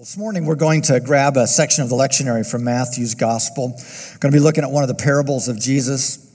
This 0.00 0.16
morning, 0.16 0.46
we're 0.46 0.54
going 0.54 0.80
to 0.84 0.98
grab 0.98 1.36
a 1.36 1.46
section 1.46 1.84
of 1.84 1.90
the 1.90 1.94
lectionary 1.94 2.50
from 2.50 2.64
Matthew's 2.64 3.14
Gospel. 3.14 3.74
We're 3.76 4.18
going 4.18 4.32
to 4.32 4.38
be 4.38 4.42
looking 4.42 4.64
at 4.64 4.70
one 4.70 4.82
of 4.82 4.88
the 4.88 4.94
parables 4.94 5.46
of 5.46 5.60
Jesus. 5.60 6.26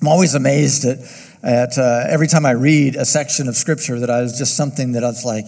I'm 0.00 0.06
always 0.06 0.36
amazed 0.36 0.84
at, 0.84 0.98
at 1.42 1.76
uh, 1.76 2.04
every 2.08 2.28
time 2.28 2.46
I 2.46 2.52
read 2.52 2.94
a 2.94 3.04
section 3.04 3.48
of 3.48 3.56
Scripture 3.56 3.98
that 3.98 4.10
I 4.10 4.20
was 4.20 4.38
just 4.38 4.56
something 4.56 4.92
that 4.92 5.02
I 5.02 5.08
was 5.08 5.24
like, 5.24 5.44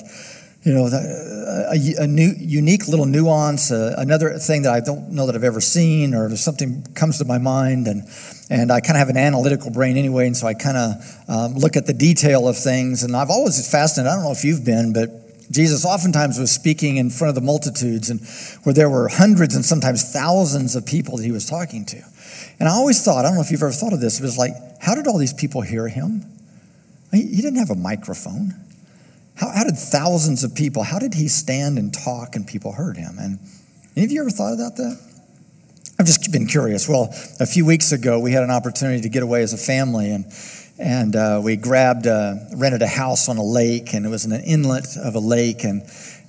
you 0.64 0.75
know, 0.75 0.88
a, 0.88 2.03
a 2.03 2.06
new, 2.09 2.33
unique 2.37 2.88
little 2.88 3.06
nuance, 3.06 3.71
uh, 3.71 3.94
another 3.97 4.38
thing 4.38 4.63
that 4.63 4.72
I 4.72 4.81
don't 4.81 5.13
know 5.13 5.26
that 5.26 5.37
I've 5.37 5.44
ever 5.44 5.60
seen, 5.60 6.15
or 6.15 6.35
something 6.35 6.83
comes 6.97 7.19
to 7.19 7.24
my 7.24 7.38
mind, 7.38 7.87
and 7.87 8.03
and 8.51 8.72
I 8.72 8.81
kind 8.81 8.97
of 8.97 8.99
have 8.99 9.08
an 9.08 9.17
analytical 9.17 9.71
brain 9.71 9.97
anyway, 9.97 10.26
and 10.26 10.37
so 10.37 10.49
I 10.49 10.54
kind 10.54 10.76
of 10.76 10.94
um, 11.29 11.54
look 11.54 11.76
at 11.76 11.87
the 11.87 11.94
detail 11.94 12.49
of 12.49 12.58
things, 12.58 13.04
and 13.04 13.17
I've 13.17 13.31
always 13.31 13.71
fascinated. 13.71 14.10
I 14.10 14.17
don't 14.17 14.24
know 14.24 14.33
if 14.33 14.44
you've 14.44 14.65
been, 14.65 14.92
but 14.92 15.21
Jesus 15.53 15.84
oftentimes 15.84 16.38
was 16.38 16.50
speaking 16.50 16.96
in 16.96 17.10
front 17.10 17.28
of 17.28 17.34
the 17.34 17.46
multitudes 17.46 18.09
and 18.09 18.20
where 18.64 18.74
there 18.74 18.88
were 18.88 19.09
hundreds 19.09 19.54
and 19.54 19.64
sometimes 19.64 20.12
thousands 20.12 20.74
of 20.74 20.86
people 20.86 21.18
that 21.18 21.24
he 21.24 21.30
was 21.30 21.46
talking 21.46 21.84
to. 21.86 22.02
And 22.58 22.68
I 22.68 22.72
always 22.72 23.04
thought, 23.04 23.24
I 23.24 23.28
don't 23.28 23.34
know 23.34 23.42
if 23.42 23.50
you've 23.50 23.62
ever 23.62 23.70
thought 23.70 23.92
of 23.92 24.00
this, 24.00 24.18
it 24.18 24.22
was 24.22 24.38
like, 24.38 24.52
how 24.80 24.94
did 24.94 25.06
all 25.06 25.18
these 25.18 25.34
people 25.34 25.60
hear 25.60 25.88
him? 25.88 26.24
He 27.12 27.36
didn't 27.36 27.56
have 27.56 27.70
a 27.70 27.74
microphone. 27.74 28.54
How, 29.36 29.50
how 29.50 29.64
did 29.64 29.77
thousands 29.77 30.42
of 30.42 30.54
people, 30.54 30.82
how 30.82 30.98
did 30.98 31.14
he 31.14 31.28
stand 31.28 31.78
and 31.78 31.92
talk 31.92 32.34
and 32.34 32.46
people 32.46 32.72
heard 32.72 32.96
him? 32.96 33.16
And 33.19 33.38
any 33.94 34.06
of 34.06 34.12
you 34.12 34.22
ever 34.22 34.30
thought 34.30 34.55
about 34.55 34.77
that? 34.77 34.98
I've 35.98 36.06
just 36.06 36.32
been 36.32 36.46
curious. 36.46 36.88
Well, 36.88 37.14
a 37.38 37.46
few 37.46 37.66
weeks 37.66 37.92
ago, 37.92 38.19
we 38.19 38.32
had 38.32 38.42
an 38.42 38.50
opportunity 38.50 39.02
to 39.02 39.08
get 39.08 39.22
away 39.22 39.42
as 39.42 39.52
a 39.52 39.58
family, 39.58 40.10
and 40.10 40.24
and 40.78 41.14
uh, 41.14 41.40
we 41.42 41.56
grabbed, 41.56 42.06
uh, 42.06 42.34
rented 42.56 42.82
a 42.82 42.86
house 42.86 43.28
on 43.28 43.36
a 43.36 43.42
lake, 43.42 43.94
and 43.94 44.06
it 44.06 44.08
was 44.08 44.24
in 44.24 44.32
an 44.32 44.42
inlet 44.42 44.96
of 44.96 45.14
a 45.14 45.20
lake, 45.20 45.64
and 45.64 45.82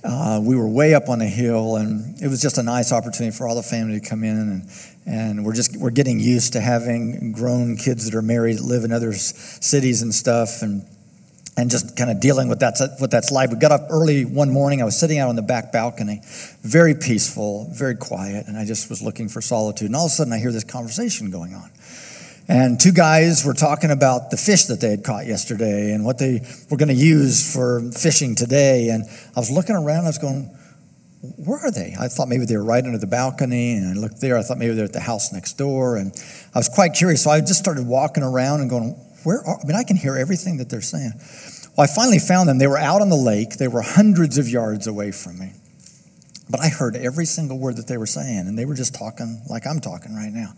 uh, 0.04 0.40
we 0.42 0.54
were 0.54 0.68
way 0.68 0.94
up 0.94 1.08
on 1.08 1.20
a 1.20 1.26
hill, 1.26 1.76
and 1.76 2.20
it 2.22 2.28
was 2.28 2.40
just 2.42 2.58
a 2.58 2.62
nice 2.62 2.92
opportunity 2.92 3.34
for 3.36 3.48
all 3.48 3.54
the 3.54 3.62
family 3.62 3.98
to 3.98 4.06
come 4.06 4.22
in, 4.22 4.36
and, 4.36 4.68
and 5.06 5.44
we're 5.44 5.54
just 5.54 5.76
we're 5.76 5.90
getting 5.90 6.20
used 6.20 6.52
to 6.52 6.60
having 6.60 7.32
grown 7.32 7.76
kids 7.76 8.04
that 8.04 8.14
are 8.14 8.22
married 8.22 8.58
that 8.58 8.64
live 8.64 8.84
in 8.84 8.92
other 8.92 9.12
cities 9.14 10.02
and 10.02 10.14
stuff, 10.14 10.62
and 10.62 10.84
and 11.56 11.70
just 11.70 11.96
kind 11.96 12.10
of 12.10 12.20
dealing 12.20 12.48
with 12.48 12.58
that's 12.58 12.82
what 12.98 13.10
that's 13.10 13.30
like. 13.30 13.50
We 13.50 13.56
got 13.56 13.72
up 13.72 13.86
early 13.90 14.24
one 14.24 14.50
morning. 14.50 14.82
I 14.82 14.84
was 14.84 14.98
sitting 14.98 15.18
out 15.18 15.28
on 15.28 15.36
the 15.36 15.42
back 15.42 15.72
balcony, 15.72 16.20
very 16.62 16.94
peaceful, 16.94 17.68
very 17.72 17.94
quiet, 17.94 18.46
and 18.46 18.58
I 18.58 18.64
just 18.64 18.90
was 18.90 19.00
looking 19.00 19.28
for 19.28 19.40
solitude. 19.40 19.86
And 19.86 19.96
all 19.96 20.06
of 20.06 20.10
a 20.10 20.14
sudden, 20.14 20.32
I 20.32 20.38
hear 20.38 20.52
this 20.52 20.64
conversation 20.64 21.30
going 21.30 21.54
on. 21.54 21.70
And 22.46 22.78
two 22.78 22.92
guys 22.92 23.44
were 23.44 23.54
talking 23.54 23.90
about 23.90 24.30
the 24.30 24.36
fish 24.36 24.64
that 24.64 24.80
they 24.80 24.90
had 24.90 25.02
caught 25.02 25.26
yesterday 25.26 25.92
and 25.92 26.04
what 26.04 26.18
they 26.18 26.46
were 26.70 26.76
going 26.76 26.88
to 26.88 26.94
use 26.94 27.52
for 27.52 27.80
fishing 27.92 28.34
today. 28.34 28.90
And 28.90 29.04
I 29.34 29.40
was 29.40 29.50
looking 29.50 29.74
around, 29.74 30.04
I 30.04 30.08
was 30.08 30.18
going, 30.18 30.54
where 31.38 31.58
are 31.58 31.70
they? 31.70 31.96
I 31.98 32.08
thought 32.08 32.28
maybe 32.28 32.44
they 32.44 32.56
were 32.56 32.64
right 32.64 32.84
under 32.84 32.98
the 32.98 33.06
balcony. 33.06 33.76
And 33.76 33.96
I 33.96 34.00
looked 34.00 34.20
there, 34.20 34.36
I 34.36 34.42
thought 34.42 34.58
maybe 34.58 34.74
they're 34.74 34.84
at 34.84 34.92
the 34.92 35.00
house 35.00 35.32
next 35.32 35.54
door. 35.54 35.96
And 35.96 36.12
I 36.54 36.58
was 36.58 36.68
quite 36.68 36.92
curious. 36.92 37.24
So 37.24 37.30
I 37.30 37.40
just 37.40 37.60
started 37.60 37.86
walking 37.86 38.22
around 38.22 38.60
and 38.60 38.68
going, 38.68 38.90
where 39.24 39.38
are, 39.38 39.58
I 39.62 39.66
mean, 39.66 39.76
I 39.76 39.84
can 39.84 39.96
hear 39.96 40.16
everything 40.16 40.58
that 40.58 40.68
they're 40.68 40.82
saying. 40.82 41.12
Well, 41.76 41.84
I 41.84 41.86
finally 41.86 42.18
found 42.18 42.48
them. 42.48 42.58
They 42.58 42.66
were 42.66 42.78
out 42.78 43.00
on 43.00 43.08
the 43.08 43.16
lake, 43.16 43.56
they 43.56 43.68
were 43.68 43.82
hundreds 43.82 44.36
of 44.38 44.48
yards 44.48 44.86
away 44.86 45.12
from 45.12 45.38
me. 45.38 45.52
But 46.50 46.60
I 46.60 46.68
heard 46.68 46.94
every 46.94 47.24
single 47.24 47.58
word 47.58 47.76
that 47.76 47.86
they 47.86 47.96
were 47.96 48.06
saying, 48.06 48.46
and 48.46 48.58
they 48.58 48.66
were 48.66 48.74
just 48.74 48.94
talking 48.94 49.40
like 49.48 49.66
I'm 49.66 49.80
talking 49.80 50.14
right 50.14 50.32
now. 50.32 50.52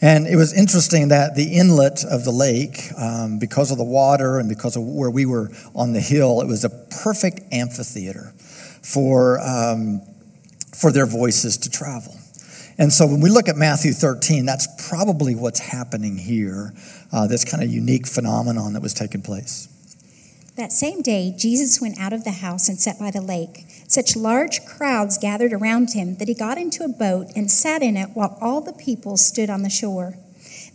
And 0.00 0.26
it 0.26 0.36
was 0.36 0.56
interesting 0.56 1.08
that 1.08 1.34
the 1.34 1.44
inlet 1.44 2.04
of 2.04 2.24
the 2.24 2.30
lake, 2.30 2.90
um, 2.96 3.38
because 3.38 3.70
of 3.70 3.76
the 3.76 3.84
water 3.84 4.38
and 4.38 4.48
because 4.48 4.76
of 4.76 4.82
where 4.82 5.10
we 5.10 5.26
were 5.26 5.50
on 5.74 5.92
the 5.92 6.00
hill, 6.00 6.40
it 6.40 6.46
was 6.46 6.64
a 6.64 6.70
perfect 6.70 7.40
amphitheater 7.52 8.32
for, 8.82 9.38
um, 9.40 10.00
for 10.74 10.90
their 10.92 11.06
voices 11.06 11.58
to 11.58 11.70
travel. 11.70 12.14
And 12.78 12.92
so 12.92 13.06
when 13.06 13.20
we 13.20 13.28
look 13.28 13.48
at 13.48 13.56
Matthew 13.56 13.92
13, 13.92 14.46
that's 14.46 14.88
probably 14.88 15.34
what's 15.34 15.58
happening 15.58 16.16
here, 16.16 16.72
uh, 17.12 17.26
this 17.26 17.44
kind 17.44 17.62
of 17.62 17.70
unique 17.70 18.06
phenomenon 18.06 18.74
that 18.74 18.82
was 18.82 18.94
taking 18.94 19.20
place. 19.20 19.68
That 20.58 20.72
same 20.72 21.02
day, 21.02 21.32
Jesus 21.38 21.80
went 21.80 22.00
out 22.00 22.12
of 22.12 22.24
the 22.24 22.32
house 22.32 22.68
and 22.68 22.80
sat 22.80 22.98
by 22.98 23.12
the 23.12 23.20
lake. 23.20 23.64
Such 23.86 24.16
large 24.16 24.64
crowds 24.64 25.16
gathered 25.16 25.52
around 25.52 25.92
him 25.92 26.16
that 26.16 26.26
he 26.26 26.34
got 26.34 26.58
into 26.58 26.82
a 26.82 26.88
boat 26.88 27.28
and 27.36 27.48
sat 27.48 27.80
in 27.80 27.96
it 27.96 28.10
while 28.14 28.36
all 28.40 28.60
the 28.60 28.72
people 28.72 29.16
stood 29.16 29.50
on 29.50 29.62
the 29.62 29.70
shore. 29.70 30.18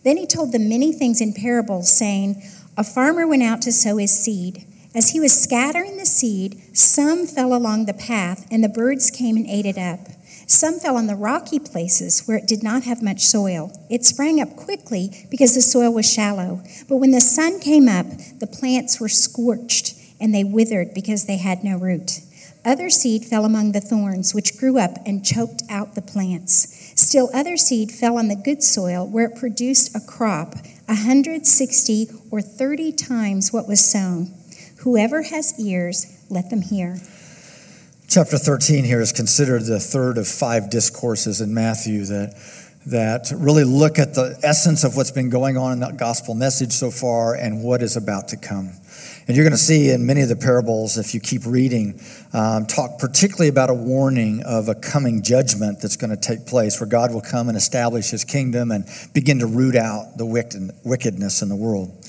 Then 0.06 0.16
he 0.16 0.26
told 0.26 0.54
them 0.54 0.70
many 0.70 0.94
things 0.94 1.20
in 1.20 1.34
parables, 1.34 1.92
saying, 1.92 2.42
A 2.78 2.84
farmer 2.86 3.28
went 3.28 3.44
out 3.44 3.62
to 3.64 3.74
sow 3.74 3.98
his 3.98 4.18
seed. 4.18 4.66
As 4.96 5.10
he 5.10 5.20
was 5.20 5.38
scattering 5.38 5.98
the 5.98 6.06
seed, 6.06 6.62
some 6.72 7.28
fell 7.28 7.54
along 7.54 7.86
the 7.86 7.94
path, 7.94 8.48
and 8.50 8.64
the 8.64 8.70
birds 8.70 9.12
came 9.12 9.36
and 9.36 9.48
ate 9.48 9.66
it 9.66 9.78
up. 9.78 10.00
Some 10.54 10.80
fell 10.80 10.98
on 10.98 11.08
the 11.08 11.16
rocky 11.16 11.58
places 11.58 12.28
where 12.28 12.38
it 12.38 12.46
did 12.46 12.62
not 12.62 12.84
have 12.84 13.02
much 13.02 13.22
soil. 13.22 13.72
It 13.90 14.06
sprang 14.06 14.40
up 14.40 14.56
quickly 14.56 15.26
because 15.32 15.56
the 15.56 15.64
soil 15.64 15.92
was 15.92 16.08
shallow. 16.08 16.62
But 16.88 16.98
when 16.98 17.10
the 17.10 17.22
sun 17.22 17.60
came 17.60 17.90
up, 17.90 18.06
the 18.38 18.46
plants 18.46 19.00
were 19.00 19.10
scorched 19.10 19.96
and 20.22 20.32
they 20.32 20.44
withered 20.44 20.94
because 20.94 21.26
they 21.26 21.38
had 21.38 21.64
no 21.64 21.78
root. 21.78 22.20
Other 22.64 22.92
seed 22.92 23.26
fell 23.26 23.46
among 23.46 23.72
the 23.72 23.82
thorns, 23.82 24.36
which 24.36 24.56
grew 24.60 24.78
up 24.78 25.00
and 25.08 25.26
choked 25.26 25.64
out 25.72 25.96
the 25.96 26.04
plants. 26.04 26.94
Still, 26.96 27.32
other 27.34 27.58
seed 27.58 27.92
fell 27.92 28.20
on 28.20 28.28
the 28.28 28.36
good 28.36 28.62
soil, 28.62 29.08
where 29.08 29.26
it 29.26 29.36
produced 29.36 29.96
a 29.96 30.00
crop, 30.00 30.54
a 30.88 30.94
160 30.94 32.10
or 32.30 32.42
30 32.44 32.92
times 32.92 33.52
what 33.52 33.68
was 33.68 33.84
sown. 33.84 34.32
Whoever 34.82 35.24
has 35.24 35.60
ears, 35.60 36.24
let 36.30 36.52
them 36.52 36.62
hear. 36.62 37.00
Chapter 38.08 38.38
13 38.38 38.84
here 38.84 39.02
is 39.02 39.12
considered 39.12 39.64
the 39.64 39.80
third 39.80 40.18
of 40.20 40.28
five 40.28 40.70
discourses 40.70 41.42
in 41.42 41.52
Matthew 41.54 42.06
that, 42.06 42.36
that 42.86 43.32
really 43.36 43.64
look 43.64 43.98
at 43.98 44.14
the 44.14 44.40
essence 44.44 44.84
of 44.84 44.96
what's 44.96 45.10
been 45.10 45.32
going 45.32 45.58
on 45.58 45.72
in 45.72 45.80
that 45.80 45.98
gospel 45.98 46.36
message 46.36 46.74
so 46.74 46.92
far 46.92 47.34
and 47.34 47.64
what 47.64 47.82
is 47.82 47.96
about 47.96 48.28
to 48.28 48.38
come. 48.38 48.72
And 49.28 49.36
you're 49.36 49.46
going 49.46 49.54
to 49.54 49.58
see 49.58 49.90
in 49.90 50.06
many 50.06 50.22
of 50.22 50.30
the 50.30 50.36
parables, 50.36 50.98
if 50.98 51.16
you 51.16 51.22
keep 51.22 51.44
reading, 51.46 52.00
um, 52.34 52.68
talk 52.68 53.00
particularly 53.00 53.48
about 53.48 53.72
a 53.72 53.74
warning 53.74 54.44
of 54.46 54.68
a 54.68 54.76
coming 54.76 55.24
judgment 55.24 55.82
that's 55.82 55.96
going 55.96 56.12
to 56.12 56.18
take 56.18 56.46
place 56.46 56.80
where 56.80 56.90
God 56.90 57.14
will 57.14 57.22
come 57.22 57.48
and 57.48 57.58
establish 57.58 58.12
his 58.12 58.24
kingdom 58.26 58.70
and 58.70 58.86
begin 59.14 59.40
to 59.40 59.48
root 59.48 59.76
out 59.76 60.18
the 60.18 60.26
wickedness 60.26 61.42
in 61.42 61.50
the 61.50 61.56
world. 61.56 62.06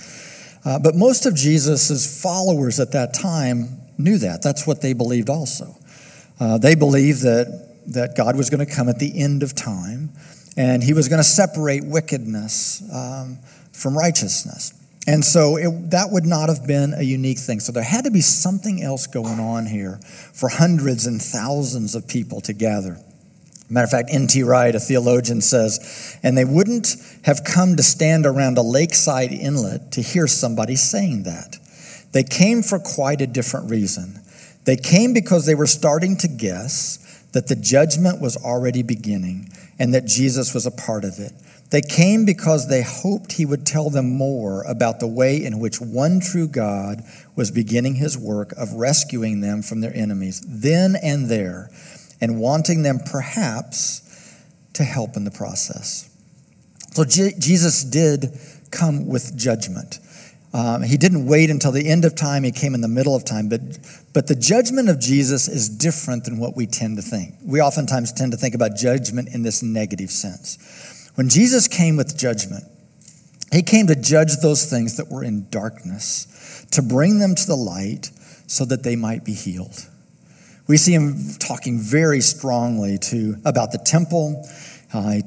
Uh, 0.66 0.78
but 0.78 0.96
most 0.96 1.24
of 1.24 1.34
Jesus' 1.34 2.20
followers 2.20 2.80
at 2.80 2.92
that 2.92 3.14
time 3.14 3.80
knew 3.96 4.18
that. 4.18 4.42
That's 4.42 4.66
what 4.66 4.82
they 4.82 4.92
believed 4.92 5.30
also. 5.30 5.76
Uh, 6.40 6.58
they 6.58 6.74
believed 6.74 7.22
that, 7.22 7.76
that 7.86 8.16
God 8.16 8.36
was 8.36 8.50
going 8.50 8.64
to 8.64 8.72
come 8.72 8.88
at 8.88 8.98
the 8.98 9.20
end 9.20 9.42
of 9.42 9.54
time 9.54 10.10
and 10.56 10.82
he 10.82 10.92
was 10.92 11.08
going 11.08 11.18
to 11.18 11.28
separate 11.28 11.84
wickedness 11.84 12.82
um, 12.92 13.38
from 13.72 13.96
righteousness. 13.96 14.72
And 15.06 15.24
so 15.24 15.56
it, 15.56 15.90
that 15.90 16.08
would 16.10 16.24
not 16.24 16.48
have 16.48 16.66
been 16.66 16.94
a 16.94 17.02
unique 17.02 17.38
thing. 17.38 17.60
So 17.60 17.72
there 17.72 17.82
had 17.82 18.04
to 18.04 18.10
be 18.10 18.20
something 18.20 18.82
else 18.82 19.06
going 19.06 19.38
on 19.38 19.66
here 19.66 19.98
for 20.32 20.48
hundreds 20.48 21.06
and 21.06 21.20
thousands 21.20 21.94
of 21.94 22.08
people 22.08 22.40
to 22.42 22.52
gather. 22.52 22.98
Matter 23.68 23.84
of 23.84 23.90
fact, 23.90 24.10
N.T. 24.12 24.42
Wright, 24.42 24.74
a 24.74 24.80
theologian, 24.80 25.40
says, 25.40 26.18
and 26.22 26.36
they 26.36 26.44
wouldn't 26.44 26.96
have 27.24 27.44
come 27.44 27.76
to 27.76 27.82
stand 27.82 28.26
around 28.26 28.56
a 28.58 28.62
lakeside 28.62 29.32
inlet 29.32 29.92
to 29.92 30.02
hear 30.02 30.26
somebody 30.26 30.76
saying 30.76 31.24
that. 31.24 31.58
They 32.12 32.22
came 32.22 32.62
for 32.62 32.78
quite 32.78 33.20
a 33.20 33.26
different 33.26 33.70
reason. 33.70 34.20
They 34.64 34.76
came 34.76 35.12
because 35.12 35.46
they 35.46 35.54
were 35.54 35.66
starting 35.66 36.16
to 36.18 36.28
guess 36.28 36.98
that 37.32 37.48
the 37.48 37.56
judgment 37.56 38.20
was 38.20 38.36
already 38.36 38.82
beginning 38.82 39.50
and 39.78 39.92
that 39.94 40.06
Jesus 40.06 40.54
was 40.54 40.66
a 40.66 40.70
part 40.70 41.04
of 41.04 41.18
it. 41.18 41.32
They 41.70 41.80
came 41.80 42.24
because 42.24 42.68
they 42.68 42.82
hoped 42.82 43.32
he 43.32 43.44
would 43.44 43.66
tell 43.66 43.90
them 43.90 44.16
more 44.16 44.62
about 44.62 45.00
the 45.00 45.08
way 45.08 45.44
in 45.44 45.58
which 45.58 45.80
one 45.80 46.20
true 46.20 46.46
God 46.46 47.02
was 47.34 47.50
beginning 47.50 47.96
his 47.96 48.16
work 48.16 48.52
of 48.52 48.74
rescuing 48.74 49.40
them 49.40 49.62
from 49.62 49.80
their 49.80 49.94
enemies, 49.94 50.40
then 50.46 50.94
and 51.02 51.28
there, 51.28 51.70
and 52.20 52.38
wanting 52.38 52.82
them 52.82 53.00
perhaps 53.00 54.02
to 54.74 54.84
help 54.84 55.16
in 55.16 55.24
the 55.24 55.30
process. 55.30 56.08
So 56.92 57.04
Je- 57.04 57.34
Jesus 57.38 57.82
did 57.82 58.38
come 58.70 59.08
with 59.08 59.36
judgment. 59.36 59.98
Um, 60.54 60.82
he 60.82 60.96
didn't 60.96 61.26
wait 61.26 61.50
until 61.50 61.72
the 61.72 61.88
end 61.88 62.04
of 62.04 62.14
time, 62.14 62.44
he 62.44 62.52
came 62.52 62.76
in 62.76 62.80
the 62.80 62.86
middle 62.86 63.16
of 63.16 63.24
time. 63.24 63.48
But, 63.48 63.60
but 64.12 64.28
the 64.28 64.36
judgment 64.36 64.88
of 64.88 65.00
Jesus 65.00 65.48
is 65.48 65.68
different 65.68 66.24
than 66.24 66.38
what 66.38 66.56
we 66.56 66.64
tend 66.66 66.96
to 66.96 67.02
think. 67.02 67.34
We 67.44 67.60
oftentimes 67.60 68.12
tend 68.12 68.30
to 68.30 68.38
think 68.38 68.54
about 68.54 68.76
judgment 68.76 69.34
in 69.34 69.42
this 69.42 69.64
negative 69.64 70.12
sense. 70.12 71.10
When 71.16 71.28
Jesus 71.28 71.66
came 71.66 71.96
with 71.96 72.16
judgment, 72.16 72.64
he 73.52 73.62
came 73.62 73.88
to 73.88 73.96
judge 73.96 74.36
those 74.42 74.64
things 74.64 74.96
that 74.96 75.10
were 75.10 75.24
in 75.24 75.48
darkness, 75.50 76.64
to 76.70 76.82
bring 76.82 77.18
them 77.18 77.34
to 77.34 77.46
the 77.46 77.56
light 77.56 78.12
so 78.46 78.64
that 78.64 78.84
they 78.84 78.94
might 78.94 79.24
be 79.24 79.34
healed. 79.34 79.88
We 80.68 80.76
see 80.76 80.94
him 80.94 81.16
talking 81.40 81.78
very 81.80 82.20
strongly 82.20 82.96
to, 82.98 83.36
about 83.44 83.72
the 83.72 83.78
temple 83.78 84.48
uh, 84.94 85.10
he 85.10 85.22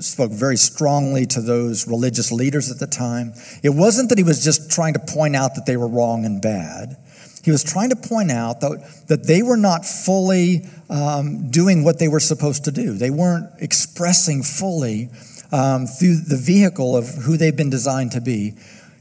spoke 0.00 0.30
very 0.30 0.56
strongly 0.56 1.26
to 1.26 1.40
those 1.40 1.88
religious 1.88 2.30
leaders 2.30 2.70
at 2.70 2.78
the 2.78 2.86
time. 2.86 3.32
It 3.62 3.70
wasn't 3.70 4.08
that 4.10 4.18
he 4.18 4.24
was 4.24 4.44
just 4.44 4.70
trying 4.70 4.94
to 4.94 5.00
point 5.00 5.34
out 5.34 5.56
that 5.56 5.66
they 5.66 5.76
were 5.76 5.88
wrong 5.88 6.24
and 6.24 6.40
bad. 6.40 6.96
He 7.44 7.50
was 7.50 7.64
trying 7.64 7.90
to 7.90 7.96
point 7.96 8.30
out 8.30 8.60
that, 8.60 9.06
that 9.08 9.26
they 9.26 9.42
were 9.42 9.56
not 9.56 9.84
fully 9.84 10.64
um, 10.88 11.50
doing 11.50 11.82
what 11.82 11.98
they 11.98 12.06
were 12.06 12.20
supposed 12.20 12.64
to 12.66 12.70
do. 12.70 12.92
They 12.92 13.10
weren't 13.10 13.50
expressing 13.58 14.44
fully 14.44 15.10
um, 15.50 15.86
through 15.86 16.18
the 16.18 16.36
vehicle 16.36 16.96
of 16.96 17.08
who 17.08 17.36
they've 17.36 17.56
been 17.56 17.70
designed 17.70 18.12
to 18.12 18.20
be 18.20 18.54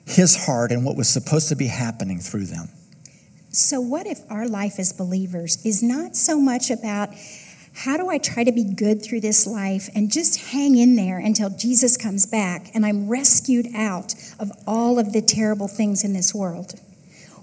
his 0.06 0.45
heart 0.45 0.71
and 0.71 0.83
what 0.83 0.98
was 0.98 1.07
supposed 1.07 1.50
to 1.50 1.56
be 1.56 1.68
happening 1.68 2.18
through 2.18 2.45
them. 2.45 2.69
So, 3.51 3.80
what 3.81 4.07
if 4.07 4.19
our 4.30 4.48
life 4.48 4.80
as 4.80 4.94
believers 4.94 5.63
is 5.65 5.83
not 5.83 6.15
so 6.15 6.39
much 6.39 6.71
about 6.71 7.09
how 7.74 7.98
do 7.98 8.10
I 8.10 8.18
try 8.18 8.44
to 8.44 8.52
be 8.52 8.64
good 8.64 9.04
through 9.04 9.22
this 9.22 9.48
life 9.48 9.90
and 9.96 10.12
just 10.12 10.52
hang 10.52 10.78
in 10.78 10.96
there 10.96 11.18
until 11.18 11.50
Jesus 11.50 11.98
comes 11.98 12.26
back 12.26 12.70
and 12.74 12.86
I'm 12.86 13.08
rescued 13.08 13.68
out 13.76 14.14
of 14.40 14.52
all 14.68 15.00
of 15.00 15.14
the 15.14 15.22
terrible 15.22 15.68
things 15.68 16.04
in 16.04 16.14
this 16.14 16.34
world? 16.34 16.80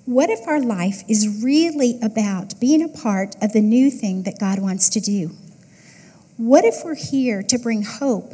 What 0.04 0.30
if 0.30 0.46
our 0.46 0.60
life 0.60 1.02
is 1.08 1.42
really 1.42 1.98
about 2.02 2.58
being 2.60 2.82
a 2.82 2.88
part 2.88 3.36
of 3.42 3.52
the 3.52 3.60
new 3.60 3.90
thing 3.90 4.22
that 4.22 4.38
God 4.38 4.58
wants 4.58 4.88
to 4.90 5.00
do? 5.00 5.32
What 6.36 6.64
if 6.64 6.76
we're 6.84 6.94
here 6.94 7.42
to 7.42 7.58
bring 7.58 7.82
hope 7.82 8.32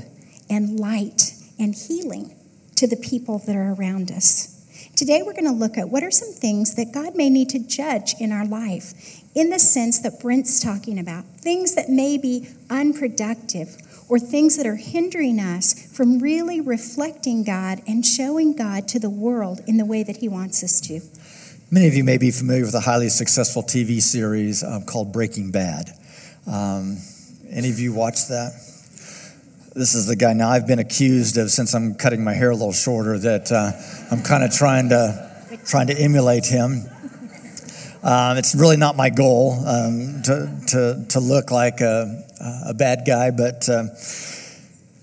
and 0.50 0.78
light 0.78 1.32
and 1.58 1.74
healing 1.74 2.36
to 2.76 2.86
the 2.86 2.96
people 2.96 3.38
that 3.46 3.56
are 3.56 3.72
around 3.72 4.10
us? 4.10 4.50
Today, 4.94 5.22
we're 5.24 5.32
going 5.32 5.46
to 5.46 5.50
look 5.50 5.76
at 5.76 5.88
what 5.88 6.04
are 6.04 6.10
some 6.10 6.32
things 6.32 6.76
that 6.76 6.92
God 6.92 7.16
may 7.16 7.28
need 7.28 7.48
to 7.48 7.58
judge 7.58 8.14
in 8.20 8.30
our 8.30 8.46
life 8.46 9.23
in 9.34 9.50
the 9.50 9.58
sense 9.58 9.98
that 10.00 10.20
Brent's 10.20 10.60
talking 10.60 10.98
about 10.98 11.24
things 11.38 11.74
that 11.74 11.88
may 11.88 12.16
be 12.16 12.48
unproductive 12.70 13.76
or 14.08 14.18
things 14.18 14.56
that 14.56 14.66
are 14.66 14.76
hindering 14.76 15.40
us 15.40 15.86
from 15.96 16.18
really 16.18 16.60
reflecting 16.60 17.42
God 17.42 17.80
and 17.86 18.04
showing 18.04 18.54
God 18.54 18.86
to 18.88 18.98
the 18.98 19.10
world 19.10 19.60
in 19.66 19.76
the 19.76 19.84
way 19.84 20.02
that 20.02 20.18
He 20.18 20.28
wants 20.28 20.62
us 20.62 20.80
to. 20.82 21.00
Many 21.70 21.88
of 21.88 21.94
you 21.94 22.04
may 22.04 22.18
be 22.18 22.30
familiar 22.30 22.64
with 22.64 22.74
a 22.74 22.80
highly 22.80 23.08
successful 23.08 23.62
TV 23.62 24.00
series 24.00 24.62
um, 24.62 24.84
called 24.84 25.12
Breaking 25.12 25.50
Bad. 25.50 25.90
Um, 26.46 26.98
any 27.50 27.70
of 27.70 27.78
you 27.78 27.92
watch 27.92 28.28
that? 28.28 28.52
This 29.74 29.94
is 29.94 30.06
the 30.06 30.14
guy. 30.14 30.34
Now, 30.34 30.50
I've 30.50 30.68
been 30.68 30.78
accused 30.78 31.36
of, 31.36 31.50
since 31.50 31.74
I'm 31.74 31.96
cutting 31.96 32.22
my 32.22 32.34
hair 32.34 32.50
a 32.50 32.54
little 32.54 32.72
shorter, 32.72 33.18
that 33.18 33.50
uh, 33.50 33.72
I'm 34.14 34.22
kind 34.22 34.44
of 34.44 34.52
trying 34.52 34.90
to, 34.90 35.58
trying 35.66 35.88
to 35.88 35.98
emulate 35.98 36.46
him. 36.46 36.84
Um, 38.04 38.36
it's 38.36 38.54
really 38.54 38.76
not 38.76 38.96
my 38.96 39.08
goal 39.08 39.54
um, 39.66 40.20
to, 40.24 40.60
to, 40.66 41.06
to 41.08 41.20
look 41.20 41.50
like 41.50 41.80
a, 41.80 42.22
a 42.66 42.74
bad 42.74 43.04
guy, 43.06 43.30
but 43.30 43.66
uh, 43.66 43.84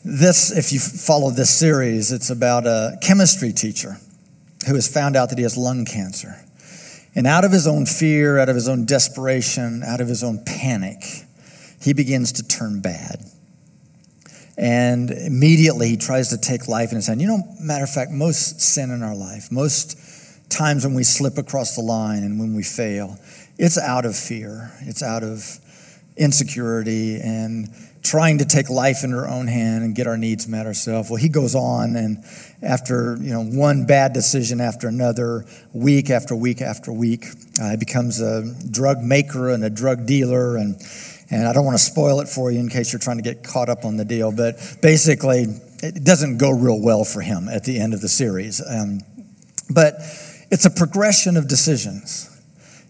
this, 0.06 0.56
if 0.56 0.72
you 0.72 0.80
follow 0.80 1.32
this 1.32 1.50
series, 1.50 2.12
it's 2.12 2.30
about 2.30 2.68
a 2.68 3.00
chemistry 3.02 3.54
teacher 3.54 3.98
who 4.68 4.76
has 4.76 4.88
found 4.88 5.16
out 5.16 5.30
that 5.30 5.40
he 5.40 5.44
has 5.44 5.58
lung 5.58 5.84
cancer. 5.84 6.36
And 7.16 7.26
out 7.26 7.44
of 7.44 7.52
his 7.52 7.66
own 7.66 7.88
fear, 7.88 8.38
out 8.38 8.50
of 8.50 8.56
his 8.56 8.70
own 8.70 8.86
desperation, 8.86 9.82
out 9.82 10.00
of 10.00 10.08
his 10.08 10.24
own 10.24 10.44
panic, 10.46 11.04
he 11.82 11.94
begins 11.94 12.32
to 12.34 12.48
turn 12.48 12.82
bad. 12.82 13.26
And 14.60 15.10
immediately 15.10 15.90
he 15.90 15.98
tries 15.98 16.30
to 16.30 16.38
take 16.38 16.68
life 16.68 16.92
in 16.92 16.98
his 16.98 17.08
hand. 17.08 17.20
You 17.20 17.30
know, 17.30 17.56
matter 17.60 17.84
of 17.84 17.90
fact, 17.90 18.12
most 18.12 18.62
sin 18.62 18.92
in 18.92 19.02
our 19.02 19.16
life, 19.16 19.52
most 19.52 19.98
times 20.52 20.86
when 20.86 20.94
we 20.94 21.04
slip 21.04 21.38
across 21.38 21.76
the 21.76 21.82
line 21.82 22.24
and 22.24 22.40
when 22.40 22.54
we 22.56 22.64
fail, 22.64 23.18
it's 23.58 23.78
out 23.78 24.06
of 24.06 24.16
fear, 24.16 24.72
it's 24.82 25.02
out 25.02 25.24
of 25.24 25.60
insecurity 26.18 27.20
and 27.20 27.74
trying 28.04 28.40
to 28.40 28.46
take 28.46 28.70
life 28.70 29.04
in 29.04 29.14
our 29.14 29.28
own 29.28 29.48
hand 29.48 29.84
and 29.84 29.96
get 29.96 30.08
our 30.08 30.18
needs 30.18 30.48
met 30.48 30.66
ourselves. 30.66 31.10
Well, 31.10 31.18
he 31.18 31.30
goes 31.30 31.56
on, 31.56 31.96
and 31.96 32.24
after 32.62 33.18
you 33.22 33.32
know 33.32 33.44
one 33.44 33.86
bad 33.86 34.14
decision 34.14 34.60
after 34.60 34.88
another, 34.88 35.46
week 35.74 36.10
after 36.10 36.36
week 36.36 36.62
after 36.62 36.92
week, 36.92 37.26
uh, 37.62 37.72
he 37.72 37.78
becomes 37.78 38.20
a 38.20 38.54
drug 38.70 39.00
maker 39.00 39.50
and 39.50 39.64
a 39.64 39.70
drug 39.70 40.06
dealer, 40.06 40.58
and 40.58 40.82
and 41.30 41.48
I 41.48 41.54
don't 41.54 41.66
want 41.66 41.78
to 41.78 41.84
spoil 41.84 42.20
it 42.20 42.28
for 42.28 42.52
you 42.52 42.60
in 42.60 42.70
case 42.70 42.92
you're 42.92 43.00
trying 43.00 43.18
to 43.18 43.24
get 43.24 43.44
caught 43.44 43.70
up 43.70 43.86
on 43.86 43.98
the 43.98 44.06
deal, 44.06 44.32
but 44.32 44.56
basically, 44.82 45.46
it 45.82 46.04
doesn't 46.04 46.38
go 46.38 46.52
real 46.52 46.82
well 46.82 47.06
for 47.06 47.22
him 47.22 47.48
at 47.48 47.64
the 47.64 47.80
end 47.80 47.94
of 47.94 48.02
the 48.02 48.10
series. 48.10 48.62
Um, 48.68 49.00
but 49.70 49.96
it's 50.52 50.66
a 50.66 50.70
progression 50.70 51.38
of 51.38 51.48
decisions. 51.48 52.28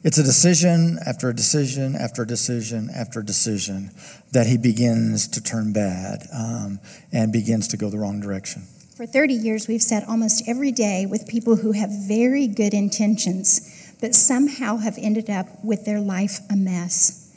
It's 0.03 0.17
a 0.17 0.23
decision 0.23 0.97
after 1.05 1.29
a 1.29 1.35
decision 1.35 1.95
after 1.95 2.23
a 2.23 2.27
decision 2.27 2.89
after 2.93 3.19
a 3.19 3.25
decision 3.25 3.91
that 4.31 4.47
he 4.47 4.57
begins 4.57 5.27
to 5.27 5.43
turn 5.43 5.71
bad 5.71 6.27
um, 6.33 6.79
and 7.13 7.31
begins 7.31 7.67
to 7.69 7.77
go 7.77 7.91
the 7.91 7.99
wrong 7.99 8.19
direction. 8.19 8.63
For 8.95 9.05
30 9.05 9.35
years, 9.35 9.67
we've 9.67 9.81
sat 9.81 10.07
almost 10.09 10.43
every 10.47 10.71
day 10.71 11.05
with 11.05 11.27
people 11.27 11.55
who 11.55 11.73
have 11.73 11.91
very 12.07 12.47
good 12.47 12.73
intentions, 12.73 13.95
but 14.01 14.15
somehow 14.15 14.77
have 14.77 14.97
ended 14.99 15.29
up 15.29 15.47
with 15.63 15.85
their 15.85 15.99
life 15.99 16.39
a 16.49 16.55
mess. 16.55 17.31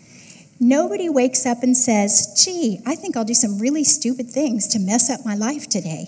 Nobody 0.59 1.11
wakes 1.11 1.45
up 1.45 1.63
and 1.63 1.77
says, 1.77 2.43
Gee, 2.43 2.81
I 2.87 2.95
think 2.95 3.15
I'll 3.15 3.25
do 3.25 3.35
some 3.35 3.59
really 3.59 3.85
stupid 3.85 4.31
things 4.31 4.69
to 4.69 4.79
mess 4.79 5.11
up 5.11 5.21
my 5.25 5.35
life 5.35 5.69
today. 5.69 6.07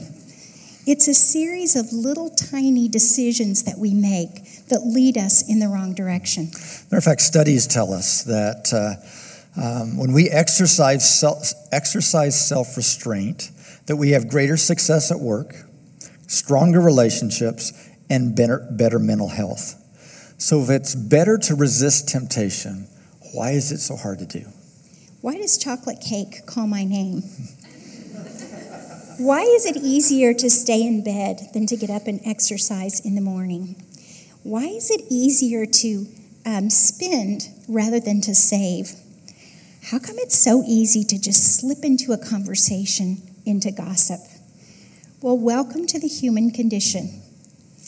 It's 0.87 1.09
a 1.09 1.15
series 1.15 1.75
of 1.75 1.93
little 1.93 2.31
tiny 2.31 2.87
decisions 2.87 3.65
that 3.65 3.77
we 3.77 3.93
make 3.93 4.67
that 4.69 4.87
lead 4.87 5.19
us 5.19 5.49
in 5.49 5.59
the 5.59 5.67
wrong 5.67 5.95
direction. 5.95 6.45
Matter 6.45 6.99
of 6.99 7.03
fact, 7.03 7.23
studies 7.23 7.67
tell 7.67 7.93
us 7.93 8.23
that 8.23 8.73
uh, 8.73 9.61
um, 9.61 9.97
when 9.97 10.13
we 10.13 10.31
exercise 10.31 11.03
self, 11.19 11.51
exercise 11.73 12.39
self 12.39 12.77
restraint, 12.77 13.51
that 13.87 13.97
we 13.97 14.11
have 14.11 14.29
greater 14.29 14.57
success 14.57 15.11
at 15.11 15.19
work, 15.19 15.57
stronger 16.29 16.81
relationships, 16.81 17.73
and 18.09 18.37
better, 18.37 18.65
better 18.71 19.01
mental 19.01 19.29
health. 19.29 19.83
So, 20.39 20.63
if 20.63 20.71
it's 20.71 20.95
better 20.95 21.37
to 21.37 21.57
resist 21.57 22.09
temptation, 22.09 22.87
why 23.33 23.51
is 23.53 23.73
it 23.73 23.79
so 23.79 23.97
hard 23.97 24.21
to 24.21 24.27
do? 24.27 24.47
Why 25.21 25.37
does 25.37 25.59
chocolate 25.59 26.01
cake 26.01 26.47
call 26.47 26.69
my 26.69 26.85
name? 26.85 27.25
Why 29.19 29.41
is 29.41 29.65
it 29.65 29.79
easier 29.79 30.35
to 30.35 30.51
stay 30.51 30.83
in 30.83 31.03
bed 31.03 31.49
than 31.55 31.65
to 31.69 31.77
get 31.77 31.89
up 31.89 32.07
and 32.07 32.21
exercise 32.27 33.01
in 33.01 33.15
the 33.15 33.23
morning? 33.23 33.83
Why 34.43 34.65
is 34.65 34.91
it 34.91 35.07
easier 35.09 35.65
to 35.65 36.07
um, 36.45 36.69
spend 36.69 37.49
rather 37.67 37.99
than 37.99 38.21
to 38.21 38.35
save? 38.35 38.93
How 39.85 39.99
come 39.99 40.17
it's 40.19 40.37
so 40.37 40.63
easy 40.67 41.03
to 41.05 41.19
just 41.19 41.59
slip 41.59 41.83
into 41.83 42.13
a 42.13 42.19
conversation, 42.19 43.23
into 43.47 43.71
gossip? 43.71 44.21
Well, 45.23 45.39
welcome 45.39 45.87
to 45.87 45.99
the 45.99 46.09
human 46.09 46.51
condition. 46.51 47.23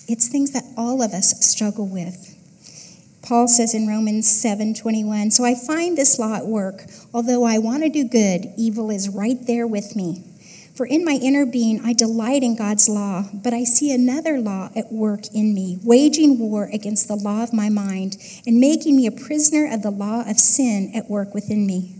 It's 0.08 0.28
things 0.28 0.52
that 0.52 0.64
all 0.78 1.02
of 1.02 1.12
us 1.12 1.44
struggle 1.44 1.86
with. 1.86 2.36
Paul 3.20 3.48
says 3.48 3.74
in 3.74 3.86
Romans 3.86 4.26
7:21, 4.26 5.30
"So 5.30 5.44
I 5.44 5.54
find 5.54 5.98
this 5.98 6.18
law 6.18 6.36
at 6.36 6.48
work, 6.48 6.86
although 7.12 7.44
I 7.44 7.58
want 7.58 7.82
to 7.82 7.90
do 7.90 8.04
good, 8.04 8.54
evil 8.56 8.90
is 8.90 9.10
right 9.10 9.46
there 9.46 9.66
with 9.66 9.94
me." 9.94 10.24
For 10.78 10.86
in 10.86 11.04
my 11.04 11.18
inner 11.20 11.44
being, 11.44 11.80
I 11.84 11.92
delight 11.92 12.44
in 12.44 12.54
God's 12.54 12.88
law, 12.88 13.24
but 13.34 13.52
I 13.52 13.64
see 13.64 13.90
another 13.90 14.38
law 14.38 14.70
at 14.76 14.92
work 14.92 15.22
in 15.34 15.52
me, 15.52 15.80
waging 15.82 16.38
war 16.38 16.70
against 16.72 17.08
the 17.08 17.16
law 17.16 17.42
of 17.42 17.52
my 17.52 17.68
mind 17.68 18.16
and 18.46 18.60
making 18.60 18.94
me 18.94 19.04
a 19.08 19.10
prisoner 19.10 19.68
of 19.68 19.82
the 19.82 19.90
law 19.90 20.20
of 20.20 20.38
sin 20.38 20.92
at 20.94 21.10
work 21.10 21.34
within 21.34 21.66
me. 21.66 21.96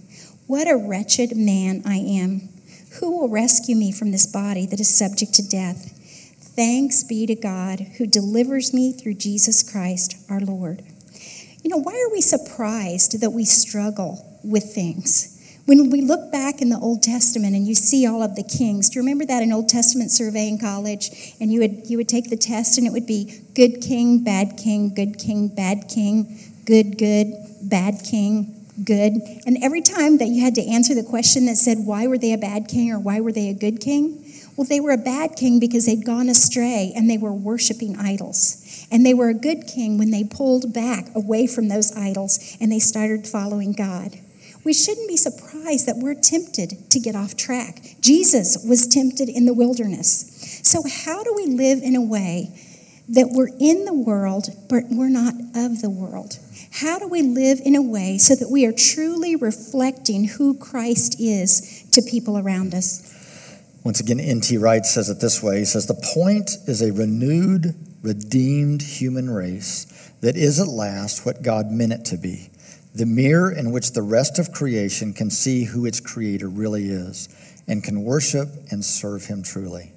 What 0.47 0.69
a 0.69 0.77
wretched 0.77 1.37
man 1.37 1.83
I 1.85 1.97
am. 1.97 2.51
Who 3.01 3.19
will 3.19 3.29
rescue 3.29 3.75
me 3.75 3.91
from 3.91 4.13
this 4.13 4.29
body 4.29 4.65
that 4.67 4.79
is 4.79 4.89
subject 4.89 5.35
to 5.35 5.49
death? 5.49 5.93
Thanks 6.39 7.03
be 7.03 7.27
to 7.27 7.35
God 7.35 7.81
who 7.99 8.07
delivers 8.07 8.73
me 8.73 8.93
through 8.93 9.15
Jesus 9.15 9.69
Christ 9.69 10.15
our 10.31 10.39
Lord. 10.39 10.85
You 11.65 11.71
know, 11.71 11.79
why 11.79 11.95
are 11.95 12.13
we 12.13 12.21
surprised 12.21 13.21
that 13.21 13.31
we 13.31 13.45
struggle 13.45 14.39
with 14.45 14.73
things? 14.73 15.35
When 15.69 15.91
we 15.91 16.01
look 16.01 16.33
back 16.33 16.63
in 16.63 16.71
the 16.71 16.79
Old 16.79 17.03
Testament 17.03 17.55
and 17.55 17.69
you 17.69 17.75
see 17.75 18.07
all 18.07 18.23
of 18.23 18.37
the 18.37 18.43
kings, 18.43 18.89
do 18.89 18.95
you 18.95 19.03
remember 19.03 19.27
that 19.27 19.43
in 19.43 19.53
Old 19.53 19.69
Testament 19.69 20.11
survey 20.11 20.49
in 20.49 20.57
college? 20.57 21.35
And 21.43 21.53
you 21.53 21.61
would 21.61 21.91
you 21.91 21.99
would 21.99 22.09
take 22.09 22.31
the 22.31 22.39
test 22.39 22.79
and 22.79 22.87
it 22.87 22.91
would 22.91 23.05
be 23.05 23.43
good 23.53 23.83
king, 23.83 24.25
bad 24.25 24.57
king, 24.57 24.95
good 24.95 25.19
king, 25.19 25.49
bad 25.49 25.85
king, 25.87 26.39
good, 26.65 26.97
good, 26.97 27.35
bad 27.61 28.01
king, 28.03 28.65
good. 28.83 29.13
And 29.45 29.63
every 29.63 29.83
time 29.83 30.17
that 30.17 30.29
you 30.29 30.43
had 30.43 30.55
to 30.55 30.67
answer 30.67 30.95
the 30.95 31.03
question 31.03 31.45
that 31.45 31.57
said, 31.57 31.85
why 31.85 32.07
were 32.07 32.17
they 32.17 32.33
a 32.33 32.39
bad 32.39 32.67
king 32.67 32.91
or 32.91 32.99
why 32.99 33.21
were 33.21 33.33
they 33.33 33.51
a 33.51 33.55
good 33.55 33.79
king? 33.79 34.25
Well, 34.57 34.67
they 34.67 34.81
were 34.81 34.93
a 34.93 34.97
bad 34.97 35.37
king 35.37 35.61
because 35.61 35.85
they'd 35.85 36.03
gone 36.03 36.31
astray 36.31 36.95
and 36.97 37.11
they 37.11 37.19
were 37.19 37.35
worshiping 37.35 37.95
idols. 37.99 38.87
And 38.91 39.05
they 39.05 39.13
were 39.13 39.29
a 39.29 39.35
good 39.35 39.67
king 39.67 39.99
when 39.99 40.13
they 40.13 40.25
pulled 40.25 40.73
back 40.73 41.15
away 41.15 41.47
from 41.47 41.69
those 41.69 41.95
idols 41.95 42.57
and 42.59 42.73
they 42.73 42.79
started 42.79 43.27
following 43.27 43.73
God 43.73 44.19
we 44.69 44.75
shouldn't 44.75 45.09
be 45.09 45.17
surprised 45.17 45.87
that 45.87 45.97
we're 45.97 46.13
tempted 46.13 46.91
to 46.91 47.01
get 47.01 47.17
off 47.17 47.35
track. 47.35 47.81
Jesus 48.03 48.63
was 48.69 48.87
tempted 48.87 49.27
in 49.27 49.47
the 49.47 49.55
wilderness. 49.55 50.61
So, 50.63 50.83
how 50.87 51.25
do 51.25 51.33
we 51.35 51.47
live 51.47 51.83
in 51.83 51.97
a 51.97 52.03
way 52.03 52.53
that 53.09 53.31
we're 53.33 53.49
in 53.59 53.87
the 53.87 53.95
world, 53.95 54.49
but 54.69 54.85
we're 54.91 55.09
not 55.09 55.33
of 55.55 55.81
the 55.81 55.89
world? 55.89 56.39
How 56.71 56.99
do 56.99 57.09
we 57.09 57.23
live 57.23 57.61
in 57.65 57.77
a 57.77 57.81
way 57.81 58.19
so 58.19 58.35
that 58.35 58.51
we 58.51 58.67
are 58.67 58.73
truly 58.73 59.37
reflecting 59.37 60.29
who 60.29 60.53
Christ 60.53 61.19
is 61.19 61.89
to 61.93 62.03
people 62.03 62.37
around 62.37 62.75
us? 62.75 63.11
Once 63.85 64.01
again, 64.01 64.21
N.T. 64.21 64.59
Wright 64.59 64.85
says 64.85 65.09
it 65.09 65.19
this 65.19 65.43
way 65.43 65.61
He 65.61 65.65
says, 65.65 65.87
The 65.87 66.13
point 66.15 66.51
is 66.67 66.83
a 66.83 66.93
renewed, 66.93 67.75
redeemed 68.03 68.83
human 68.83 69.31
race 69.31 70.13
that 70.21 70.37
is 70.37 70.61
at 70.61 70.69
last 70.69 71.25
what 71.25 71.41
God 71.41 71.71
meant 71.71 71.95
it 71.95 72.05
to 72.05 72.19
be 72.19 72.51
the 72.99 73.07
mirror 73.07 73.50
in 73.52 73.71
which 73.71 73.93
the 73.93 74.02
rest 74.02 74.40
of 74.40 74.50
creation 74.50 75.12
can 75.12 75.31
see 75.31 75.64
who 75.64 75.87
its 75.87 76.00
creator 76.00 76.49
really 76.49 76.88
is 76.88 77.28
and 77.69 77.85
can 77.85 78.02
worship 78.02 78.49
and 78.71 78.85
serve 78.85 79.26
him 79.26 79.43
truly. 79.43 79.93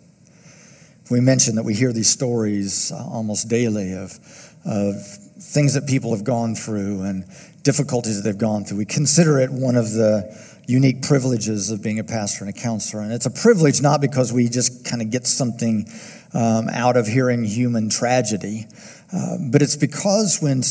We 1.09 1.19
mentioned 1.19 1.57
that 1.57 1.63
we 1.63 1.73
hear 1.73 1.91
these 1.91 2.09
stories 2.09 2.91
uh, 2.91 2.97
almost 2.97 3.49
daily 3.49 3.93
of, 3.93 4.19
of 4.65 4.95
things 5.41 5.73
that 5.73 5.87
people 5.87 6.15
have 6.15 6.23
gone 6.23 6.53
through 6.53 7.01
and 7.01 7.25
difficulties 7.63 8.21
that 8.21 8.29
they've 8.29 8.37
gone 8.37 8.65
through. 8.65 8.77
We 8.77 8.85
consider 8.85 9.39
it 9.39 9.49
one 9.51 9.75
of 9.75 9.91
the 9.91 10.31
unique 10.67 11.01
privileges 11.01 11.71
of 11.71 11.81
being 11.81 11.97
a 11.97 12.03
pastor 12.03 12.45
and 12.45 12.55
a 12.55 12.57
counselor. 12.57 13.01
And 13.01 13.11
it's 13.11 13.25
a 13.25 13.31
privilege 13.31 13.81
not 13.81 13.99
because 13.99 14.31
we 14.31 14.47
just 14.47 14.85
kind 14.85 15.01
of 15.01 15.09
get 15.09 15.25
something 15.25 15.87
um, 16.33 16.69
out 16.69 16.97
of 16.97 17.07
hearing 17.07 17.43
human 17.45 17.89
tragedy, 17.89 18.67
uh, 19.11 19.37
but 19.51 19.61
it's 19.63 19.75
because 19.75 20.37
when 20.39 20.61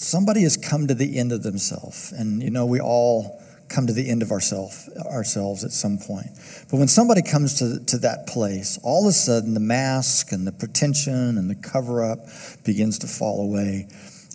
somebody 0.00 0.42
has 0.42 0.56
come 0.56 0.86
to 0.86 0.94
the 0.94 1.18
end 1.18 1.32
of 1.32 1.42
themselves, 1.42 2.12
and 2.12 2.42
you 2.42 2.50
know, 2.50 2.66
we 2.66 2.80
all 2.80 3.40
come 3.68 3.86
to 3.86 3.92
the 3.92 4.08
end 4.08 4.22
of 4.22 4.32
ourself, 4.32 4.88
ourselves 5.06 5.62
at 5.62 5.70
some 5.70 5.96
point. 5.96 6.26
But 6.70 6.78
when 6.78 6.88
somebody 6.88 7.22
comes 7.22 7.58
to, 7.60 7.84
to 7.86 7.98
that 7.98 8.26
place, 8.26 8.78
all 8.82 9.06
of 9.06 9.10
a 9.10 9.12
sudden 9.12 9.54
the 9.54 9.60
mask 9.60 10.32
and 10.32 10.44
the 10.44 10.52
pretension 10.52 11.38
and 11.38 11.48
the 11.48 11.54
cover 11.54 12.02
up 12.02 12.18
begins 12.64 12.98
to 13.00 13.06
fall 13.06 13.44
away. 13.44 13.86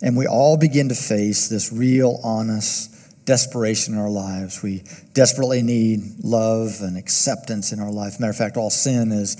And 0.01 0.15
we 0.15 0.25
all 0.25 0.57
begin 0.57 0.87
to 0.87 0.95
face 0.95 1.49
this 1.49 1.73
real, 1.73 2.19
honest 2.23 3.25
desperation 3.25 3.95
in 3.95 3.99
our 3.99 4.09
lives. 4.09 4.63
We 4.63 4.83
desperately 5.13 5.61
need 5.61 6.23
love 6.23 6.77
and 6.79 6.97
acceptance 6.97 7.73
in 7.73 7.81
our 7.81 7.91
life. 7.91 8.21
Matter 8.21 8.31
of 8.31 8.37
fact, 8.37 8.55
all 8.55 8.69
sin 8.69 9.11
is, 9.11 9.35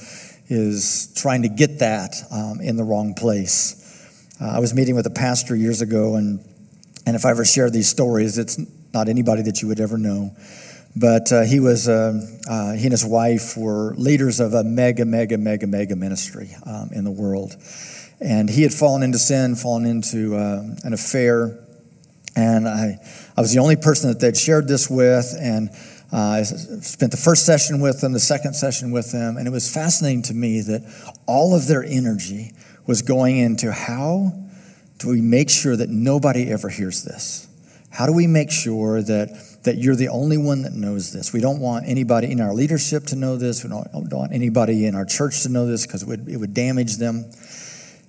is 0.50 1.14
trying 1.16 1.44
to 1.44 1.50
get 1.50 1.80
that 1.80 2.16
um, 2.32 2.60
in 2.60 2.76
the 2.76 2.84
wrong 2.84 3.14
place. 3.14 3.82
Uh, 4.40 4.48
I 4.48 4.60
was 4.60 4.74
meeting 4.74 4.96
with 4.96 5.06
a 5.06 5.12
pastor 5.12 5.56
years 5.56 5.82
ago, 5.82 6.16
and, 6.16 6.44
and 7.06 7.16
if 7.16 7.26
I 7.26 7.32
ever 7.32 7.46
share 7.46 7.70
these 7.70 7.88
stories, 7.88 8.38
it's 8.38 8.60
not 8.94 9.08
anybody 9.08 9.42
that 9.44 9.62
you 9.62 9.70
would 9.70 9.80
ever 9.80 9.98
know. 9.98 10.36
But 10.96 11.32
uh, 11.32 11.44
he 11.44 11.60
was, 11.60 11.88
uh, 11.88 12.22
uh, 12.50 12.74
he 12.74 12.84
and 12.84 12.92
his 12.92 13.06
wife 13.06 13.56
were 13.56 13.94
leaders 13.96 14.40
of 14.40 14.54
a 14.54 14.64
mega, 14.64 15.06
mega, 15.06 15.38
mega, 15.38 15.68
mega 15.68 15.96
ministry 15.96 16.50
um, 16.66 16.90
in 16.94 17.04
the 17.04 17.12
world. 17.12 17.56
And 18.20 18.50
he 18.50 18.64
had 18.64 18.74
fallen 18.74 19.04
into 19.04 19.18
sin, 19.18 19.56
fallen 19.56 19.86
into 19.86 20.36
uh, 20.36 20.64
an 20.84 20.94
affair. 20.94 21.60
And 22.36 22.68
I, 22.68 22.98
I 23.38 23.42
was 23.42 23.54
the 23.54 23.60
only 23.60 23.76
person 23.76 24.10
that 24.10 24.20
they'd 24.20 24.38
shared 24.38 24.68
this 24.68 24.90
with. 24.90 25.34
And 25.40 25.70
uh, 26.14 26.18
I 26.18 26.44
spent 26.44 27.12
the 27.12 27.18
first 27.18 27.46
session 27.46 27.82
with 27.82 28.00
them, 28.02 28.14
the 28.14 28.20
second 28.20 28.54
session 28.54 28.92
with 28.92 29.12
them. 29.12 29.36
And 29.38 29.48
it 29.48 29.52
was 29.52 29.74
fascinating 29.74 30.24
to 30.24 30.34
me 30.34 30.62
that 30.62 30.82
all 31.26 31.56
of 31.56 31.68
their 31.68 31.84
energy 31.84 32.54
was 32.88 33.02
going 33.02 33.38
into 33.38 33.72
how 33.72 34.34
do 34.98 35.10
we 35.10 35.22
make 35.22 35.50
sure 35.50 35.76
that 35.76 35.90
nobody 35.90 36.52
ever 36.52 36.70
hears 36.70 37.04
this? 37.04 37.48
How 37.90 38.06
do 38.06 38.14
we 38.14 38.28
make 38.28 38.52
sure 38.52 39.02
that, 39.02 39.64
that 39.64 39.78
you're 39.78 39.96
the 39.96 40.10
only 40.10 40.38
one 40.38 40.64
that 40.64 40.74
knows 40.74 41.14
this? 41.14 41.32
We 41.32 41.40
don't 41.40 41.60
want 41.60 41.88
anybody 41.88 42.32
in 42.32 42.42
our 42.42 42.54
leadership 42.54 43.06
to 43.06 43.16
know 43.16 43.38
this. 43.38 43.64
We 43.64 43.70
don't, 43.70 43.90
don't 43.92 44.20
want 44.20 44.34
anybody 44.34 44.86
in 44.86 44.96
our 44.96 45.06
church 45.06 45.44
to 45.44 45.50
know 45.50 45.66
this 45.66 45.86
because 45.86 46.04
it 46.04 46.10
would, 46.10 46.28
it 46.28 46.38
would 46.38 46.54
damage 46.54 46.98
them. 46.98 47.32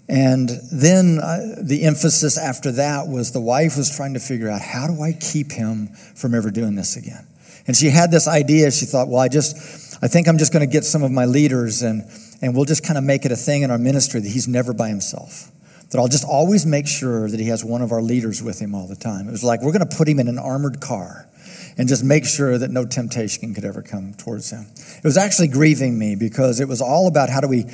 And 0.08 0.48
then 0.72 1.18
uh, 1.20 1.56
the 1.62 1.84
emphasis 1.84 2.38
after 2.38 2.72
that 2.72 3.08
was 3.08 3.32
the 3.32 3.40
wife 3.40 3.76
was 3.76 3.94
trying 3.94 4.14
to 4.14 4.20
figure 4.20 4.48
out 4.48 4.60
how 4.60 4.86
do 4.86 5.02
I 5.02 5.12
keep 5.12 5.52
him 5.52 5.88
from 6.14 6.34
ever 6.34 6.50
doing 6.50 6.74
this 6.74 6.96
again? 6.96 7.26
And 7.66 7.76
she 7.76 7.90
had 7.90 8.10
this 8.10 8.28
idea. 8.28 8.70
She 8.70 8.86
thought, 8.86 9.08
well, 9.08 9.20
I 9.20 9.28
just, 9.28 10.02
I 10.02 10.08
think 10.08 10.28
I'm 10.28 10.38
just 10.38 10.52
going 10.52 10.66
to 10.66 10.72
get 10.72 10.84
some 10.84 11.02
of 11.02 11.10
my 11.10 11.24
leaders 11.24 11.82
and, 11.82 12.08
and 12.42 12.54
we'll 12.54 12.64
just 12.64 12.84
kind 12.84 12.98
of 12.98 13.04
make 13.04 13.24
it 13.24 13.32
a 13.32 13.36
thing 13.36 13.62
in 13.62 13.70
our 13.70 13.78
ministry 13.78 14.20
that 14.20 14.28
he's 14.28 14.48
never 14.48 14.72
by 14.72 14.88
himself. 14.88 15.50
That 15.90 15.98
I'll 15.98 16.08
just 16.08 16.24
always 16.24 16.66
make 16.66 16.86
sure 16.86 17.28
that 17.28 17.38
he 17.38 17.46
has 17.48 17.64
one 17.64 17.80
of 17.80 17.92
our 17.92 18.02
leaders 18.02 18.42
with 18.42 18.60
him 18.60 18.74
all 18.74 18.88
the 18.88 18.96
time. 18.96 19.28
It 19.28 19.30
was 19.30 19.44
like 19.44 19.62
we're 19.62 19.72
going 19.72 19.88
to 19.88 19.96
put 19.96 20.08
him 20.08 20.18
in 20.18 20.28
an 20.28 20.38
armored 20.38 20.80
car 20.80 21.28
and 21.78 21.88
just 21.88 22.02
make 22.02 22.24
sure 22.24 22.58
that 22.58 22.70
no 22.70 22.84
temptation 22.84 23.54
could 23.54 23.64
ever 23.64 23.82
come 23.82 24.14
towards 24.14 24.50
him. 24.50 24.66
It 24.76 25.04
was 25.04 25.16
actually 25.16 25.48
grieving 25.48 25.98
me 25.98 26.16
because 26.16 26.58
it 26.60 26.68
was 26.68 26.80
all 26.80 27.06
about 27.06 27.28
how 27.28 27.40
do 27.40 27.48
we 27.48 27.64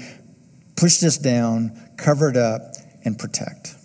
push 0.76 0.98
this 0.98 1.16
down, 1.18 1.80
cover 1.96 2.28
it 2.28 2.36
up, 2.36 2.74
and 3.04 3.18
protect. 3.18 3.76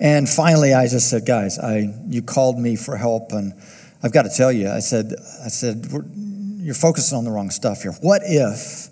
And 0.00 0.28
finally, 0.28 0.74
I 0.74 0.86
just 0.86 1.10
said, 1.10 1.26
guys, 1.26 1.58
I, 1.58 1.92
you 2.06 2.22
called 2.22 2.58
me 2.58 2.76
for 2.76 2.96
help, 2.96 3.32
and 3.32 3.52
I've 4.02 4.12
got 4.12 4.22
to 4.22 4.30
tell 4.34 4.52
you, 4.52 4.70
I 4.70 4.78
said, 4.78 5.14
I 5.44 5.48
said, 5.48 5.86
you're 6.58 6.74
focusing 6.74 7.18
on 7.18 7.24
the 7.24 7.30
wrong 7.30 7.50
stuff 7.50 7.82
here. 7.82 7.92
What 8.00 8.22
if 8.24 8.88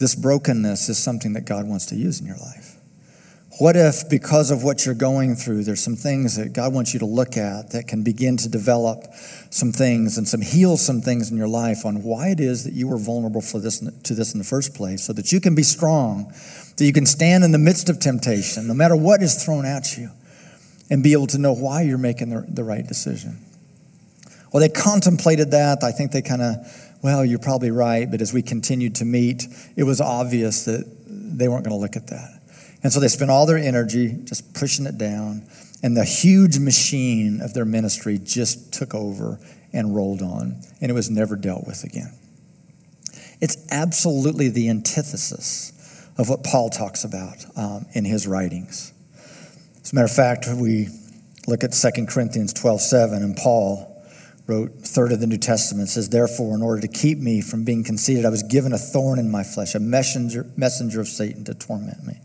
this 0.00 0.16
brokenness 0.16 0.88
is 0.88 0.98
something 0.98 1.34
that 1.34 1.44
God 1.44 1.68
wants 1.68 1.86
to 1.86 1.94
use 1.94 2.20
in 2.20 2.26
your 2.26 2.38
life? 2.38 2.74
What 3.58 3.76
if, 3.76 4.08
because 4.08 4.50
of 4.50 4.62
what 4.62 4.86
you're 4.86 4.94
going 4.94 5.34
through, 5.34 5.64
there's 5.64 5.82
some 5.82 5.96
things 5.96 6.36
that 6.36 6.54
God 6.54 6.72
wants 6.72 6.94
you 6.94 7.00
to 7.00 7.06
look 7.06 7.36
at 7.36 7.72
that 7.72 7.86
can 7.86 8.02
begin 8.02 8.38
to 8.38 8.48
develop 8.48 9.04
some 9.50 9.70
things 9.70 10.16
and 10.16 10.26
some 10.26 10.40
heal 10.40 10.78
some 10.78 11.02
things 11.02 11.30
in 11.30 11.36
your 11.36 11.48
life 11.48 11.84
on 11.84 12.02
why 12.02 12.28
it 12.28 12.40
is 12.40 12.64
that 12.64 12.72
you 12.72 12.88
were 12.88 12.96
vulnerable 12.96 13.42
for 13.42 13.58
this 13.60 13.80
to 13.80 14.14
this 14.14 14.32
in 14.32 14.38
the 14.38 14.44
first 14.44 14.74
place, 14.74 15.04
so 15.04 15.12
that 15.12 15.30
you 15.30 15.40
can 15.40 15.54
be 15.54 15.62
strong, 15.62 16.32
that 16.76 16.86
you 16.86 16.92
can 16.92 17.04
stand 17.04 17.44
in 17.44 17.52
the 17.52 17.58
midst 17.58 17.90
of 17.90 17.98
temptation, 17.98 18.66
no 18.66 18.72
matter 18.72 18.96
what 18.96 19.20
is 19.20 19.44
thrown 19.44 19.66
at 19.66 19.98
you, 19.98 20.10
and 20.88 21.02
be 21.02 21.12
able 21.12 21.26
to 21.26 21.38
know 21.38 21.52
why 21.52 21.82
you're 21.82 21.98
making 21.98 22.30
the, 22.30 22.46
the 22.48 22.64
right 22.64 22.86
decision. 22.86 23.36
Well, 24.52 24.60
they 24.60 24.70
contemplated 24.70 25.50
that. 25.50 25.84
I 25.84 25.92
think 25.92 26.12
they 26.12 26.22
kind 26.22 26.40
of, 26.40 26.56
well, 27.02 27.24
you're 27.24 27.38
probably 27.38 27.70
right, 27.70 28.10
but 28.10 28.20
as 28.20 28.32
we 28.32 28.42
continued 28.42 28.96
to 28.96 29.04
meet, 29.04 29.46
it 29.76 29.84
was 29.84 30.00
obvious 30.00 30.64
that 30.64 30.84
they 31.06 31.48
weren't 31.48 31.64
going 31.64 31.76
to 31.76 31.80
look 31.80 31.96
at 31.96 32.08
that. 32.08 32.40
And 32.82 32.92
so 32.92 33.00
they 33.00 33.08
spent 33.08 33.30
all 33.30 33.46
their 33.46 33.58
energy 33.58 34.18
just 34.24 34.54
pushing 34.54 34.86
it 34.86 34.98
down, 34.98 35.42
and 35.82 35.96
the 35.96 36.04
huge 36.04 36.58
machine 36.58 37.40
of 37.40 37.54
their 37.54 37.64
ministry 37.64 38.18
just 38.18 38.72
took 38.72 38.94
over 38.94 39.38
and 39.72 39.94
rolled 39.94 40.22
on, 40.22 40.60
and 40.80 40.90
it 40.90 40.94
was 40.94 41.10
never 41.10 41.36
dealt 41.36 41.66
with 41.66 41.84
again. 41.84 42.12
It's 43.40 43.56
absolutely 43.70 44.48
the 44.48 44.68
antithesis 44.68 45.72
of 46.18 46.28
what 46.28 46.44
Paul 46.44 46.68
talks 46.68 47.04
about 47.04 47.36
um, 47.56 47.86
in 47.92 48.04
his 48.04 48.26
writings. 48.26 48.92
As 49.82 49.92
a 49.92 49.94
matter 49.94 50.04
of 50.04 50.12
fact, 50.12 50.46
we 50.54 50.88
look 51.46 51.64
at 51.64 51.72
2 51.72 52.06
Corinthians 52.06 52.52
12 52.52 52.80
7, 52.80 53.22
and 53.22 53.36
Paul 53.36 53.89
wrote 54.50 54.80
third 54.80 55.12
of 55.12 55.20
the 55.20 55.28
New 55.28 55.38
Testament 55.38 55.88
says, 55.88 56.08
Therefore, 56.08 56.56
in 56.56 56.62
order 56.62 56.80
to 56.82 56.88
keep 56.88 57.18
me 57.18 57.40
from 57.40 57.64
being 57.64 57.84
conceited, 57.84 58.26
I 58.26 58.30
was 58.30 58.42
given 58.42 58.72
a 58.72 58.78
thorn 58.78 59.20
in 59.20 59.30
my 59.30 59.44
flesh, 59.44 59.76
a 59.76 59.80
messenger, 59.80 60.50
messenger 60.56 61.00
of 61.00 61.06
Satan 61.06 61.44
to 61.44 61.54
torment 61.54 62.04
me. 62.04 62.18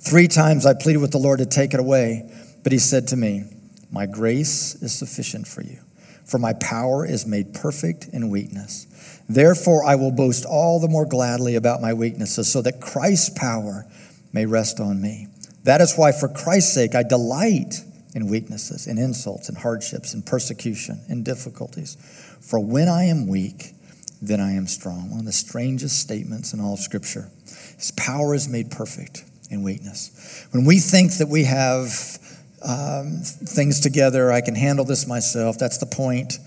Three 0.00 0.26
times 0.26 0.66
I 0.66 0.74
pleaded 0.74 1.00
with 1.00 1.12
the 1.12 1.18
Lord 1.18 1.38
to 1.38 1.46
take 1.46 1.74
it 1.74 1.80
away, 1.80 2.28
but 2.64 2.72
he 2.72 2.78
said 2.78 3.06
to 3.08 3.16
me, 3.16 3.44
My 3.92 4.06
grace 4.06 4.74
is 4.82 4.92
sufficient 4.92 5.46
for 5.46 5.62
you, 5.62 5.78
for 6.24 6.38
my 6.38 6.52
power 6.54 7.06
is 7.06 7.26
made 7.26 7.54
perfect 7.54 8.08
in 8.12 8.28
weakness. 8.28 9.22
Therefore, 9.28 9.84
I 9.84 9.94
will 9.94 10.10
boast 10.10 10.44
all 10.44 10.80
the 10.80 10.88
more 10.88 11.06
gladly 11.06 11.54
about 11.54 11.80
my 11.80 11.94
weaknesses, 11.94 12.50
so 12.50 12.60
that 12.62 12.80
Christ's 12.80 13.30
power 13.38 13.86
may 14.32 14.46
rest 14.46 14.80
on 14.80 15.00
me. 15.00 15.28
That 15.62 15.80
is 15.80 15.94
why, 15.94 16.10
for 16.10 16.28
Christ's 16.28 16.74
sake, 16.74 16.96
I 16.96 17.04
delight 17.04 17.84
in 18.14 18.28
weaknesses, 18.28 18.86
in 18.86 18.98
insults, 18.98 19.48
in 19.48 19.56
hardships, 19.56 20.14
in 20.14 20.22
persecution, 20.22 21.00
in 21.08 21.22
difficulties. 21.22 21.96
For 22.40 22.58
when 22.58 22.88
I 22.88 23.04
am 23.04 23.26
weak, 23.26 23.74
then 24.20 24.40
I 24.40 24.52
am 24.52 24.66
strong. 24.66 25.10
One 25.10 25.20
of 25.20 25.26
the 25.26 25.32
strangest 25.32 25.98
statements 25.98 26.52
in 26.52 26.60
all 26.60 26.74
of 26.74 26.80
Scripture. 26.80 27.30
His 27.76 27.92
power 27.96 28.34
is 28.34 28.48
made 28.48 28.70
perfect 28.70 29.24
in 29.50 29.62
weakness. 29.62 30.46
When 30.50 30.64
we 30.64 30.78
think 30.78 31.18
that 31.18 31.28
we 31.28 31.44
have 31.44 31.88
um, 32.66 33.20
things 33.22 33.80
together, 33.80 34.32
I 34.32 34.40
can 34.40 34.54
handle 34.54 34.84
this 34.84 35.06
myself, 35.06 35.58
that's 35.58 35.78
the 35.78 35.86
point 35.86 36.38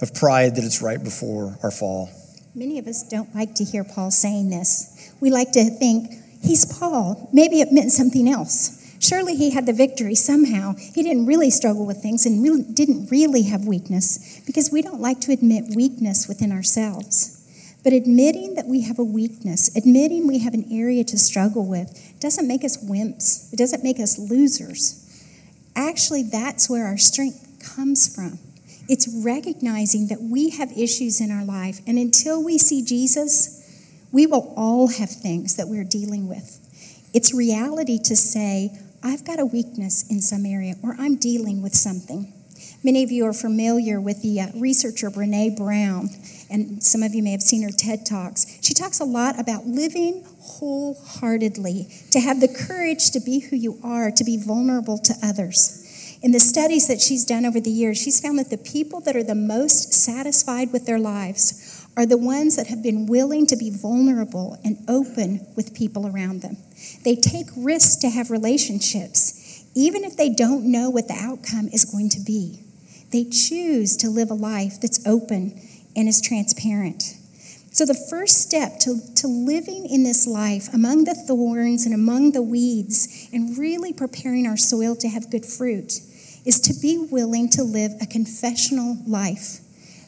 of 0.00 0.14
pride 0.14 0.56
that 0.56 0.64
it's 0.64 0.82
right 0.82 1.02
before 1.02 1.56
our 1.62 1.70
fall. 1.70 2.10
Many 2.54 2.78
of 2.78 2.86
us 2.86 3.08
don't 3.08 3.34
like 3.34 3.54
to 3.56 3.64
hear 3.64 3.84
Paul 3.84 4.10
saying 4.10 4.50
this. 4.50 5.14
We 5.20 5.30
like 5.30 5.52
to 5.52 5.64
think, 5.70 6.12
he's 6.42 6.66
Paul. 6.78 7.30
Maybe 7.32 7.60
it 7.60 7.72
meant 7.72 7.92
something 7.92 8.28
else. 8.28 8.81
Surely 9.02 9.34
he 9.34 9.50
had 9.50 9.66
the 9.66 9.72
victory 9.72 10.14
somehow. 10.14 10.74
He 10.76 11.02
didn't 11.02 11.26
really 11.26 11.50
struggle 11.50 11.84
with 11.84 12.00
things 12.00 12.24
and 12.24 12.40
really 12.40 12.62
didn't 12.62 13.10
really 13.10 13.42
have 13.42 13.66
weakness 13.66 14.40
because 14.46 14.70
we 14.70 14.80
don't 14.80 15.00
like 15.00 15.20
to 15.22 15.32
admit 15.32 15.74
weakness 15.74 16.28
within 16.28 16.52
ourselves. 16.52 17.40
But 17.82 17.92
admitting 17.92 18.54
that 18.54 18.66
we 18.66 18.82
have 18.82 19.00
a 19.00 19.04
weakness, 19.04 19.74
admitting 19.76 20.28
we 20.28 20.38
have 20.38 20.54
an 20.54 20.66
area 20.70 21.02
to 21.02 21.18
struggle 21.18 21.66
with, 21.66 22.14
doesn't 22.20 22.46
make 22.46 22.62
us 22.62 22.76
wimps. 22.76 23.52
It 23.52 23.56
doesn't 23.56 23.82
make 23.82 23.98
us 23.98 24.20
losers. 24.20 25.00
Actually, 25.74 26.22
that's 26.22 26.70
where 26.70 26.86
our 26.86 26.96
strength 26.98 27.74
comes 27.74 28.14
from. 28.14 28.38
It's 28.88 29.08
recognizing 29.24 30.08
that 30.08 30.22
we 30.22 30.50
have 30.50 30.70
issues 30.78 31.20
in 31.20 31.32
our 31.32 31.44
life, 31.44 31.80
and 31.88 31.98
until 31.98 32.44
we 32.44 32.56
see 32.56 32.84
Jesus, 32.84 33.58
we 34.12 34.26
will 34.26 34.54
all 34.56 34.86
have 34.88 35.10
things 35.10 35.56
that 35.56 35.66
we're 35.66 35.82
dealing 35.82 36.28
with. 36.28 36.60
It's 37.14 37.34
reality 37.34 37.98
to 38.04 38.16
say, 38.16 38.78
I've 39.04 39.24
got 39.24 39.40
a 39.40 39.46
weakness 39.46 40.08
in 40.08 40.20
some 40.20 40.46
area, 40.46 40.76
or 40.82 40.94
I'm 40.98 41.16
dealing 41.16 41.60
with 41.60 41.74
something. 41.74 42.32
Many 42.84 43.02
of 43.02 43.10
you 43.10 43.26
are 43.26 43.32
familiar 43.32 44.00
with 44.00 44.22
the 44.22 44.40
uh, 44.40 44.46
researcher 44.54 45.10
Brene 45.10 45.56
Brown, 45.56 46.08
and 46.48 46.82
some 46.82 47.02
of 47.02 47.12
you 47.14 47.22
may 47.22 47.32
have 47.32 47.42
seen 47.42 47.62
her 47.62 47.70
TED 47.76 48.06
Talks. 48.06 48.58
She 48.62 48.74
talks 48.74 49.00
a 49.00 49.04
lot 49.04 49.40
about 49.40 49.66
living 49.66 50.24
wholeheartedly, 50.38 51.88
to 52.10 52.20
have 52.20 52.40
the 52.40 52.48
courage 52.48 53.10
to 53.12 53.20
be 53.20 53.40
who 53.40 53.56
you 53.56 53.78
are, 53.82 54.10
to 54.10 54.24
be 54.24 54.36
vulnerable 54.36 54.98
to 54.98 55.14
others. 55.22 55.78
In 56.22 56.30
the 56.30 56.40
studies 56.40 56.86
that 56.86 57.00
she's 57.00 57.24
done 57.24 57.44
over 57.44 57.60
the 57.60 57.70
years, 57.70 58.00
she's 58.00 58.20
found 58.20 58.38
that 58.38 58.50
the 58.50 58.58
people 58.58 59.00
that 59.00 59.16
are 59.16 59.24
the 59.24 59.34
most 59.34 59.92
satisfied 59.92 60.72
with 60.72 60.86
their 60.86 61.00
lives 61.00 61.81
are 61.96 62.06
the 62.06 62.16
ones 62.16 62.56
that 62.56 62.68
have 62.68 62.82
been 62.82 63.06
willing 63.06 63.46
to 63.46 63.56
be 63.56 63.70
vulnerable 63.70 64.58
and 64.64 64.78
open 64.88 65.46
with 65.56 65.74
people 65.74 66.06
around 66.06 66.42
them. 66.42 66.56
They 67.04 67.16
take 67.16 67.46
risks 67.56 67.96
to 67.96 68.10
have 68.10 68.30
relationships, 68.30 69.64
even 69.74 70.04
if 70.04 70.16
they 70.16 70.30
don't 70.30 70.70
know 70.70 70.90
what 70.90 71.08
the 71.08 71.18
outcome 71.18 71.68
is 71.72 71.84
going 71.84 72.08
to 72.10 72.20
be. 72.20 72.60
They 73.12 73.24
choose 73.24 73.96
to 73.98 74.08
live 74.08 74.30
a 74.30 74.34
life 74.34 74.80
that's 74.80 75.06
open 75.06 75.60
and 75.94 76.08
is 76.08 76.22
transparent. 76.22 77.16
So, 77.72 77.86
the 77.86 77.94
first 77.94 78.40
step 78.42 78.78
to, 78.80 79.00
to 79.16 79.26
living 79.26 79.86
in 79.86 80.02
this 80.02 80.26
life 80.26 80.72
among 80.74 81.04
the 81.04 81.14
thorns 81.14 81.86
and 81.86 81.94
among 81.94 82.32
the 82.32 82.42
weeds 82.42 83.28
and 83.32 83.56
really 83.56 83.94
preparing 83.94 84.46
our 84.46 84.58
soil 84.58 84.94
to 84.96 85.08
have 85.08 85.30
good 85.30 85.46
fruit 85.46 86.00
is 86.44 86.60
to 86.60 86.74
be 86.74 86.98
willing 86.98 87.48
to 87.50 87.64
live 87.64 87.92
a 88.00 88.06
confessional 88.06 88.98
life, 89.06 89.60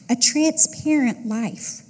a 0.09 0.15
transparent 0.15 1.25
life, 1.25 1.81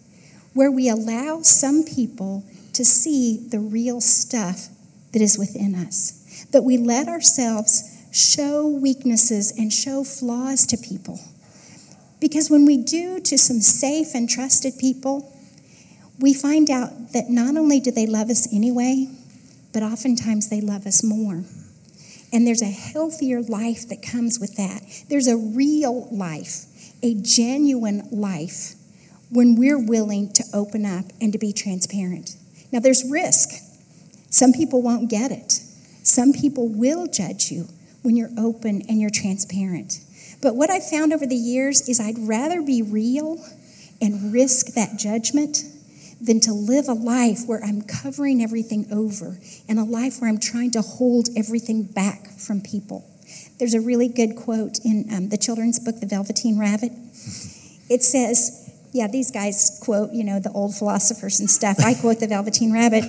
where 0.54 0.72
we 0.72 0.90
allow 0.90 1.42
some 1.42 1.84
people 1.84 2.44
to 2.74 2.86
see 2.86 3.38
the 3.38 3.60
real 3.60 4.02
stuff 4.02 4.70
that 5.14 5.22
is 5.22 5.38
within 5.38 5.76
us, 5.76 6.46
that 6.52 6.64
we 6.64 6.78
let 6.78 7.08
ourselves 7.08 7.92
show 8.12 8.68
weaknesses 8.68 9.58
and 9.58 9.72
show 9.72 10.04
flaws 10.04 10.66
to 10.66 10.78
people. 10.78 11.20
Because 12.20 12.50
when 12.50 12.66
we 12.66 12.78
do 12.78 13.20
to 13.20 13.38
some 13.38 13.60
safe 13.60 14.16
and 14.16 14.30
trusted 14.30 14.78
people, 14.80 15.32
we 16.20 16.34
find 16.34 16.70
out 16.70 17.12
that 17.12 17.30
not 17.30 17.58
only 17.58 17.80
do 17.80 17.92
they 17.92 18.08
love 18.08 18.30
us 18.30 18.52
anyway, 18.54 19.08
but 19.74 19.84
oftentimes 19.84 20.50
they 20.50 20.62
love 20.62 20.88
us 20.88 21.04
more. 21.04 21.44
And 22.32 22.48
there's 22.48 22.62
a 22.62 22.66
healthier 22.66 23.42
life 23.42 23.88
that 23.90 24.02
comes 24.02 24.40
with 24.40 24.56
that. 24.56 24.82
There's 25.10 25.28
a 25.28 25.38
real 25.38 26.08
life, 26.12 26.66
a 27.06 27.14
genuine 27.14 28.08
life, 28.12 28.74
when 29.30 29.56
we're 29.56 29.78
willing 29.78 30.34
to 30.34 30.44
open 30.54 30.88
up 30.88 31.06
and 31.22 31.32
to 31.34 31.38
be 31.38 31.54
transparent. 31.54 32.36
Now, 32.72 32.80
there's 32.80 33.08
risk. 33.08 33.50
Some 34.32 34.54
people 34.54 34.82
won't 34.82 35.08
get 35.08 35.32
it, 35.32 35.52
some 36.04 36.34
people 36.34 36.68
will 36.68 37.06
judge 37.06 37.52
you 37.52 37.68
when 38.02 38.16
you're 38.16 38.32
open 38.38 38.82
and 38.90 39.00
you're 39.00 39.12
transparent. 39.12 40.00
But 40.42 40.56
what 40.56 40.72
I've 40.72 40.88
found 40.88 41.14
over 41.14 41.28
the 41.28 41.36
years 41.36 41.88
is 41.88 42.00
I'd 42.00 42.18
rather 42.20 42.62
be 42.62 42.82
real 42.82 43.38
and 44.02 44.34
risk 44.34 44.74
that 44.74 44.98
judgment 44.98 45.64
than 46.20 46.40
to 46.42 46.54
live 46.54 46.88
a 46.88 46.94
life 46.94 47.42
where 47.46 47.64
I'm 47.64 47.84
covering 47.84 48.42
everything 48.42 48.88
over 48.92 49.38
and 49.70 49.80
a 49.80 49.84
life 49.84 50.22
where 50.22 50.30
I'm 50.30 50.40
trying 50.40 50.72
to 50.72 50.82
hold 50.82 51.30
everything 51.38 51.84
back 51.84 52.30
from 52.30 52.62
people. 52.62 53.06
There's 53.58 53.74
a 53.74 53.82
really 53.82 54.10
good 54.10 54.36
quote 54.36 54.80
in 54.84 55.06
um, 55.14 55.30
the 55.30 55.38
children's 55.38 55.80
book, 55.80 56.00
The 56.00 56.06
Velveteen 56.08 56.60
Rabbit. 56.60 56.92
It 57.90 58.04
says, 58.04 58.74
yeah, 58.92 59.08
these 59.08 59.32
guys 59.32 59.80
quote, 59.84 60.12
you 60.12 60.24
know, 60.24 60.40
the 60.40 60.52
old 60.52 60.76
philosophers 60.76 61.40
and 61.40 61.50
stuff. 61.50 61.78
I 61.80 61.94
quote 61.94 62.20
the 62.20 62.28
Velveteen 62.28 62.74
Rabbit. 62.74 63.06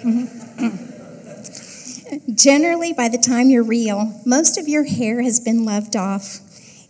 Generally, 2.34 2.92
by 2.92 3.08
the 3.08 3.18
time 3.18 3.50
you're 3.50 3.64
real, 3.64 4.20
most 4.24 4.56
of 4.56 4.68
your 4.68 4.84
hair 4.84 5.22
has 5.22 5.40
been 5.40 5.64
loved 5.64 5.96
off, 5.96 6.38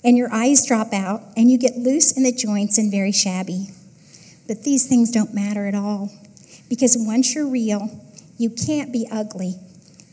and 0.05 0.17
your 0.17 0.33
eyes 0.33 0.67
drop 0.67 0.93
out, 0.93 1.23
and 1.37 1.51
you 1.51 1.57
get 1.57 1.77
loose 1.77 2.17
in 2.17 2.23
the 2.25 2.33
joints 2.33 2.77
and 2.77 2.91
very 2.91 3.13
shabby. 3.13 3.69
But 4.47 4.65
these 4.65 4.87
things 4.87 5.11
don't 5.11 5.35
matter 5.35 5.67
at 5.67 5.75
all, 5.75 6.13
because 6.69 6.97
once 6.99 7.35
you're 7.35 7.49
real, 7.49 7.89
you 8.37 8.51
can't 8.51 8.93
be 8.93 9.09
ugly, 9.11 9.55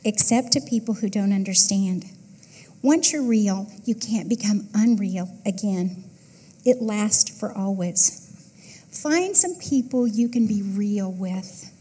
except 0.05 0.53
to 0.53 0.61
people 0.61 0.95
who 0.95 1.09
don't 1.09 1.33
understand. 1.33 2.05
Once 2.83 3.13
you're 3.13 3.23
real, 3.23 3.71
you 3.85 3.95
can't 3.95 4.27
become 4.27 4.67
unreal 4.73 5.29
again. 5.45 6.03
It 6.65 6.81
lasts 6.81 7.39
for 7.39 7.57
always. 7.57 8.19
Find 8.91 9.37
some 9.37 9.55
people 9.55 10.05
you 10.05 10.27
can 10.27 10.47
be 10.47 10.61
real 10.61 11.09
with. 11.09 11.71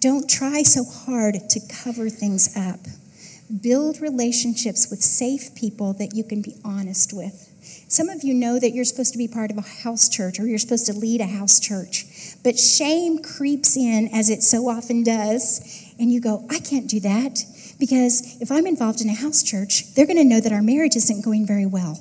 Don't 0.00 0.28
try 0.28 0.62
so 0.62 0.84
hard 0.84 1.34
to 1.50 1.60
cover 1.68 2.08
things 2.08 2.56
up. 2.56 2.80
Build 3.60 4.00
relationships 4.00 4.88
with 4.90 5.02
safe 5.02 5.54
people 5.54 5.92
that 5.92 6.14
you 6.14 6.24
can 6.24 6.40
be 6.40 6.56
honest 6.64 7.12
with. 7.12 7.52
Some 7.88 8.08
of 8.08 8.24
you 8.24 8.32
know 8.32 8.58
that 8.58 8.70
you're 8.70 8.86
supposed 8.86 9.12
to 9.12 9.18
be 9.18 9.28
part 9.28 9.50
of 9.50 9.58
a 9.58 9.82
house 9.82 10.08
church 10.08 10.40
or 10.40 10.46
you're 10.46 10.58
supposed 10.58 10.86
to 10.86 10.94
lead 10.94 11.20
a 11.20 11.26
house 11.26 11.60
church, 11.60 12.06
but 12.42 12.58
shame 12.58 13.18
creeps 13.18 13.76
in 13.76 14.08
as 14.14 14.30
it 14.30 14.42
so 14.42 14.68
often 14.68 15.02
does, 15.02 15.92
and 15.98 16.10
you 16.10 16.22
go, 16.22 16.46
I 16.50 16.58
can't 16.58 16.88
do 16.88 17.00
that 17.00 17.44
because 17.78 18.40
if 18.40 18.50
I'm 18.50 18.66
involved 18.66 19.00
in 19.00 19.08
a 19.08 19.14
house 19.14 19.42
church, 19.42 19.94
they're 19.94 20.06
going 20.06 20.18
to 20.18 20.24
know 20.24 20.40
that 20.40 20.52
our 20.52 20.62
marriage 20.62 20.96
isn't 20.96 21.24
going 21.24 21.46
very 21.46 21.66
well 21.66 21.98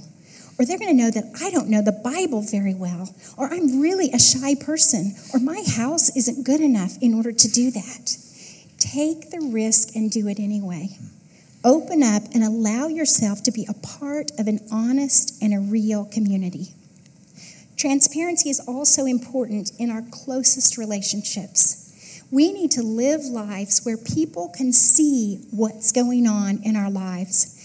or 0.58 0.66
they're 0.66 0.80
going 0.80 0.96
to 0.96 1.04
know 1.04 1.12
that 1.12 1.26
I 1.42 1.52
don't 1.52 1.70
know 1.70 1.82
the 1.82 1.92
Bible 1.92 2.42
very 2.42 2.74
well, 2.74 3.13
or 3.38 3.54
I'm 3.54 3.80
really 3.80 4.12
a 4.12 4.20
shy 4.20 4.56
person, 4.56 5.13
or 5.34 5.40
my 5.40 5.63
house 5.68 6.16
isn't 6.16 6.46
good 6.46 6.62
enough 6.62 6.98
in 7.02 7.13
order 7.13 7.32
to 7.32 7.48
do 7.48 7.70
that. 7.72 8.18
Take 8.80 9.30
the 9.30 9.50
risk 9.52 9.96
and 9.96 10.10
do 10.10 10.28
it 10.28 10.40
anyway. 10.40 10.98
Open 11.63 12.02
up 12.02 12.24
and 12.34 12.44
allow 12.44 12.88
yourself 12.88 13.44
to 13.44 13.52
be 13.52 13.68
a 13.70 13.74
part 13.74 14.32
of 14.40 14.48
an 14.48 14.60
honest 14.72 15.42
and 15.42 15.54
a 15.54 15.60
real 15.60 16.06
community. 16.06 16.74
Transparency 17.76 18.50
is 18.50 18.60
also 18.60 19.06
important 19.06 19.72
in 19.78 19.92
our 19.92 20.02
closest 20.10 20.78
relationships. 20.78 21.87
We 22.30 22.52
need 22.52 22.72
to 22.72 22.84
live 22.84 23.22
lives 23.26 23.86
where 23.86 23.98
people 23.98 24.50
can 24.56 24.74
see 24.74 25.46
what's 25.52 25.92
going 25.92 26.28
on 26.28 26.60
in 26.63 26.76
our 26.76 26.90
lives 26.90 27.58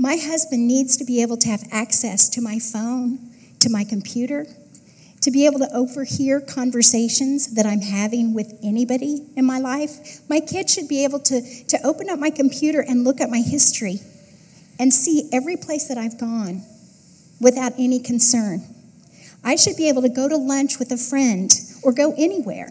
my 0.00 0.16
husband 0.16 0.66
needs 0.66 0.96
to 0.96 1.04
be 1.04 1.20
able 1.20 1.36
to 1.36 1.48
have 1.50 1.62
access 1.70 2.30
to 2.30 2.40
my 2.40 2.58
phone, 2.58 3.18
to 3.58 3.68
my 3.68 3.84
computer, 3.84 4.46
to 5.20 5.30
be 5.30 5.44
able 5.44 5.58
to 5.58 5.68
overhear 5.74 6.40
conversations 6.40 7.54
that 7.54 7.66
I'm 7.66 7.82
having 7.82 8.32
with 8.32 8.58
anybody 8.64 9.26
in 9.36 9.44
my 9.44 9.58
life. 9.58 10.26
My 10.26 10.40
kids 10.40 10.72
should 10.72 10.88
be 10.88 11.04
able 11.04 11.20
to, 11.20 11.42
to 11.64 11.78
open 11.84 12.08
up 12.08 12.18
my 12.18 12.30
computer 12.30 12.80
and 12.80 13.04
look 13.04 13.20
at 13.20 13.28
my 13.28 13.42
history 13.42 14.00
and 14.78 14.90
see 14.90 15.28
every 15.34 15.58
place 15.58 15.86
that 15.88 15.98
I've 15.98 16.18
gone 16.18 16.62
without 17.38 17.72
any 17.76 18.00
concern. 18.00 18.62
I 19.44 19.56
should 19.56 19.76
be 19.76 19.90
able 19.90 20.00
to 20.00 20.08
go 20.08 20.30
to 20.30 20.36
lunch 20.38 20.78
with 20.78 20.90
a 20.92 20.96
friend 20.96 21.52
or 21.82 21.92
go 21.92 22.14
anywhere. 22.16 22.70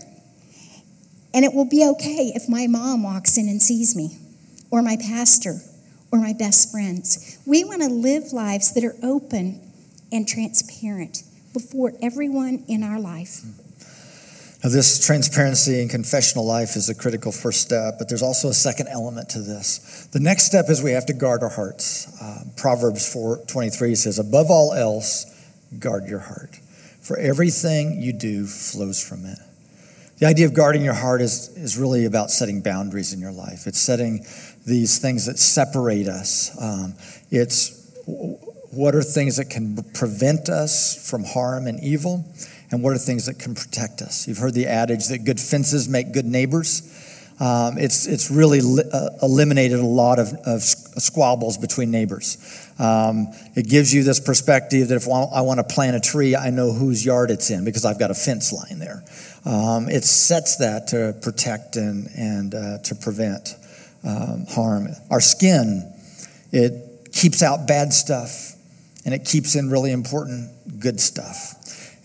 And 1.33 1.45
it 1.45 1.53
will 1.53 1.65
be 1.69 1.85
okay 1.85 2.31
if 2.35 2.49
my 2.49 2.67
mom 2.67 3.03
walks 3.03 3.37
in 3.37 3.47
and 3.47 3.61
sees 3.61 3.95
me, 3.95 4.17
or 4.71 4.81
my 4.81 4.97
pastor, 4.97 5.61
or 6.11 6.19
my 6.19 6.33
best 6.33 6.71
friends. 6.71 7.37
We 7.45 7.63
want 7.63 7.81
to 7.81 7.89
live 7.89 8.33
lives 8.33 8.73
that 8.73 8.83
are 8.83 8.95
open 9.03 9.61
and 10.11 10.27
transparent 10.27 11.23
before 11.53 11.93
everyone 12.01 12.63
in 12.67 12.83
our 12.83 12.99
life. 12.99 13.41
Now, 14.63 14.69
this 14.71 15.05
transparency 15.05 15.79
and 15.79 15.89
confessional 15.89 16.45
life 16.45 16.75
is 16.75 16.89
a 16.89 16.95
critical 16.95 17.31
first 17.31 17.61
step, 17.61 17.95
but 17.97 18.09
there's 18.09 18.21
also 18.21 18.49
a 18.49 18.53
second 18.53 18.89
element 18.89 19.29
to 19.29 19.39
this. 19.39 20.07
The 20.11 20.19
next 20.19 20.43
step 20.43 20.65
is 20.69 20.83
we 20.83 20.91
have 20.91 21.05
to 21.05 21.13
guard 21.13 21.43
our 21.43 21.49
hearts. 21.49 22.07
Uh, 22.21 22.43
Proverbs 22.57 23.05
4:23 23.05 23.95
says, 23.95 24.19
"Above 24.19 24.51
all 24.51 24.73
else, 24.73 25.25
guard 25.79 26.09
your 26.09 26.19
heart, 26.19 26.59
for 26.99 27.17
everything 27.17 28.01
you 28.01 28.11
do 28.11 28.47
flows 28.47 28.99
from 28.99 29.25
it." 29.25 29.39
The 30.19 30.25
idea 30.25 30.45
of 30.45 30.53
guarding 30.53 30.83
your 30.83 30.93
heart 30.93 31.21
is, 31.21 31.47
is 31.55 31.77
really 31.77 32.03
about 32.03 32.29
setting 32.29 32.61
boundaries 32.61 33.13
in 33.13 33.21
your 33.21 33.31
life. 33.31 33.67
It's 33.67 33.79
setting 33.79 34.25
these 34.67 34.99
things 34.99 35.25
that 35.27 35.39
separate 35.39 36.09
us. 36.09 36.51
Um, 36.61 36.95
it's 37.31 37.89
what 38.71 38.95
are 38.95 39.01
things 39.01 39.37
that 39.37 39.49
can 39.49 39.81
prevent 39.93 40.49
us 40.49 41.09
from 41.09 41.23
harm 41.23 41.67
and 41.67 41.81
evil, 41.81 42.25
and 42.69 42.83
what 42.83 42.93
are 42.93 42.97
things 42.97 43.27
that 43.27 43.39
can 43.39 43.55
protect 43.55 44.01
us. 44.01 44.27
You've 44.27 44.37
heard 44.39 44.53
the 44.53 44.67
adage 44.67 45.07
that 45.07 45.19
good 45.19 45.39
fences 45.39 45.87
make 45.87 46.11
good 46.11 46.25
neighbors. 46.25 46.83
Um, 47.39 47.77
it's, 47.77 48.05
it's 48.05 48.29
really 48.29 48.59
li- 48.59 48.83
uh, 48.91 49.11
eliminated 49.23 49.79
a 49.79 49.85
lot 49.85 50.19
of, 50.19 50.33
of 50.45 50.61
squabbles 50.61 51.57
between 51.57 51.89
neighbors. 51.89 52.37
Um, 52.77 53.29
it 53.55 53.67
gives 53.69 53.93
you 53.93 54.03
this 54.03 54.19
perspective 54.19 54.89
that 54.89 54.95
if 54.95 55.07
I 55.07 55.41
want 55.41 55.59
to 55.59 55.63
plant 55.63 55.95
a 55.95 56.01
tree, 56.01 56.35
I 56.35 56.49
know 56.49 56.73
whose 56.73 57.05
yard 57.05 57.31
it's 57.31 57.49
in 57.49 57.63
because 57.63 57.85
I've 57.85 57.97
got 57.97 58.11
a 58.11 58.15
fence 58.15 58.51
line 58.51 58.79
there. 58.79 59.03
Um, 59.45 59.89
it 59.89 60.03
sets 60.03 60.57
that 60.57 60.87
to 60.89 61.15
protect 61.21 61.75
and, 61.75 62.07
and 62.15 62.53
uh, 62.53 62.77
to 62.83 62.95
prevent 62.95 63.55
um, 64.03 64.45
harm. 64.49 64.89
Our 65.09 65.21
skin, 65.21 65.93
it 66.51 67.11
keeps 67.11 67.41
out 67.41 67.67
bad 67.67 67.93
stuff 67.93 68.53
and 69.05 69.13
it 69.13 69.25
keeps 69.25 69.55
in 69.55 69.69
really 69.69 69.91
important 69.91 70.51
good 70.79 70.99
stuff. 70.99 71.55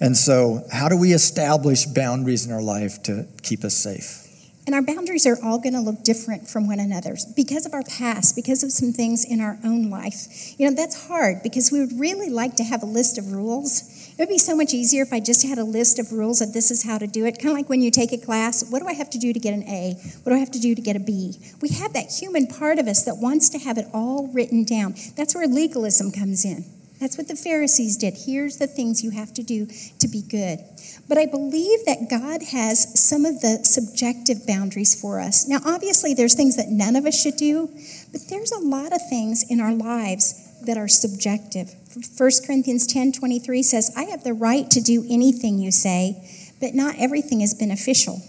And 0.00 0.16
so, 0.16 0.64
how 0.72 0.88
do 0.88 0.96
we 0.96 1.12
establish 1.12 1.86
boundaries 1.86 2.46
in 2.46 2.52
our 2.52 2.62
life 2.62 3.02
to 3.04 3.26
keep 3.42 3.64
us 3.64 3.74
safe? 3.74 4.24
And 4.66 4.74
our 4.74 4.82
boundaries 4.82 5.26
are 5.26 5.36
all 5.42 5.58
going 5.58 5.74
to 5.74 5.80
look 5.80 6.02
different 6.02 6.48
from 6.48 6.66
one 6.66 6.80
another's 6.80 7.26
because 7.26 7.66
of 7.66 7.74
our 7.74 7.82
past, 7.82 8.34
because 8.34 8.62
of 8.62 8.72
some 8.72 8.92
things 8.92 9.24
in 9.24 9.40
our 9.40 9.58
own 9.62 9.90
life. 9.90 10.58
You 10.58 10.68
know, 10.68 10.74
that's 10.74 11.06
hard 11.06 11.42
because 11.42 11.70
we 11.70 11.80
would 11.80 12.00
really 12.00 12.30
like 12.30 12.56
to 12.56 12.64
have 12.64 12.82
a 12.82 12.86
list 12.86 13.18
of 13.18 13.32
rules. 13.32 13.82
It 14.16 14.20
would 14.20 14.28
be 14.28 14.38
so 14.38 14.54
much 14.54 14.72
easier 14.72 15.02
if 15.02 15.12
I 15.12 15.18
just 15.18 15.44
had 15.44 15.58
a 15.58 15.64
list 15.64 15.98
of 15.98 16.12
rules 16.12 16.40
of 16.40 16.52
this 16.52 16.70
is 16.70 16.84
how 16.84 16.98
to 16.98 17.06
do 17.08 17.26
it. 17.26 17.40
Kind 17.40 17.48
of 17.48 17.54
like 17.54 17.68
when 17.68 17.82
you 17.82 17.90
take 17.90 18.12
a 18.12 18.18
class, 18.18 18.62
what 18.70 18.78
do 18.78 18.86
I 18.86 18.92
have 18.92 19.10
to 19.10 19.18
do 19.18 19.32
to 19.32 19.40
get 19.40 19.54
an 19.54 19.64
A? 19.64 19.94
What 20.22 20.30
do 20.30 20.36
I 20.36 20.38
have 20.38 20.52
to 20.52 20.60
do 20.60 20.72
to 20.76 20.80
get 20.80 20.94
a 20.94 21.00
B? 21.00 21.36
We 21.60 21.70
have 21.70 21.94
that 21.94 22.12
human 22.12 22.46
part 22.46 22.78
of 22.78 22.86
us 22.86 23.04
that 23.06 23.16
wants 23.16 23.48
to 23.50 23.58
have 23.58 23.76
it 23.76 23.86
all 23.92 24.28
written 24.32 24.62
down. 24.62 24.94
That's 25.16 25.34
where 25.34 25.48
legalism 25.48 26.12
comes 26.12 26.44
in. 26.44 26.64
That's 27.00 27.18
what 27.18 27.26
the 27.26 27.34
Pharisees 27.34 27.96
did. 27.96 28.14
Here's 28.24 28.58
the 28.58 28.68
things 28.68 29.02
you 29.02 29.10
have 29.10 29.34
to 29.34 29.42
do 29.42 29.66
to 29.98 30.06
be 30.06 30.22
good. 30.22 30.60
But 31.08 31.18
I 31.18 31.26
believe 31.26 31.84
that 31.84 32.08
God 32.08 32.40
has 32.52 32.98
some 32.98 33.24
of 33.24 33.40
the 33.40 33.64
subjective 33.64 34.46
boundaries 34.46 34.98
for 34.98 35.18
us. 35.18 35.48
Now, 35.48 35.58
obviously, 35.66 36.14
there's 36.14 36.34
things 36.34 36.56
that 36.56 36.68
none 36.68 36.94
of 36.94 37.04
us 37.04 37.20
should 37.20 37.36
do, 37.36 37.66
but 38.12 38.20
there's 38.30 38.52
a 38.52 38.60
lot 38.60 38.92
of 38.92 39.00
things 39.10 39.44
in 39.50 39.60
our 39.60 39.72
lives 39.72 40.40
that 40.66 40.78
are 40.78 40.88
subjective. 40.88 41.74
1 41.94 42.30
Corinthians 42.46 42.86
10 42.86 43.12
23 43.12 43.62
says, 43.62 43.92
I 43.96 44.04
have 44.04 44.24
the 44.24 44.32
right 44.32 44.70
to 44.70 44.80
do 44.80 45.04
anything 45.08 45.58
you 45.58 45.70
say, 45.70 46.28
but 46.60 46.74
not 46.74 46.96
everything 46.98 47.40
is 47.40 47.54
beneficial. 47.54 48.20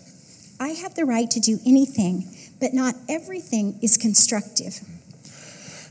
I 0.60 0.70
have 0.70 0.96
the 0.96 1.06
right 1.06 1.30
to 1.32 1.40
do 1.40 1.60
anything, 1.66 2.30
but 2.60 2.74
not 2.74 2.96
everything 3.10 3.80
is 3.82 3.98
constructive. 3.98 4.80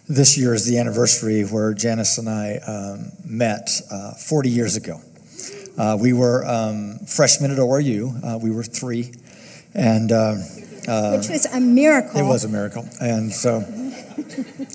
This 0.09 0.39
year 0.39 0.55
is 0.55 0.67
the 0.67 0.79
anniversary 0.79 1.43
where 1.43 1.73
Janice 1.75 2.19
and 2.19 2.29
I 2.29 2.59
um, 2.59 3.13
met 3.25 3.81
uh, 3.91 4.13
40 4.15 4.51
years 4.51 4.77
ago. 4.77 5.01
Uh, 5.77 5.97
we 6.01 6.13
were 6.13 6.45
um, 6.47 6.99
freshmen 7.07 7.51
at 7.51 7.59
ORU. 7.59 8.23
Uh, 8.23 8.39
we 8.39 8.51
were 8.51 8.63
three, 8.63 9.13
and 9.75 10.13
uh, 10.13 10.37
uh, 10.87 11.17
which 11.17 11.29
was 11.29 11.47
a 11.47 11.61
miracle. 11.61 12.21
It 12.21 12.25
was 12.25 12.45
a 12.45 12.49
miracle, 12.49 12.87
and 13.01 13.33
so 13.33 13.61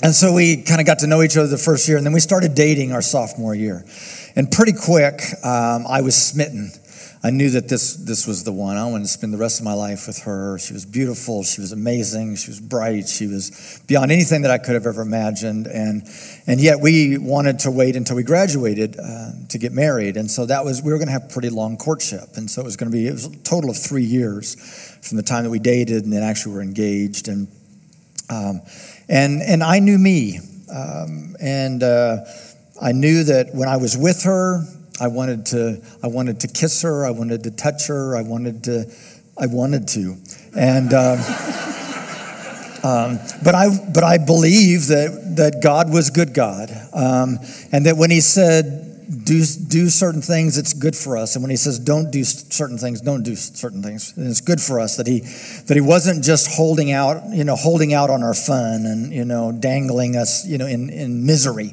and 0.03 0.13
so 0.13 0.33
we 0.33 0.63
kind 0.63 0.79
of 0.79 0.87
got 0.87 0.99
to 0.99 1.07
know 1.07 1.21
each 1.21 1.37
other 1.37 1.47
the 1.47 1.57
first 1.57 1.87
year, 1.87 1.97
and 1.97 2.05
then 2.05 2.13
we 2.13 2.19
started 2.19 2.55
dating 2.55 2.91
our 2.91 3.01
sophomore 3.01 3.55
year, 3.55 3.85
and 4.35 4.51
pretty 4.51 4.73
quick 4.73 5.21
um, 5.43 5.85
I 5.87 6.01
was 6.01 6.15
smitten 6.15 6.71
I 7.21 7.31
knew 7.31 7.49
that 7.49 7.67
this, 7.67 7.95
this 7.95 8.25
was 8.25 8.45
the 8.45 8.53
one. 8.53 8.77
I 8.77 8.85
wanted 8.85 9.03
to 9.03 9.09
spend 9.09 9.33
the 9.33 9.37
rest 9.37 9.59
of 9.59 9.65
my 9.65 9.73
life 9.73 10.07
with 10.07 10.19
her. 10.19 10.57
She 10.57 10.71
was 10.71 10.85
beautiful. 10.85 11.43
She 11.43 11.59
was 11.59 11.73
amazing. 11.73 12.37
She 12.37 12.49
was 12.49 12.61
bright. 12.61 13.09
She 13.09 13.27
was 13.27 13.81
beyond 13.87 14.09
anything 14.09 14.43
that 14.43 14.51
I 14.51 14.57
could 14.57 14.75
have 14.75 14.85
ever 14.85 15.01
imagined. 15.01 15.67
And, 15.67 16.07
and 16.47 16.61
yet 16.61 16.79
we 16.79 17.17
wanted 17.17 17.59
to 17.59 17.71
wait 17.71 17.97
until 17.97 18.15
we 18.15 18.23
graduated 18.23 18.97
uh, 18.97 19.31
to 19.49 19.57
get 19.57 19.73
married. 19.73 20.15
And 20.15 20.31
so 20.31 20.45
that 20.45 20.63
was, 20.63 20.81
we 20.81 20.93
were 20.93 20.97
going 20.97 21.07
to 21.07 21.11
have 21.11 21.29
pretty 21.29 21.49
long 21.49 21.75
courtship. 21.75 22.37
And 22.37 22.49
so 22.49 22.61
it 22.61 22.65
was 22.65 22.77
going 22.77 22.89
to 22.89 22.97
be, 22.97 23.07
it 23.07 23.11
was 23.11 23.25
a 23.25 23.35
total 23.39 23.69
of 23.69 23.75
three 23.75 24.05
years 24.05 24.55
from 25.01 25.17
the 25.17 25.23
time 25.23 25.43
that 25.43 25.49
we 25.49 25.59
dated 25.59 26.05
and 26.05 26.13
then 26.13 26.23
actually 26.23 26.53
were 26.53 26.61
engaged. 26.61 27.27
And, 27.27 27.49
um, 28.29 28.61
and, 29.07 29.41
and 29.41 29.63
I 29.63 29.79
knew 29.79 29.97
me. 29.97 30.39
Um, 30.73 31.35
and 31.41 31.81
uh, 31.81 32.17
I 32.81 32.91
knew 32.91 33.23
that 33.23 33.53
when 33.53 33.67
I 33.67 33.77
was 33.77 33.97
with 33.97 34.23
her, 34.23 34.63
I 35.01 35.07
wanted 35.07 35.45
to, 35.47 35.81
I 36.03 36.07
wanted 36.07 36.41
to 36.41 36.47
kiss 36.47 36.81
her. 36.83 37.05
I 37.05 37.11
wanted 37.11 37.43
to 37.43 37.51
touch 37.51 37.87
her. 37.87 38.15
I 38.15 38.21
wanted 38.21 38.63
to, 38.65 38.85
I 39.37 39.47
wanted 39.47 39.87
to, 39.89 40.15
and. 40.57 40.93
Um, 40.93 41.19
um, 42.83 43.19
but 43.43 43.55
I, 43.55 43.67
but 43.93 44.03
I 44.03 44.17
believe 44.17 44.87
that 44.87 45.35
that 45.37 45.61
God 45.61 45.91
was 45.91 46.09
good 46.09 46.33
God, 46.33 46.69
um, 46.93 47.39
and 47.71 47.85
that 47.85 47.97
when 47.97 48.11
He 48.11 48.21
said 48.21 48.88
do 49.09 49.43
do 49.67 49.89
certain 49.89 50.21
things, 50.21 50.57
it's 50.57 50.73
good 50.73 50.95
for 50.95 51.17
us, 51.17 51.35
and 51.35 51.43
when 51.43 51.49
He 51.49 51.57
says 51.57 51.79
don't 51.79 52.11
do 52.11 52.23
certain 52.23 52.77
things, 52.77 53.01
don't 53.01 53.23
do 53.23 53.35
certain 53.35 53.81
things, 53.81 54.15
and 54.15 54.27
it's 54.27 54.41
good 54.41 54.61
for 54.61 54.79
us. 54.79 54.97
That 54.97 55.07
He 55.07 55.21
that 55.21 55.75
He 55.75 55.81
wasn't 55.81 56.23
just 56.23 56.55
holding 56.55 56.91
out, 56.91 57.23
you 57.31 57.43
know, 57.43 57.55
holding 57.55 57.93
out 57.93 58.09
on 58.09 58.23
our 58.23 58.35
fun 58.35 58.85
and 58.85 59.11
you 59.11 59.25
know 59.25 59.51
dangling 59.51 60.15
us, 60.15 60.45
you 60.45 60.57
know, 60.57 60.67
in 60.67 60.89
in 60.89 61.25
misery. 61.25 61.71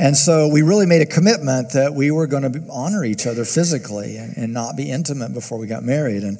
And 0.00 0.16
so 0.16 0.48
we 0.48 0.62
really 0.62 0.86
made 0.86 1.02
a 1.02 1.06
commitment 1.06 1.72
that 1.74 1.94
we 1.94 2.10
were 2.10 2.26
going 2.26 2.50
to 2.50 2.66
honor 2.68 3.04
each 3.04 3.28
other 3.28 3.44
physically 3.44 4.16
and, 4.16 4.36
and 4.36 4.52
not 4.52 4.76
be 4.76 4.90
intimate 4.90 5.32
before 5.32 5.56
we 5.56 5.68
got 5.68 5.84
married. 5.84 6.24
And, 6.24 6.38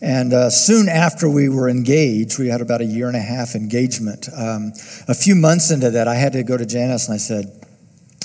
and 0.00 0.32
uh, 0.32 0.50
soon 0.50 0.88
after 0.88 1.28
we 1.28 1.48
were 1.48 1.68
engaged, 1.68 2.38
we 2.38 2.46
had 2.46 2.60
about 2.60 2.80
a 2.80 2.84
year 2.84 3.08
and 3.08 3.16
a 3.16 3.20
half 3.20 3.56
engagement. 3.56 4.28
Um, 4.36 4.72
a 5.08 5.14
few 5.14 5.34
months 5.34 5.72
into 5.72 5.90
that, 5.90 6.06
I 6.06 6.14
had 6.14 6.32
to 6.34 6.44
go 6.44 6.56
to 6.56 6.64
Janice 6.64 7.08
and 7.08 7.14
I 7.14 7.18
said, 7.18 7.61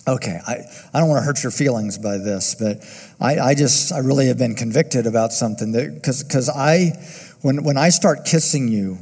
okay, 0.07 0.39
I, 0.47 0.63
I 0.93 0.99
don't 0.99 1.09
want 1.09 1.19
to 1.21 1.25
hurt 1.25 1.43
your 1.43 1.51
feelings 1.51 1.97
by 1.97 2.17
this, 2.17 2.55
but 2.55 2.83
I, 3.19 3.39
I 3.39 3.55
just, 3.55 3.91
I 3.91 3.99
really 3.99 4.27
have 4.27 4.37
been 4.37 4.55
convicted 4.55 5.05
about 5.05 5.33
something 5.33 5.73
that, 5.73 5.95
because 5.95 6.49
I, 6.49 6.93
when, 7.41 7.63
when 7.63 7.77
I 7.77 7.89
start 7.89 8.25
kissing 8.25 8.67
you, 8.69 8.99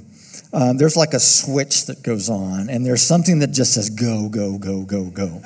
um, 0.55 0.77
there's 0.77 0.95
like 0.95 1.13
a 1.13 1.19
switch 1.19 1.87
that 1.87 2.01
goes 2.01 2.29
on, 2.29 2.69
and 2.69 2.85
there's 2.85 3.01
something 3.01 3.39
that 3.39 3.51
just 3.51 3.73
says 3.73 3.89
go, 3.89 4.29
go, 4.29 4.57
go, 4.57 4.83
go, 4.83 5.09
go, 5.09 5.41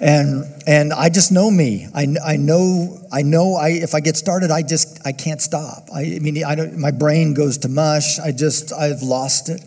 and 0.00 0.44
and 0.68 0.92
I 0.92 1.08
just 1.08 1.32
know 1.32 1.50
me. 1.50 1.88
I, 1.92 2.06
I 2.24 2.36
know 2.36 3.00
I 3.12 3.22
know 3.22 3.56
I 3.56 3.70
if 3.70 3.92
I 3.92 3.98
get 3.98 4.16
started, 4.16 4.52
I 4.52 4.62
just 4.62 5.04
I 5.04 5.10
can't 5.10 5.40
stop. 5.40 5.88
I, 5.92 6.02
I 6.02 6.18
mean, 6.20 6.44
I 6.44 6.54
don't, 6.54 6.78
my 6.78 6.92
brain 6.92 7.34
goes 7.34 7.58
to 7.58 7.68
mush. 7.68 8.20
I 8.20 8.30
just 8.30 8.72
I've 8.72 9.02
lost 9.02 9.48
it, 9.48 9.62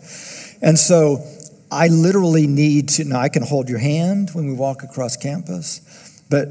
and 0.62 0.78
so 0.78 1.22
I 1.70 1.88
literally 1.88 2.46
need 2.46 2.88
to. 2.90 3.04
Now 3.04 3.20
I 3.20 3.28
can 3.28 3.42
hold 3.42 3.68
your 3.68 3.78
hand 3.78 4.30
when 4.32 4.46
we 4.46 4.54
walk 4.54 4.82
across 4.82 5.16
campus, 5.16 6.22
but 6.30 6.48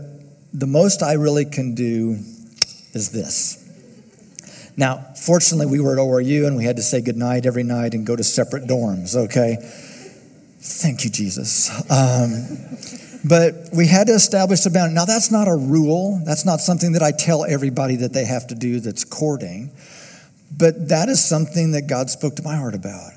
the 0.53 0.67
most 0.67 1.03
I 1.03 1.13
really 1.13 1.45
can 1.45 1.75
do 1.75 2.17
is 2.93 3.11
this. 3.11 3.61
Now, 4.77 4.97
fortunately, 5.15 5.67
we 5.67 5.79
were 5.79 5.93
at 5.93 5.99
ORU 5.99 6.47
and 6.47 6.57
we 6.57 6.65
had 6.65 6.75
to 6.77 6.83
say 6.83 7.01
goodnight 7.01 7.45
every 7.45 7.63
night 7.63 7.93
and 7.93 8.05
go 8.05 8.15
to 8.15 8.23
separate 8.23 8.63
dorms, 8.65 9.15
okay? 9.15 9.57
Thank 10.59 11.05
you, 11.05 11.09
Jesus. 11.09 11.69
Um, 11.89 12.77
but 13.23 13.69
we 13.73 13.87
had 13.87 14.07
to 14.07 14.13
establish 14.13 14.65
a 14.65 14.69
boundary. 14.69 14.95
Now, 14.95 15.05
that's 15.05 15.31
not 15.31 15.47
a 15.47 15.55
rule. 15.55 16.21
That's 16.25 16.45
not 16.45 16.59
something 16.59 16.91
that 16.91 17.01
I 17.01 17.11
tell 17.11 17.45
everybody 17.45 17.95
that 17.97 18.13
they 18.13 18.25
have 18.25 18.47
to 18.47 18.55
do 18.55 18.79
that's 18.79 19.03
courting. 19.03 19.71
But 20.55 20.89
that 20.89 21.09
is 21.09 21.23
something 21.23 21.71
that 21.71 21.87
God 21.87 22.09
spoke 22.09 22.35
to 22.35 22.43
my 22.43 22.55
heart 22.55 22.75
about. 22.75 23.13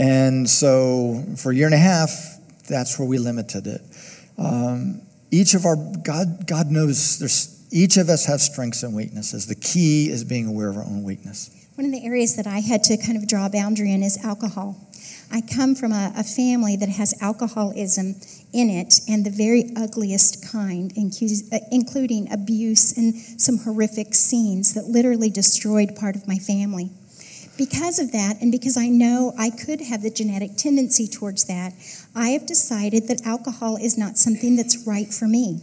And 0.00 0.48
so 0.48 1.22
for 1.36 1.52
a 1.52 1.54
year 1.54 1.66
and 1.66 1.74
a 1.74 1.78
half, 1.78 2.10
that's 2.66 2.98
where 2.98 3.06
we 3.06 3.18
limited 3.18 3.66
it. 3.66 3.82
Um, 4.38 5.02
each 5.30 5.52
of 5.52 5.66
our, 5.66 5.76
God, 5.76 6.46
God 6.46 6.70
knows 6.70 7.18
there's 7.18 7.58
each 7.70 7.98
of 7.98 8.08
us 8.08 8.24
have 8.24 8.40
strengths 8.40 8.82
and 8.82 8.96
weaknesses. 8.96 9.46
The 9.46 9.54
key 9.54 10.08
is 10.08 10.24
being 10.24 10.46
aware 10.48 10.70
of 10.70 10.78
our 10.78 10.84
own 10.84 11.04
weakness. 11.04 11.50
One 11.76 11.84
of 11.84 11.92
the 11.92 12.04
areas 12.04 12.34
that 12.36 12.46
I 12.46 12.60
had 12.60 12.82
to 12.84 12.96
kind 12.96 13.16
of 13.16 13.28
draw 13.28 13.46
a 13.46 13.50
boundary 13.50 13.92
in 13.92 14.02
is 14.02 14.18
alcohol. 14.24 14.88
I 15.30 15.42
come 15.42 15.74
from 15.74 15.92
a, 15.92 16.12
a 16.16 16.24
family 16.24 16.76
that 16.76 16.88
has 16.88 17.14
alcoholism 17.22 18.16
in 18.52 18.70
it 18.70 19.00
and 19.06 19.24
the 19.24 19.30
very 19.30 19.70
ugliest 19.76 20.50
kind, 20.50 20.92
uh, 20.92 21.58
including 21.70 22.32
abuse 22.32 22.96
and 22.96 23.14
some 23.14 23.58
horrific 23.58 24.14
scenes 24.14 24.74
that 24.74 24.86
literally 24.86 25.30
destroyed 25.30 25.94
part 25.94 26.16
of 26.16 26.26
my 26.26 26.38
family. 26.38 26.90
Because 27.60 27.98
of 27.98 28.10
that, 28.12 28.40
and 28.40 28.50
because 28.50 28.78
I 28.78 28.88
know 28.88 29.34
I 29.38 29.50
could 29.50 29.82
have 29.82 30.00
the 30.00 30.08
genetic 30.08 30.56
tendency 30.56 31.06
towards 31.06 31.44
that, 31.44 31.74
I 32.16 32.30
have 32.30 32.46
decided 32.46 33.06
that 33.08 33.26
alcohol 33.26 33.76
is 33.76 33.98
not 33.98 34.16
something 34.16 34.56
that's 34.56 34.86
right 34.86 35.12
for 35.12 35.28
me. 35.28 35.60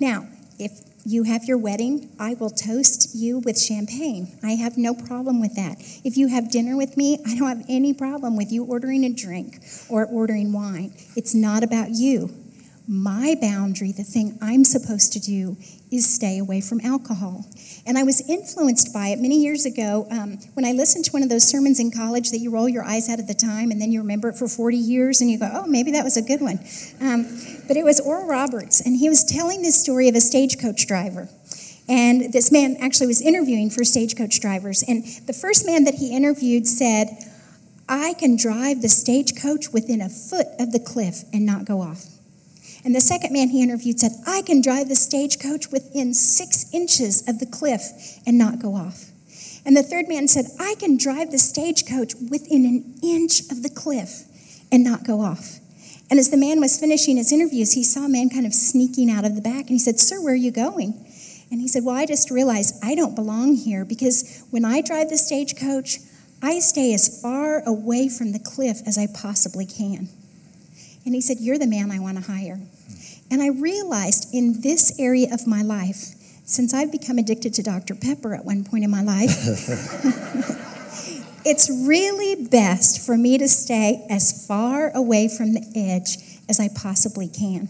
Now, 0.00 0.26
if 0.58 0.72
you 1.04 1.22
have 1.22 1.44
your 1.44 1.56
wedding, 1.56 2.10
I 2.18 2.34
will 2.34 2.50
toast 2.50 3.14
you 3.14 3.38
with 3.38 3.60
champagne. 3.60 4.36
I 4.42 4.56
have 4.56 4.76
no 4.76 4.92
problem 4.92 5.40
with 5.40 5.54
that. 5.54 5.76
If 6.02 6.16
you 6.16 6.26
have 6.26 6.50
dinner 6.50 6.76
with 6.76 6.96
me, 6.96 7.20
I 7.24 7.36
don't 7.36 7.46
have 7.46 7.64
any 7.68 7.94
problem 7.94 8.36
with 8.36 8.50
you 8.50 8.64
ordering 8.64 9.04
a 9.04 9.12
drink 9.12 9.60
or 9.88 10.04
ordering 10.04 10.52
wine. 10.52 10.94
It's 11.14 11.32
not 11.32 11.62
about 11.62 11.90
you. 11.90 12.45
My 12.88 13.34
boundary, 13.40 13.90
the 13.90 14.04
thing 14.04 14.38
I'm 14.40 14.62
supposed 14.62 15.12
to 15.14 15.20
do, 15.20 15.56
is 15.90 16.08
stay 16.08 16.38
away 16.38 16.60
from 16.60 16.80
alcohol. 16.82 17.44
And 17.84 17.98
I 17.98 18.04
was 18.04 18.20
influenced 18.28 18.92
by 18.92 19.08
it 19.08 19.18
many 19.18 19.42
years 19.42 19.66
ago 19.66 20.06
um, 20.10 20.38
when 20.54 20.64
I 20.64 20.70
listened 20.70 21.04
to 21.06 21.10
one 21.10 21.24
of 21.24 21.28
those 21.28 21.42
sermons 21.48 21.80
in 21.80 21.90
college 21.90 22.30
that 22.30 22.38
you 22.38 22.52
roll 22.52 22.68
your 22.68 22.84
eyes 22.84 23.08
at 23.08 23.18
at 23.18 23.26
the 23.26 23.34
time 23.34 23.72
and 23.72 23.80
then 23.80 23.90
you 23.90 24.00
remember 24.00 24.28
it 24.28 24.36
for 24.36 24.46
40 24.46 24.76
years 24.76 25.20
and 25.20 25.28
you 25.28 25.38
go, 25.38 25.50
oh, 25.52 25.66
maybe 25.66 25.90
that 25.92 26.04
was 26.04 26.16
a 26.16 26.22
good 26.22 26.40
one. 26.40 26.60
Um, 27.00 27.24
but 27.66 27.76
it 27.76 27.84
was 27.84 27.98
Oral 27.98 28.28
Roberts, 28.28 28.80
and 28.80 28.96
he 28.96 29.08
was 29.08 29.24
telling 29.24 29.62
this 29.62 29.80
story 29.80 30.08
of 30.08 30.14
a 30.14 30.20
stagecoach 30.20 30.86
driver. 30.86 31.28
And 31.88 32.32
this 32.32 32.52
man 32.52 32.76
actually 32.80 33.08
was 33.08 33.20
interviewing 33.20 33.70
for 33.70 33.84
stagecoach 33.84 34.40
drivers. 34.40 34.84
And 34.86 35.04
the 35.26 35.32
first 35.32 35.66
man 35.66 35.84
that 35.84 35.94
he 35.94 36.14
interviewed 36.14 36.66
said, 36.66 37.08
I 37.88 38.14
can 38.14 38.36
drive 38.36 38.82
the 38.82 38.88
stagecoach 38.88 39.72
within 39.72 40.00
a 40.00 40.08
foot 40.08 40.46
of 40.58 40.70
the 40.72 40.80
cliff 40.80 41.22
and 41.32 41.44
not 41.44 41.64
go 41.64 41.80
off. 41.80 42.15
And 42.86 42.94
the 42.94 43.00
second 43.00 43.32
man 43.32 43.48
he 43.48 43.64
interviewed 43.64 43.98
said, 43.98 44.12
I 44.28 44.42
can 44.42 44.60
drive 44.60 44.88
the 44.88 44.94
stagecoach 44.94 45.72
within 45.72 46.14
six 46.14 46.72
inches 46.72 47.28
of 47.28 47.40
the 47.40 47.46
cliff 47.46 47.82
and 48.24 48.38
not 48.38 48.60
go 48.60 48.76
off. 48.76 49.10
And 49.66 49.76
the 49.76 49.82
third 49.82 50.08
man 50.08 50.28
said, 50.28 50.44
I 50.60 50.76
can 50.78 50.96
drive 50.96 51.32
the 51.32 51.38
stagecoach 51.38 52.14
within 52.30 52.64
an 52.64 52.94
inch 53.02 53.40
of 53.50 53.64
the 53.64 53.70
cliff 53.70 54.22
and 54.70 54.84
not 54.84 55.02
go 55.02 55.20
off. 55.20 55.58
And 56.08 56.20
as 56.20 56.30
the 56.30 56.36
man 56.36 56.60
was 56.60 56.78
finishing 56.78 57.16
his 57.16 57.32
interviews, 57.32 57.72
he 57.72 57.82
saw 57.82 58.04
a 58.04 58.08
man 58.08 58.30
kind 58.30 58.46
of 58.46 58.54
sneaking 58.54 59.10
out 59.10 59.24
of 59.24 59.34
the 59.34 59.42
back 59.42 59.62
and 59.62 59.70
he 59.70 59.80
said, 59.80 59.98
Sir, 59.98 60.22
where 60.22 60.34
are 60.34 60.36
you 60.36 60.52
going? 60.52 60.94
And 61.50 61.60
he 61.60 61.66
said, 61.66 61.82
Well, 61.82 61.96
I 61.96 62.06
just 62.06 62.30
realized 62.30 62.76
I 62.84 62.94
don't 62.94 63.16
belong 63.16 63.56
here 63.56 63.84
because 63.84 64.44
when 64.50 64.64
I 64.64 64.80
drive 64.80 65.10
the 65.10 65.18
stagecoach, 65.18 65.98
I 66.40 66.60
stay 66.60 66.94
as 66.94 67.20
far 67.20 67.64
away 67.66 68.08
from 68.08 68.30
the 68.30 68.38
cliff 68.38 68.78
as 68.86 68.96
I 68.96 69.08
possibly 69.12 69.66
can. 69.66 70.08
And 71.04 71.16
he 71.16 71.20
said, 71.20 71.38
You're 71.40 71.58
the 71.58 71.66
man 71.66 71.90
I 71.90 71.98
want 71.98 72.18
to 72.18 72.30
hire. 72.30 72.60
And 73.30 73.42
I 73.42 73.48
realized 73.48 74.32
in 74.32 74.60
this 74.60 74.98
area 74.98 75.32
of 75.32 75.46
my 75.46 75.62
life, 75.62 76.14
since 76.44 76.72
I've 76.72 76.92
become 76.92 77.18
addicted 77.18 77.54
to 77.54 77.62
Dr. 77.62 77.94
Pepper 77.94 78.34
at 78.34 78.44
one 78.44 78.64
point 78.64 78.84
in 78.84 78.90
my 78.90 79.02
life, 79.02 79.30
it's 81.44 81.68
really 81.70 82.46
best 82.46 83.04
for 83.04 83.16
me 83.16 83.36
to 83.38 83.48
stay 83.48 84.06
as 84.08 84.46
far 84.46 84.90
away 84.94 85.28
from 85.28 85.54
the 85.54 85.66
edge 85.74 86.18
as 86.48 86.60
I 86.60 86.68
possibly 86.68 87.28
can. 87.28 87.68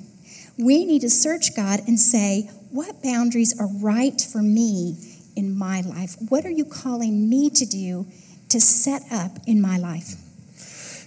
We 0.59 0.85
need 0.85 1.01
to 1.01 1.11
search 1.11 1.57
God 1.57 1.81
and 1.87 1.99
say, 1.99 2.51
What 2.71 3.03
boundaries 3.03 3.59
are 3.59 3.69
right 3.69 4.21
for 4.21 4.43
me 4.43 4.97
in 5.37 5.57
my 5.57 5.81
life? 5.81 6.17
What 6.29 6.45
are 6.45 6.51
you 6.51 6.65
calling 6.65 7.29
me 7.29 7.51
to 7.51 7.65
do 7.65 8.07
to 8.51 8.61
set 8.61 9.03
up 9.11 9.39
in 9.47 9.61
my 9.61 9.79
life? 9.79 10.17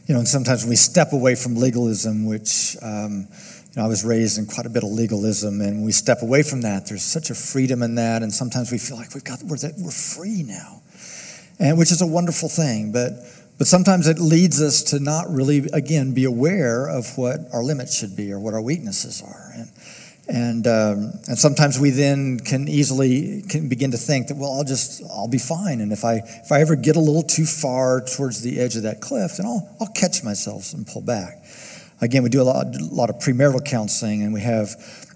You 0.07 0.15
know, 0.15 0.19
and 0.19 0.27
sometimes 0.27 0.65
we 0.65 0.75
step 0.75 1.13
away 1.13 1.35
from 1.35 1.55
legalism, 1.55 2.25
which 2.25 2.75
um, 2.81 3.27
you 3.71 3.75
know, 3.77 3.86
I 3.86 3.88
was 3.88 4.03
raised 4.03 4.39
in 4.39 4.47
quite 4.47 4.65
a 4.65 4.69
bit 4.69 4.84
of 4.84 4.89
legalism, 4.89 5.62
and 5.62 5.77
when 5.77 5.86
we 5.86 5.91
step 5.91 6.23
away 6.23 6.41
from 6.41 6.62
that. 6.62 6.88
There's 6.88 7.03
such 7.03 7.29
a 7.29 7.36
freedom 7.36 7.84
in 7.84 7.95
that, 7.95 8.23
and 8.23 8.34
sometimes 8.34 8.71
we 8.71 8.79
feel 8.79 8.97
like 8.97 9.13
we've 9.13 9.23
got 9.23 9.43
we're, 9.43 9.58
we're 9.77 9.91
free 9.91 10.41
now, 10.43 10.82
and 11.60 11.77
which 11.77 11.91
is 11.91 12.01
a 12.01 12.08
wonderful 12.08 12.49
thing. 12.49 12.91
But 12.91 13.12
but 13.60 13.67
sometimes 13.67 14.08
it 14.08 14.17
leads 14.17 14.60
us 14.60 14.82
to 14.84 14.99
not 14.99 15.29
really 15.29 15.67
again 15.71 16.15
be 16.15 16.23
aware 16.23 16.88
of 16.88 17.15
what 17.15 17.41
our 17.53 17.63
limits 17.63 17.95
should 17.95 18.15
be 18.15 18.32
or 18.34 18.39
what 18.39 18.55
our 18.55 18.62
weaknesses 18.62 19.21
are, 19.21 19.51
and 19.53 19.69
and 20.27 20.65
um, 20.65 21.12
and 21.27 21.38
sometimes 21.38 21.79
we 21.79 21.91
then 21.91 22.39
can 22.39 22.67
easily 22.67 23.43
can 23.49 23.69
begin 23.69 23.91
to 23.91 23.97
think 23.97 24.29
that 24.29 24.38
well 24.38 24.53
I'll 24.53 24.63
just 24.63 25.03
I'll 25.12 25.27
be 25.27 25.38
fine, 25.38 25.79
and 25.79 25.91
if 25.91 26.03
I 26.03 26.21
if 26.25 26.51
I 26.51 26.62
ever 26.62 26.75
get 26.75 26.95
a 26.95 26.99
little 26.99 27.23
too 27.23 27.45
far 27.45 28.01
towards 28.01 28.41
the 28.41 28.60
edge 28.60 28.75
of 28.75 28.84
that 28.84 28.99
cliff, 28.99 29.38
then 29.38 29.45
I'll 29.45 29.77
I'll 29.79 29.93
catch 29.93 30.23
myself 30.23 30.73
and 30.73 30.88
pull 30.88 31.01
back. 31.01 31.43
Again, 32.01 32.23
we 32.23 32.29
do 32.29 32.41
a 32.41 32.43
lot, 32.43 32.65
a 32.65 32.85
lot 32.91 33.09
of 33.09 33.17
premarital 33.17 33.65
counseling, 33.65 34.23
and 34.23 34.33
we 34.33 34.41
have, 34.41 34.69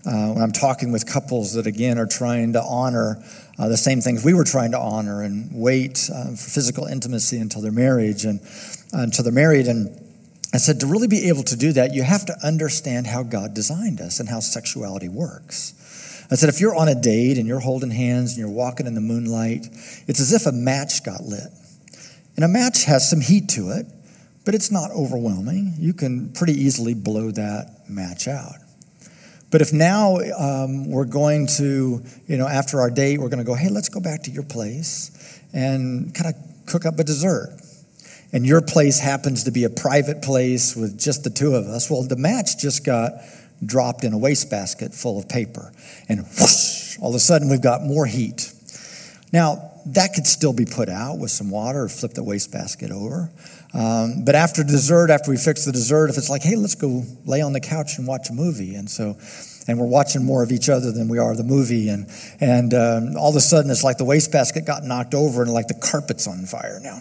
uh, 0.06 0.34
when 0.34 0.44
I'm 0.44 0.52
talking 0.52 0.92
with 0.92 1.06
couples 1.06 1.54
that, 1.54 1.66
again, 1.66 1.98
are 1.98 2.06
trying 2.06 2.54
to 2.54 2.62
honor 2.62 3.24
uh, 3.58 3.70
the 3.70 3.78
same 3.78 4.02
things 4.02 4.26
we 4.26 4.34
were 4.34 4.44
trying 4.44 4.72
to 4.72 4.80
honor 4.80 5.22
and 5.22 5.50
wait 5.54 6.10
uh, 6.14 6.32
for 6.32 6.50
physical 6.50 6.86
intimacy 6.86 7.38
until 7.38 7.62
they're 7.62 7.72
married 7.72 8.26
and 8.26 8.42
uh, 8.94 9.00
until 9.00 9.24
they're 9.24 9.32
married. 9.32 9.68
And 9.68 9.98
I 10.54 10.58
said, 10.58 10.82
to 10.82 10.88
really 10.88 11.08
be 11.08 11.30
able 11.30 11.44
to 11.44 11.56
do 11.56 11.72
that, 11.74 11.94
you 11.94 12.04
have 12.04 12.26
to 12.26 12.36
understand 12.44 13.08
how 13.08 13.24
God 13.24 13.54
designed 13.54 14.02
us 14.02 14.20
and 14.20 14.28
how 14.28 14.42
sexuality 14.42 15.08
works. 15.08 15.80
I 16.32 16.36
said, 16.36 16.50
if 16.50 16.60
you're 16.60 16.76
on 16.76 16.90
a 16.90 16.96
date 16.96 17.38
and 17.38 17.48
you're 17.48 17.60
holding 17.60 17.92
hands 17.92 18.32
and 18.32 18.40
you're 18.40 18.50
walking 18.50 18.88
in 18.88 18.96
the 18.96 19.02
moonlight, 19.02 19.68
it's 20.08 20.20
as 20.20 20.34
if 20.34 20.46
a 20.48 20.52
match 20.52 21.04
got 21.06 21.22
lit. 21.24 21.48
And 22.36 22.44
a 22.44 22.48
match 22.48 22.86
has 22.86 23.10
some 23.10 23.22
heat 23.22 23.50
to 23.50 23.70
it 23.70 23.86
but 24.46 24.56
it's 24.56 24.72
not 24.72 24.92
overwhelming. 24.92 25.74
You 25.78 25.94
can 25.94 26.32
pretty 26.34 26.54
easily 26.54 26.94
blow 26.94 27.32
that 27.32 27.86
match 27.88 28.28
out. 28.28 28.56
But 29.52 29.62
if 29.62 29.72
now 29.72 30.18
um, 30.38 30.90
we're 30.90 31.06
going 31.06 31.48
to, 31.58 32.02
you 32.28 32.38
know, 32.38 32.48
after 32.48 32.82
our 32.82 32.90
date, 32.90 33.20
we're 33.20 33.30
going 33.30 33.38
to 33.38 33.46
go, 33.46 33.54
hey, 33.54 33.70
let's 33.70 33.90
go 33.90 34.00
back 34.00 34.24
to 34.24 34.32
your 34.32 34.44
place 34.44 35.40
and 35.54 36.14
kind 36.16 36.34
of 36.34 36.66
cook 36.66 36.86
up 36.86 36.98
a 36.98 37.04
dessert. 37.04 37.56
And 38.32 38.48
your 38.48 38.62
place 38.62 39.00
happens 39.00 39.44
to 39.44 39.52
be 39.52 39.64
a 39.64 39.70
private 39.70 40.24
place 40.24 40.76
with 40.76 41.00
just 41.00 41.24
the 41.24 41.30
two 41.30 41.54
of 41.54 41.68
us. 41.68 41.90
Well, 41.92 42.02
the 42.02 42.16
match 42.16 42.58
just 42.58 42.84
got 42.84 43.14
dropped 43.64 44.04
in 44.04 44.14
a 44.14 44.18
wastebasket 44.18 44.94
full 44.94 45.20
of 45.20 45.30
paper. 45.30 45.72
And 46.10 46.22
whoosh, 46.22 46.98
all 47.00 47.10
of 47.10 47.16
a 47.16 47.20
sudden 47.20 47.48
we've 47.48 47.62
got 47.62 47.84
more 47.84 48.08
heat. 48.08 48.52
Now, 49.32 49.70
that 49.86 50.14
could 50.16 50.26
still 50.26 50.54
be 50.54 50.66
put 50.66 50.90
out 50.90 51.20
with 51.20 51.30
some 51.30 51.52
water 51.52 51.84
or 51.84 51.90
flip 51.90 52.14
the 52.14 52.24
wastebasket 52.24 52.90
over. 52.90 53.30
Um, 53.74 54.24
but 54.24 54.36
after 54.36 54.64
dessert, 54.64 55.10
after 55.10 55.32
we 55.32 55.38
fix 55.38 55.66
the 55.66 55.72
dessert, 55.72 56.10
if 56.10 56.18
it's 56.18 56.30
like, 56.30 56.44
hey, 56.44 56.56
let's 56.56 56.76
go 56.76 57.04
lay 57.26 57.42
on 57.42 57.54
the 57.54 57.60
couch 57.60 57.98
and 57.98 58.08
watch 58.08 58.30
a 58.30 58.34
movie, 58.34 58.76
and 58.76 58.88
so, 58.90 59.18
and 59.68 59.80
we're 59.80 59.88
watching 59.88 60.24
more 60.24 60.44
of 60.44 60.52
each 60.52 60.70
other 60.70 60.92
than 60.92 61.08
we 61.08 61.18
are 61.18 61.36
the 61.36 61.44
movie, 61.44 61.90
and 61.90 62.08
and 62.40 62.74
um, 62.76 63.18
all 63.18 63.32
of 63.32 63.36
a 63.36 63.42
sudden 63.42 63.72
it's 63.72 63.84
like 63.84 63.98
the 63.98 64.06
wastebasket 64.06 64.66
got 64.66 64.84
knocked 64.84 65.16
over 65.16 65.42
and 65.42 65.52
like 65.52 65.68
the 65.68 65.74
carpet's 65.74 66.28
on 66.28 66.46
fire 66.46 66.80
now. 66.84 67.00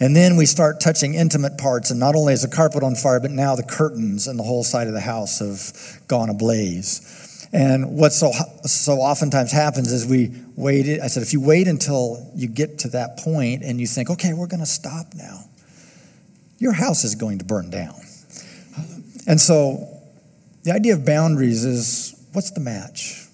And 0.00 0.14
then 0.14 0.36
we 0.36 0.46
start 0.46 0.80
touching 0.80 1.14
intimate 1.14 1.58
parts, 1.58 1.90
and 1.90 2.00
not 2.00 2.14
only 2.14 2.32
is 2.32 2.42
the 2.42 2.48
carpet 2.48 2.82
on 2.82 2.94
fire, 2.94 3.20
but 3.20 3.30
now 3.30 3.54
the 3.54 3.64
curtains 3.64 4.28
and 4.28 4.38
the 4.38 4.44
whole 4.44 4.64
side 4.64 4.86
of 4.86 4.94
the 4.94 5.00
house 5.00 5.40
have 5.40 6.06
gone 6.08 6.30
ablaze. 6.30 7.27
And 7.52 7.96
what 7.96 8.12
so, 8.12 8.30
so 8.64 8.94
oftentimes 8.94 9.52
happens 9.52 9.92
is 9.92 10.06
we 10.06 10.30
wait. 10.56 11.00
I 11.00 11.06
said, 11.06 11.22
if 11.22 11.32
you 11.32 11.40
wait 11.40 11.66
until 11.66 12.30
you 12.34 12.48
get 12.48 12.80
to 12.80 12.88
that 12.88 13.18
point 13.18 13.62
and 13.62 13.80
you 13.80 13.86
think, 13.86 14.10
okay, 14.10 14.34
we're 14.34 14.46
going 14.46 14.60
to 14.60 14.66
stop 14.66 15.14
now, 15.14 15.44
your 16.58 16.72
house 16.72 17.04
is 17.04 17.14
going 17.14 17.38
to 17.38 17.44
burn 17.44 17.70
down. 17.70 18.00
And 19.26 19.40
so 19.40 19.88
the 20.64 20.72
idea 20.72 20.94
of 20.94 21.06
boundaries 21.06 21.64
is 21.64 22.14
what's 22.32 22.50
the 22.50 22.60
match? 22.60 23.24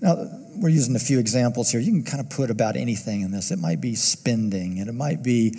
Now, 0.00 0.16
we're 0.56 0.70
using 0.70 0.96
a 0.96 1.00
few 1.00 1.18
examples 1.18 1.70
here. 1.70 1.80
You 1.80 1.92
can 1.92 2.04
kind 2.04 2.20
of 2.20 2.30
put 2.30 2.50
about 2.50 2.76
anything 2.76 3.20
in 3.22 3.30
this. 3.30 3.50
It 3.50 3.58
might 3.58 3.80
be 3.80 3.94
spending, 3.94 4.78
and 4.80 4.88
it 4.88 4.94
might 4.94 5.22
be 5.22 5.54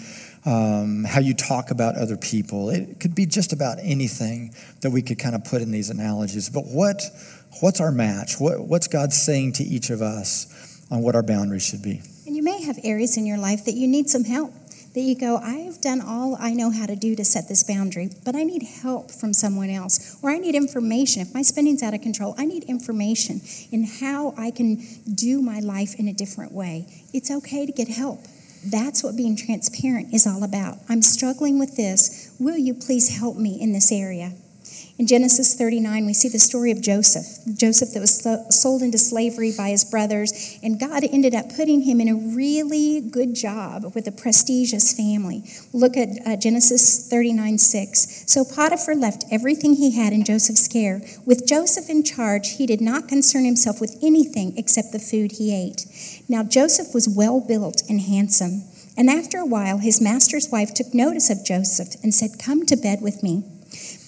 um, 0.46 1.04
how 1.04 1.20
you 1.20 1.34
talk 1.34 1.72
about 1.72 1.96
other 1.96 2.18
people. 2.18 2.70
It 2.70 3.00
could 3.00 3.16
be 3.16 3.26
just 3.26 3.54
about 3.54 3.78
anything 3.82 4.54
that 4.82 4.92
we 4.92 5.02
could 5.02 5.20
kind 5.20 5.36
of 5.36 5.44
put 5.44 5.62
in 5.62 5.72
these 5.72 5.90
analogies. 5.90 6.50
But 6.50 6.66
what 6.66 7.02
What's 7.60 7.82
our 7.82 7.92
match? 7.92 8.40
What, 8.40 8.62
what's 8.68 8.88
God 8.88 9.14
saying 9.14 9.54
to 9.54 9.64
each 9.64 9.90
of 9.90 10.02
us 10.02 10.86
on 10.90 11.02
what 11.02 11.16
our 11.16 11.24
boundaries 11.24 11.66
should 11.66 11.84
be? 11.84 12.02
And 12.26 12.36
you 12.36 12.44
may 12.44 12.64
have 12.64 12.80
areas 12.84 13.18
in 13.18 13.26
your 13.26 13.38
life 13.38 13.66
that 13.66 13.74
you 13.74 13.88
need 13.88 14.10
some 14.10 14.24
help. 14.24 14.54
That 14.94 15.02
you 15.02 15.18
go, 15.18 15.38
I 15.38 15.60
have 15.60 15.80
done 15.80 16.02
all 16.02 16.36
I 16.38 16.54
know 16.54 16.70
how 16.70 16.86
to 16.86 16.98
do 16.98 17.16
to 17.16 17.24
set 17.24 17.48
this 17.48 17.64
boundary, 17.64 18.10
but 18.26 18.36
I 18.36 18.44
need 18.44 18.64
help 18.64 19.10
from 19.10 19.32
someone 19.32 19.70
else, 19.70 20.18
or 20.22 20.30
I 20.30 20.38
need 20.38 20.54
information. 20.54 21.22
If 21.22 21.34
my 21.34 21.44
spending's 21.44 21.82
out 21.82 21.94
of 21.94 22.02
control, 22.02 22.36
I 22.38 22.46
need 22.46 22.66
information 22.66 23.40
in 23.72 23.86
how 23.86 24.34
I 24.38 24.52
can 24.52 24.84
do 25.14 25.42
my 25.42 25.60
life 25.62 25.96
in 25.98 26.10
a 26.10 26.14
different 26.14 26.52
way. 26.52 26.88
It's 27.14 27.32
okay 27.32 27.66
to 27.66 27.72
get 27.72 27.88
help. 27.88 28.20
That's 28.66 29.02
what 29.02 29.16
being 29.16 29.38
transparent 29.38 30.14
is 30.14 30.28
all 30.28 30.44
about. 30.44 30.80
I'm 30.90 31.02
struggling 31.02 31.58
with 31.58 31.78
this. 31.78 32.36
Will 32.38 32.58
you 32.58 32.74
please 32.74 33.18
help 33.18 33.38
me 33.38 33.62
in 33.62 33.72
this 33.72 33.92
area? 33.94 34.34
In 35.02 35.08
Genesis 35.08 35.56
39, 35.56 36.06
we 36.06 36.14
see 36.14 36.30
the 36.30 36.38
story 36.38 36.70
of 36.70 36.80
Joseph, 36.80 37.26
Joseph 37.58 37.90
that 37.96 38.02
was 38.02 38.22
sold 38.56 38.84
into 38.84 39.00
slavery 39.00 39.52
by 39.52 39.70
his 39.70 39.84
brothers, 39.84 40.60
and 40.62 40.80
God 40.80 41.04
ended 41.04 41.34
up 41.34 41.56
putting 41.56 41.82
him 41.82 42.00
in 42.00 42.08
a 42.08 42.14
really 42.36 43.02
good 43.02 43.34
job 43.34 43.96
with 43.96 44.06
a 44.06 44.12
prestigious 44.12 44.94
family. 44.94 45.42
Look 45.74 45.98
at 45.98 46.10
uh, 46.24 46.36
Genesis 46.36 47.10
39 47.10 47.58
6. 47.58 48.26
So 48.28 48.46
Potiphar 48.46 48.94
left 48.94 49.26
everything 49.32 49.74
he 49.74 49.90
had 49.90 50.14
in 50.14 50.24
Joseph's 50.24 50.68
care. 50.68 51.02
With 51.26 51.48
Joseph 51.48 51.90
in 51.90 52.04
charge, 52.04 52.58
he 52.58 52.68
did 52.68 52.80
not 52.80 53.08
concern 53.08 53.44
himself 53.44 53.82
with 53.82 53.98
anything 54.04 54.56
except 54.56 54.92
the 54.92 55.00
food 55.00 55.32
he 55.32 55.52
ate. 55.52 55.88
Now 56.30 56.44
Joseph 56.44 56.94
was 56.94 57.10
well 57.10 57.42
built 57.42 57.82
and 57.90 58.02
handsome. 58.02 58.66
And 58.96 59.10
after 59.10 59.40
a 59.40 59.48
while, 59.48 59.80
his 59.80 60.00
master's 60.00 60.50
wife 60.52 60.76
took 60.76 60.94
notice 60.94 61.32
of 61.32 61.44
Joseph 61.44 61.96
and 62.04 62.14
said, 62.14 62.38
Come 62.38 62.68
to 62.68 62.76
bed 62.76 63.00
with 63.02 63.24
me. 63.24 63.51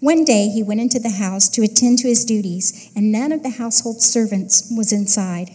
One 0.00 0.24
day 0.24 0.48
he 0.48 0.62
went 0.62 0.80
into 0.80 0.98
the 0.98 1.10
house 1.10 1.48
to 1.50 1.62
attend 1.62 1.98
to 1.98 2.08
his 2.08 2.24
duties, 2.24 2.90
and 2.96 3.12
none 3.12 3.32
of 3.32 3.42
the 3.42 3.50
household 3.50 4.00
servants 4.00 4.72
was 4.74 4.92
inside. 4.92 5.50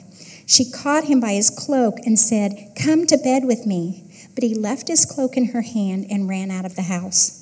She 0.45 0.69
caught 0.69 1.05
him 1.05 1.19
by 1.19 1.33
his 1.33 1.49
cloak 1.49 1.97
and 2.05 2.19
said, 2.19 2.73
Come 2.79 3.07
to 3.07 3.17
bed 3.17 3.45
with 3.45 3.65
me. 3.65 4.03
But 4.35 4.43
he 4.43 4.53
left 4.53 4.87
his 4.87 5.05
cloak 5.05 5.35
in 5.35 5.47
her 5.47 5.61
hand 5.61 6.05
and 6.11 6.29
ran 6.29 6.51
out 6.51 6.65
of 6.65 6.75
the 6.75 6.83
house. 6.83 7.41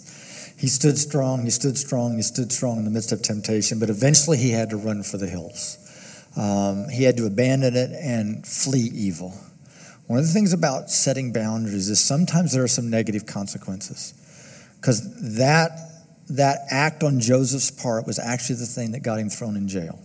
He 0.58 0.68
stood 0.68 0.98
strong, 0.98 1.44
he 1.44 1.50
stood 1.50 1.78
strong, 1.78 2.16
he 2.16 2.22
stood 2.22 2.52
strong 2.52 2.78
in 2.78 2.86
the 2.86 2.92
midst 2.92 3.12
of 3.12 3.22
temptation, 3.22 3.80
but 3.80 3.90
eventually 3.90 4.38
he 4.38 4.52
had 4.52 4.70
to 4.70 4.78
run 4.78 5.04
for 5.04 5.18
the 5.18 5.28
hills. 5.28 5.78
Um, 6.38 6.88
he 6.88 7.04
had 7.04 7.18
to 7.18 7.26
abandon 7.26 7.76
it 7.76 7.92
and 7.92 8.48
flee 8.48 8.90
evil. 8.94 9.34
One 10.08 10.20
of 10.20 10.26
the 10.26 10.32
things 10.32 10.54
about 10.54 10.90
setting 10.90 11.34
boundaries 11.34 11.90
is 11.90 12.00
sometimes 12.00 12.54
there 12.54 12.64
are 12.64 12.68
some 12.70 12.90
negative 12.90 13.26
consequences 13.26 14.14
because 14.80 15.36
that 15.38 15.72
that 16.36 16.60
act 16.70 17.04
on 17.04 17.20
Joseph's 17.20 17.72
part 17.72 18.08
was 18.08 18.20
actually 18.20 18.56
the 18.56 18.66
thing 18.66 18.92
that 18.92 19.04
got 19.04 19.20
him 19.20 19.30
thrown 19.30 19.56
in 19.56 19.68
jail. 19.68 20.00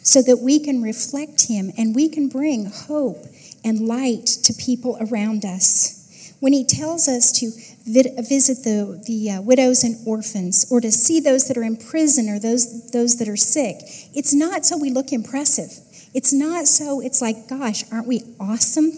so 0.06 0.22
that 0.22 0.38
we 0.38 0.60
can 0.60 0.84
reflect 0.84 1.48
Him 1.48 1.72
and 1.78 1.96
we 1.96 2.08
can 2.08 2.30
bring 2.30 2.66
hope 2.68 3.26
and 3.64 3.88
light 3.88 4.28
to 4.44 4.54
people 4.54 4.98
around 5.02 5.44
us. 5.44 6.05
When 6.46 6.54
He 6.54 6.64
tells 6.64 7.08
us 7.08 7.32
to 7.40 7.50
visit 7.88 8.64
the, 8.64 9.02
the 9.04 9.32
uh, 9.32 9.42
widows 9.42 9.84
and 9.84 9.96
orphans 10.06 10.68
or 10.70 10.80
to 10.80 10.92
see 10.92 11.20
those 11.20 11.48
that 11.48 11.58
are 11.58 11.64
in 11.64 11.76
prison 11.76 12.30
or 12.30 12.38
those, 12.38 12.92
those 12.92 13.18
that 13.18 13.28
are 13.28 13.36
sick, 13.36 13.78
it's 14.14 14.32
not 14.32 14.64
so 14.64 14.78
we 14.78 14.92
look 14.92 15.12
impressive. 15.12 15.72
It's 16.14 16.32
not 16.32 16.68
so 16.68 17.02
it's 17.02 17.20
like, 17.20 17.48
gosh, 17.48 17.84
aren't 17.92 18.06
we 18.06 18.22
awesome? 18.40 18.92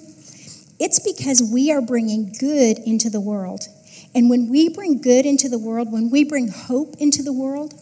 It's 0.77 0.99
because 0.99 1.41
we 1.41 1.71
are 1.71 1.79
bringing 1.81 2.33
good 2.37 2.79
into 2.79 3.09
the 3.09 3.21
world. 3.21 3.69
And 4.13 4.29
when 4.29 4.49
we 4.49 4.67
bring 4.67 5.01
good 5.01 5.25
into 5.25 5.47
the 5.47 5.57
world, 5.57 5.89
when 5.89 6.09
we 6.09 6.25
bring 6.25 6.49
hope 6.49 6.95
into 6.99 7.23
the 7.23 7.31
world, 7.31 7.73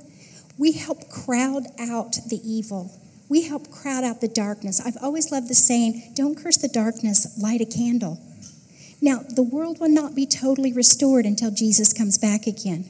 we 0.60 0.74
help 0.74 1.10
crowd 1.10 1.64
out 1.80 2.18
the 2.30 2.40
evil 2.46 2.92
we 3.28 3.42
help 3.42 3.72
crowd 3.72 4.04
out 4.04 4.22
the 4.22 4.28
darkness. 4.28 4.80
I've 4.80 4.98
always 5.02 5.32
loved 5.32 5.50
the 5.50 5.56
saying, 5.56 6.12
don't 6.14 6.38
curse 6.38 6.58
the 6.58 6.68
darkness, 6.68 7.40
light 7.42 7.60
a 7.60 7.66
candle. 7.66 8.20
Now, 9.06 9.20
the 9.20 9.44
world 9.44 9.80
will 9.80 9.90
not 9.90 10.16
be 10.16 10.26
totally 10.26 10.74
restored 10.74 11.28
until 11.28 11.52
Jesus 11.52 11.94
comes 11.94 12.18
back 12.18 12.48
again. 12.48 12.86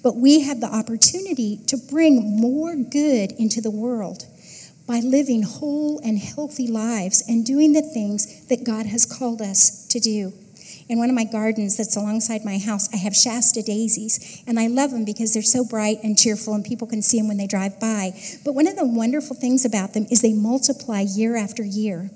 But 0.00 0.14
we 0.14 0.42
have 0.42 0.60
the 0.60 0.72
opportunity 0.72 1.58
to 1.66 1.76
bring 1.76 2.40
more 2.40 2.76
good 2.76 3.32
into 3.32 3.60
the 3.60 3.70
world 3.72 4.26
by 4.86 5.00
living 5.00 5.42
whole 5.42 5.98
and 6.04 6.20
healthy 6.20 6.68
lives 6.68 7.24
and 7.28 7.44
doing 7.44 7.72
the 7.72 7.82
things 7.82 8.46
that 8.46 8.62
God 8.62 8.86
has 8.86 9.04
called 9.04 9.42
us 9.42 9.84
to 9.88 9.98
do. 9.98 10.32
In 10.88 10.98
one 11.00 11.10
of 11.10 11.16
my 11.16 11.24
gardens 11.24 11.76
that's 11.76 11.96
alongside 11.96 12.44
my 12.44 12.58
house, 12.58 12.88
I 12.94 12.98
have 12.98 13.16
Shasta 13.16 13.60
daisies, 13.60 14.44
and 14.46 14.60
I 14.60 14.68
love 14.68 14.92
them 14.92 15.04
because 15.04 15.34
they're 15.34 15.42
so 15.42 15.64
bright 15.64 15.98
and 16.04 16.16
cheerful, 16.16 16.54
and 16.54 16.64
people 16.64 16.86
can 16.86 17.02
see 17.02 17.18
them 17.18 17.26
when 17.26 17.38
they 17.38 17.48
drive 17.48 17.80
by. 17.80 18.12
But 18.44 18.54
one 18.54 18.68
of 18.68 18.76
the 18.76 18.86
wonderful 18.86 19.34
things 19.34 19.64
about 19.64 19.94
them 19.94 20.06
is 20.12 20.22
they 20.22 20.32
multiply 20.32 21.00
year 21.00 21.34
after 21.34 21.64
year, 21.64 22.10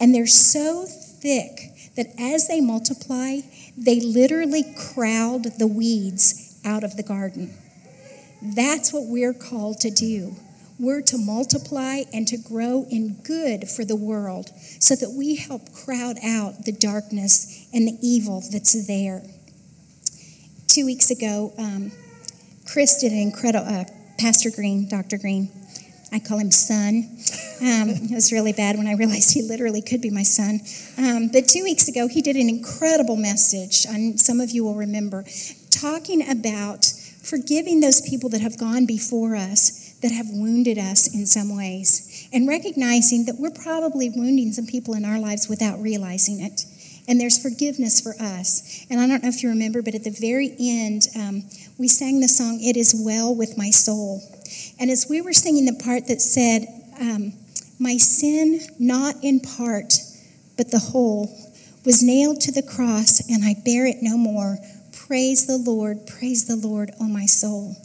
and 0.00 0.12
they're 0.12 0.26
so 0.26 0.86
thick 0.86 1.69
that 1.96 2.06
as 2.18 2.48
they 2.48 2.60
multiply, 2.60 3.40
they 3.76 4.00
literally 4.00 4.64
crowd 4.76 5.58
the 5.58 5.66
weeds 5.66 6.60
out 6.64 6.84
of 6.84 6.96
the 6.96 7.02
garden. 7.02 7.54
That's 8.42 8.92
what 8.92 9.04
we're 9.06 9.34
called 9.34 9.80
to 9.80 9.90
do. 9.90 10.36
We're 10.78 11.02
to 11.02 11.18
multiply 11.18 12.04
and 12.12 12.26
to 12.28 12.38
grow 12.38 12.86
in 12.90 13.20
good 13.22 13.68
for 13.68 13.84
the 13.84 13.96
world 13.96 14.50
so 14.78 14.94
that 14.96 15.10
we 15.10 15.36
help 15.36 15.74
crowd 15.74 16.16
out 16.24 16.64
the 16.64 16.72
darkness 16.72 17.68
and 17.72 17.86
the 17.86 17.98
evil 18.00 18.42
that's 18.50 18.86
there. 18.86 19.22
Two 20.66 20.86
weeks 20.86 21.10
ago, 21.10 21.52
um, 21.58 21.92
Chris 22.66 22.98
did 22.98 23.12
an 23.12 23.18
incredible, 23.18 23.66
uh, 23.66 23.84
Pastor 24.18 24.50
Green, 24.50 24.88
Dr. 24.88 25.18
Green, 25.18 25.50
I 26.12 26.18
call 26.18 26.38
him 26.38 26.50
son. 26.50 27.08
Um, 27.60 27.90
it 27.90 28.14
was 28.14 28.32
really 28.32 28.52
bad 28.52 28.76
when 28.76 28.86
I 28.86 28.94
realized 28.94 29.34
he 29.34 29.42
literally 29.42 29.82
could 29.82 30.00
be 30.00 30.10
my 30.10 30.22
son. 30.22 30.60
Um, 30.98 31.28
but 31.32 31.46
two 31.46 31.62
weeks 31.62 31.88
ago, 31.88 32.08
he 32.08 32.22
did 32.22 32.36
an 32.36 32.48
incredible 32.48 33.16
message, 33.16 33.86
and 33.88 34.18
some 34.18 34.40
of 34.40 34.50
you 34.50 34.64
will 34.64 34.74
remember, 34.74 35.24
talking 35.70 36.28
about 36.28 36.84
forgiving 37.22 37.80
those 37.80 38.00
people 38.00 38.30
that 38.30 38.40
have 38.40 38.58
gone 38.58 38.86
before 38.86 39.36
us 39.36 39.80
that 40.00 40.10
have 40.10 40.26
wounded 40.30 40.78
us 40.78 41.14
in 41.14 41.26
some 41.26 41.54
ways, 41.54 42.28
and 42.32 42.48
recognizing 42.48 43.26
that 43.26 43.36
we're 43.38 43.50
probably 43.50 44.08
wounding 44.08 44.52
some 44.52 44.66
people 44.66 44.94
in 44.94 45.04
our 45.04 45.18
lives 45.18 45.48
without 45.48 45.78
realizing 45.78 46.40
it. 46.40 46.64
And 47.06 47.20
there's 47.20 47.42
forgiveness 47.42 48.00
for 48.00 48.14
us. 48.20 48.86
And 48.88 49.00
I 49.00 49.06
don't 49.06 49.22
know 49.22 49.28
if 49.28 49.42
you 49.42 49.48
remember, 49.48 49.82
but 49.82 49.94
at 49.94 50.04
the 50.04 50.10
very 50.10 50.54
end, 50.58 51.08
um, 51.16 51.42
we 51.78 51.88
sang 51.88 52.20
the 52.20 52.28
song, 52.28 52.60
It 52.62 52.76
Is 52.76 52.94
Well 52.96 53.34
With 53.34 53.58
My 53.58 53.70
Soul. 53.70 54.22
And 54.80 54.90
as 54.90 55.06
we 55.08 55.20
were 55.20 55.34
singing 55.34 55.66
the 55.66 55.84
part 55.84 56.08
that 56.08 56.22
said, 56.22 56.66
um, 56.98 57.34
My 57.78 57.98
sin, 57.98 58.60
not 58.78 59.14
in 59.22 59.40
part, 59.40 59.92
but 60.56 60.70
the 60.70 60.78
whole, 60.78 61.30
was 61.84 62.02
nailed 62.02 62.40
to 62.40 62.52
the 62.52 62.62
cross, 62.62 63.20
and 63.28 63.44
I 63.44 63.54
bear 63.64 63.86
it 63.86 63.98
no 64.00 64.16
more. 64.16 64.58
Praise 65.06 65.46
the 65.46 65.58
Lord, 65.58 66.06
praise 66.06 66.46
the 66.46 66.56
Lord, 66.56 66.92
O 66.98 67.04
my 67.04 67.26
soul. 67.26 67.76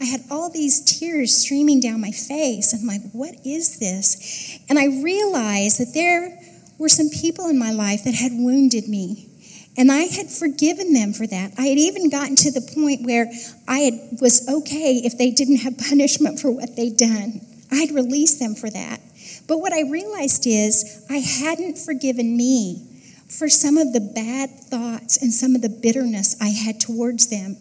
I 0.00 0.04
had 0.04 0.22
all 0.30 0.50
these 0.50 0.80
tears 0.80 1.34
streaming 1.34 1.80
down 1.80 2.00
my 2.00 2.10
face. 2.10 2.72
And 2.72 2.82
I'm 2.82 2.86
like, 2.86 3.10
what 3.12 3.34
is 3.44 3.78
this? 3.78 4.58
And 4.68 4.78
I 4.78 4.86
realized 5.02 5.80
that 5.80 5.94
there 5.94 6.38
were 6.78 6.88
some 6.88 7.08
people 7.10 7.48
in 7.48 7.58
my 7.58 7.70
life 7.70 8.04
that 8.04 8.14
had 8.14 8.32
wounded 8.32 8.88
me. 8.88 9.28
And 9.76 9.90
I 9.90 10.02
had 10.02 10.30
forgiven 10.30 10.92
them 10.92 11.12
for 11.12 11.26
that. 11.26 11.52
I 11.58 11.66
had 11.66 11.78
even 11.78 12.08
gotten 12.08 12.36
to 12.36 12.50
the 12.52 12.60
point 12.60 13.04
where 13.04 13.30
I 13.66 13.78
had, 13.80 14.20
was 14.20 14.48
okay 14.48 15.02
if 15.04 15.18
they 15.18 15.30
didn't 15.30 15.58
have 15.58 15.78
punishment 15.88 16.38
for 16.40 16.50
what 16.50 16.76
they'd 16.76 16.96
done. 16.96 17.40
I'd 17.72 17.90
released 17.90 18.38
them 18.38 18.54
for 18.54 18.70
that. 18.70 19.00
But 19.48 19.58
what 19.58 19.72
I 19.72 19.82
realized 19.82 20.46
is 20.46 21.04
I 21.10 21.18
hadn't 21.18 21.78
forgiven 21.78 22.36
me 22.36 22.88
for 23.28 23.48
some 23.48 23.78
of 23.78 23.92
the 23.92 24.00
bad 24.00 24.50
thoughts 24.50 25.20
and 25.20 25.32
some 25.32 25.54
of 25.54 25.62
the 25.62 25.68
bitterness 25.68 26.36
I 26.40 26.48
had 26.48 26.80
towards 26.80 27.28
them 27.28 27.56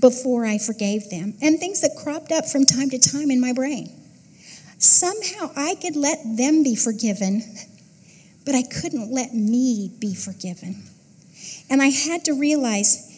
before 0.00 0.46
I 0.46 0.58
forgave 0.58 1.10
them, 1.10 1.34
and 1.42 1.58
things 1.58 1.82
that 1.82 1.96
cropped 2.02 2.32
up 2.32 2.46
from 2.46 2.64
time 2.64 2.88
to 2.90 2.98
time 2.98 3.30
in 3.30 3.40
my 3.40 3.52
brain. 3.52 3.90
Somehow 4.78 5.50
I 5.54 5.74
could 5.76 5.96
let 5.96 6.18
them 6.36 6.62
be 6.62 6.74
forgiven, 6.74 7.42
but 8.44 8.54
I 8.54 8.62
couldn't 8.62 9.12
let 9.12 9.34
me 9.34 9.92
be 9.98 10.14
forgiven. 10.14 10.82
And 11.72 11.80
I 11.80 11.88
had 11.88 12.26
to 12.26 12.34
realize 12.34 13.08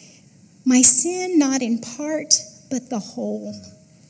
my 0.63 0.81
sin, 0.81 1.37
not 1.37 1.61
in 1.61 1.81
part, 1.81 2.35
but 2.71 2.89
the 2.89 2.99
whole. 2.99 3.53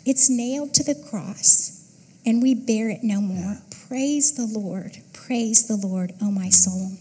It's 0.06 0.30
nailed 0.30 0.76
to 0.76 0.84
the 0.84 0.94
cross, 1.10 1.92
and 2.28 2.44
we 2.44 2.54
bear 2.54 2.92
it 2.92 3.00
no 3.02 3.22
more. 3.22 3.58
Praise 3.88 4.36
the 4.36 4.46
Lord. 4.46 4.98
Praise 5.14 5.68
the 5.68 5.76
Lord, 5.76 6.14
oh 6.22 6.30
my 6.30 6.50
soul. 6.50 6.92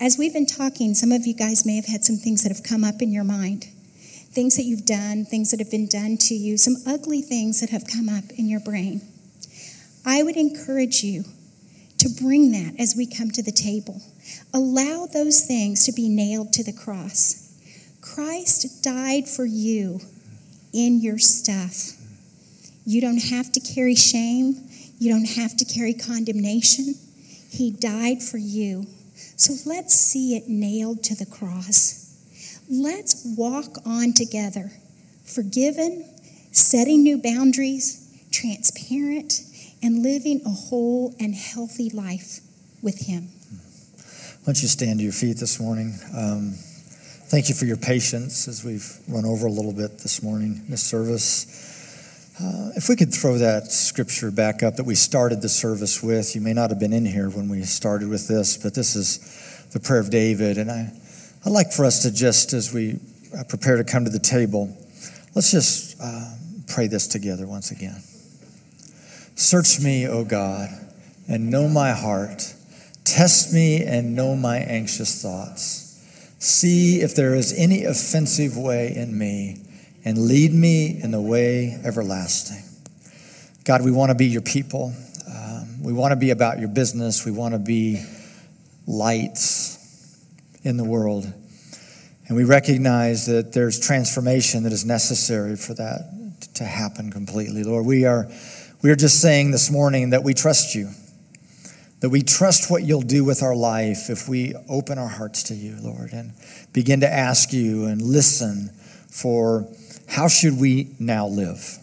As 0.00 0.16
we've 0.16 0.32
been 0.32 0.46
talking, 0.46 0.94
some 0.94 1.10
of 1.10 1.26
you 1.26 1.34
guys 1.34 1.66
may 1.66 1.74
have 1.74 1.86
had 1.86 2.04
some 2.04 2.14
things 2.14 2.44
that 2.44 2.54
have 2.54 2.62
come 2.62 2.84
up 2.84 3.02
in 3.02 3.10
your 3.10 3.24
mind 3.24 3.66
things 4.30 4.54
that 4.56 4.62
you've 4.62 4.86
done, 4.86 5.24
things 5.24 5.50
that 5.50 5.58
have 5.58 5.72
been 5.72 5.88
done 5.88 6.16
to 6.16 6.34
you, 6.34 6.56
some 6.56 6.76
ugly 6.86 7.20
things 7.20 7.60
that 7.60 7.70
have 7.70 7.82
come 7.84 8.08
up 8.08 8.22
in 8.38 8.48
your 8.48 8.60
brain. 8.60 9.00
I 10.06 10.22
would 10.22 10.36
encourage 10.36 11.02
you 11.02 11.24
to 11.98 12.08
bring 12.08 12.52
that 12.52 12.78
as 12.78 12.94
we 12.96 13.06
come 13.06 13.32
to 13.32 13.42
the 13.42 13.50
table. 13.50 14.00
Allow 14.52 15.06
those 15.06 15.42
things 15.42 15.86
to 15.86 15.92
be 15.92 16.08
nailed 16.08 16.52
to 16.54 16.64
the 16.64 16.72
cross. 16.72 17.46
Christ 18.00 18.82
died 18.82 19.28
for 19.28 19.44
you 19.44 20.00
in 20.72 21.00
your 21.00 21.18
stuff. 21.18 21.92
You 22.84 23.00
don't 23.00 23.22
have 23.22 23.52
to 23.52 23.60
carry 23.60 23.94
shame. 23.94 24.68
You 24.98 25.12
don't 25.12 25.28
have 25.36 25.56
to 25.58 25.64
carry 25.64 25.94
condemnation. 25.94 26.94
He 27.50 27.70
died 27.70 28.22
for 28.22 28.38
you. 28.38 28.86
So 29.14 29.54
let's 29.66 29.94
see 29.94 30.36
it 30.36 30.48
nailed 30.48 31.02
to 31.04 31.14
the 31.14 31.26
cross. 31.26 32.00
Let's 32.68 33.24
walk 33.36 33.78
on 33.84 34.12
together, 34.12 34.72
forgiven, 35.24 36.04
setting 36.52 37.02
new 37.02 37.18
boundaries, 37.18 38.06
transparent, 38.30 39.42
and 39.82 40.02
living 40.02 40.40
a 40.44 40.50
whole 40.50 41.14
and 41.18 41.34
healthy 41.34 41.90
life 41.90 42.40
with 42.82 43.06
Him. 43.06 43.28
Why 44.40 44.54
don't 44.54 44.62
you 44.62 44.68
stand 44.68 45.00
to 45.00 45.04
your 45.04 45.12
feet 45.12 45.36
this 45.36 45.60
morning? 45.60 45.92
Um, 46.16 46.54
thank 47.28 47.50
you 47.50 47.54
for 47.54 47.66
your 47.66 47.76
patience 47.76 48.48
as 48.48 48.64
we've 48.64 48.90
run 49.06 49.26
over 49.26 49.46
a 49.46 49.50
little 49.50 49.74
bit 49.74 49.98
this 49.98 50.22
morning 50.22 50.62
in 50.64 50.70
this 50.70 50.82
service. 50.82 52.34
Uh, 52.40 52.72
if 52.74 52.88
we 52.88 52.96
could 52.96 53.12
throw 53.12 53.36
that 53.36 53.70
scripture 53.70 54.30
back 54.30 54.62
up 54.62 54.76
that 54.76 54.84
we 54.84 54.94
started 54.94 55.42
the 55.42 55.48
service 55.50 56.02
with, 56.02 56.34
you 56.34 56.40
may 56.40 56.54
not 56.54 56.70
have 56.70 56.80
been 56.80 56.94
in 56.94 57.04
here 57.04 57.28
when 57.28 57.50
we 57.50 57.62
started 57.64 58.08
with 58.08 58.28
this, 58.28 58.56
but 58.56 58.74
this 58.74 58.96
is 58.96 59.68
the 59.74 59.78
prayer 59.78 60.00
of 60.00 60.08
David. 60.08 60.56
And 60.56 60.70
I, 60.70 60.90
I'd 61.44 61.52
like 61.52 61.70
for 61.70 61.84
us 61.84 62.02
to 62.04 62.10
just, 62.10 62.54
as 62.54 62.72
we 62.72 62.98
uh, 63.38 63.44
prepare 63.44 63.76
to 63.76 63.84
come 63.84 64.06
to 64.06 64.10
the 64.10 64.18
table, 64.18 64.74
let's 65.34 65.50
just 65.50 66.00
uh, 66.00 66.32
pray 66.66 66.86
this 66.86 67.08
together 67.08 67.46
once 67.46 67.72
again. 67.72 68.00
Search 69.34 69.80
me, 69.80 70.08
O 70.08 70.24
God, 70.24 70.70
and 71.28 71.50
know 71.50 71.68
my 71.68 71.92
heart. 71.92 72.54
Test 73.10 73.52
me 73.52 73.82
and 73.82 74.14
know 74.14 74.36
my 74.36 74.58
anxious 74.58 75.20
thoughts. 75.20 76.00
See 76.38 77.00
if 77.00 77.16
there 77.16 77.34
is 77.34 77.52
any 77.58 77.84
offensive 77.84 78.56
way 78.56 78.94
in 78.94 79.18
me 79.18 79.64
and 80.04 80.16
lead 80.28 80.54
me 80.54 81.00
in 81.02 81.10
the 81.10 81.20
way 81.20 81.76
everlasting. 81.84 82.62
God, 83.64 83.84
we 83.84 83.90
want 83.90 84.10
to 84.10 84.14
be 84.14 84.26
your 84.26 84.42
people. 84.42 84.94
Um, 85.28 85.82
we 85.82 85.92
want 85.92 86.12
to 86.12 86.16
be 86.16 86.30
about 86.30 86.60
your 86.60 86.68
business. 86.68 87.26
We 87.26 87.32
want 87.32 87.54
to 87.54 87.58
be 87.58 88.00
lights 88.86 90.24
in 90.62 90.76
the 90.76 90.84
world. 90.84 91.24
And 92.28 92.36
we 92.36 92.44
recognize 92.44 93.26
that 93.26 93.52
there's 93.52 93.80
transformation 93.80 94.62
that 94.62 94.72
is 94.72 94.84
necessary 94.84 95.56
for 95.56 95.74
that 95.74 96.46
to 96.54 96.64
happen 96.64 97.10
completely. 97.10 97.64
Lord, 97.64 97.86
we 97.86 98.04
are, 98.04 98.30
we 98.82 98.90
are 98.90 98.96
just 98.96 99.20
saying 99.20 99.50
this 99.50 99.68
morning 99.68 100.10
that 100.10 100.22
we 100.22 100.32
trust 100.32 100.76
you, 100.76 100.90
that 102.00 102.08
we 102.08 102.22
trust 102.22 102.70
what 102.70 102.82
you'll 102.82 103.02
do 103.02 103.24
with 103.24 103.42
our 103.42 103.54
life 103.54 104.08
if 104.08 104.28
we 104.28 104.54
open 104.68 104.98
our 104.98 105.08
hearts 105.08 105.42
to 105.44 105.54
you, 105.54 105.76
Lord, 105.80 106.12
and 106.12 106.32
begin 106.72 107.00
to 107.00 107.12
ask 107.12 107.52
you 107.52 107.86
and 107.86 108.00
listen 108.00 108.70
for 109.10 109.68
how 110.08 110.28
should 110.28 110.58
we 110.58 110.94
now 110.98 111.26
live? 111.26 111.78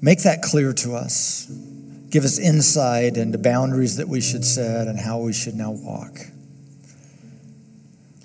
Make 0.00 0.22
that 0.22 0.42
clear 0.42 0.72
to 0.74 0.94
us. 0.94 1.46
Give 2.10 2.24
us 2.24 2.38
insight 2.38 3.16
into 3.16 3.38
boundaries 3.38 3.96
that 3.96 4.06
we 4.06 4.20
should 4.20 4.44
set 4.44 4.86
and 4.86 4.98
how 4.98 5.18
we 5.18 5.32
should 5.32 5.54
now 5.54 5.72
walk. 5.72 6.18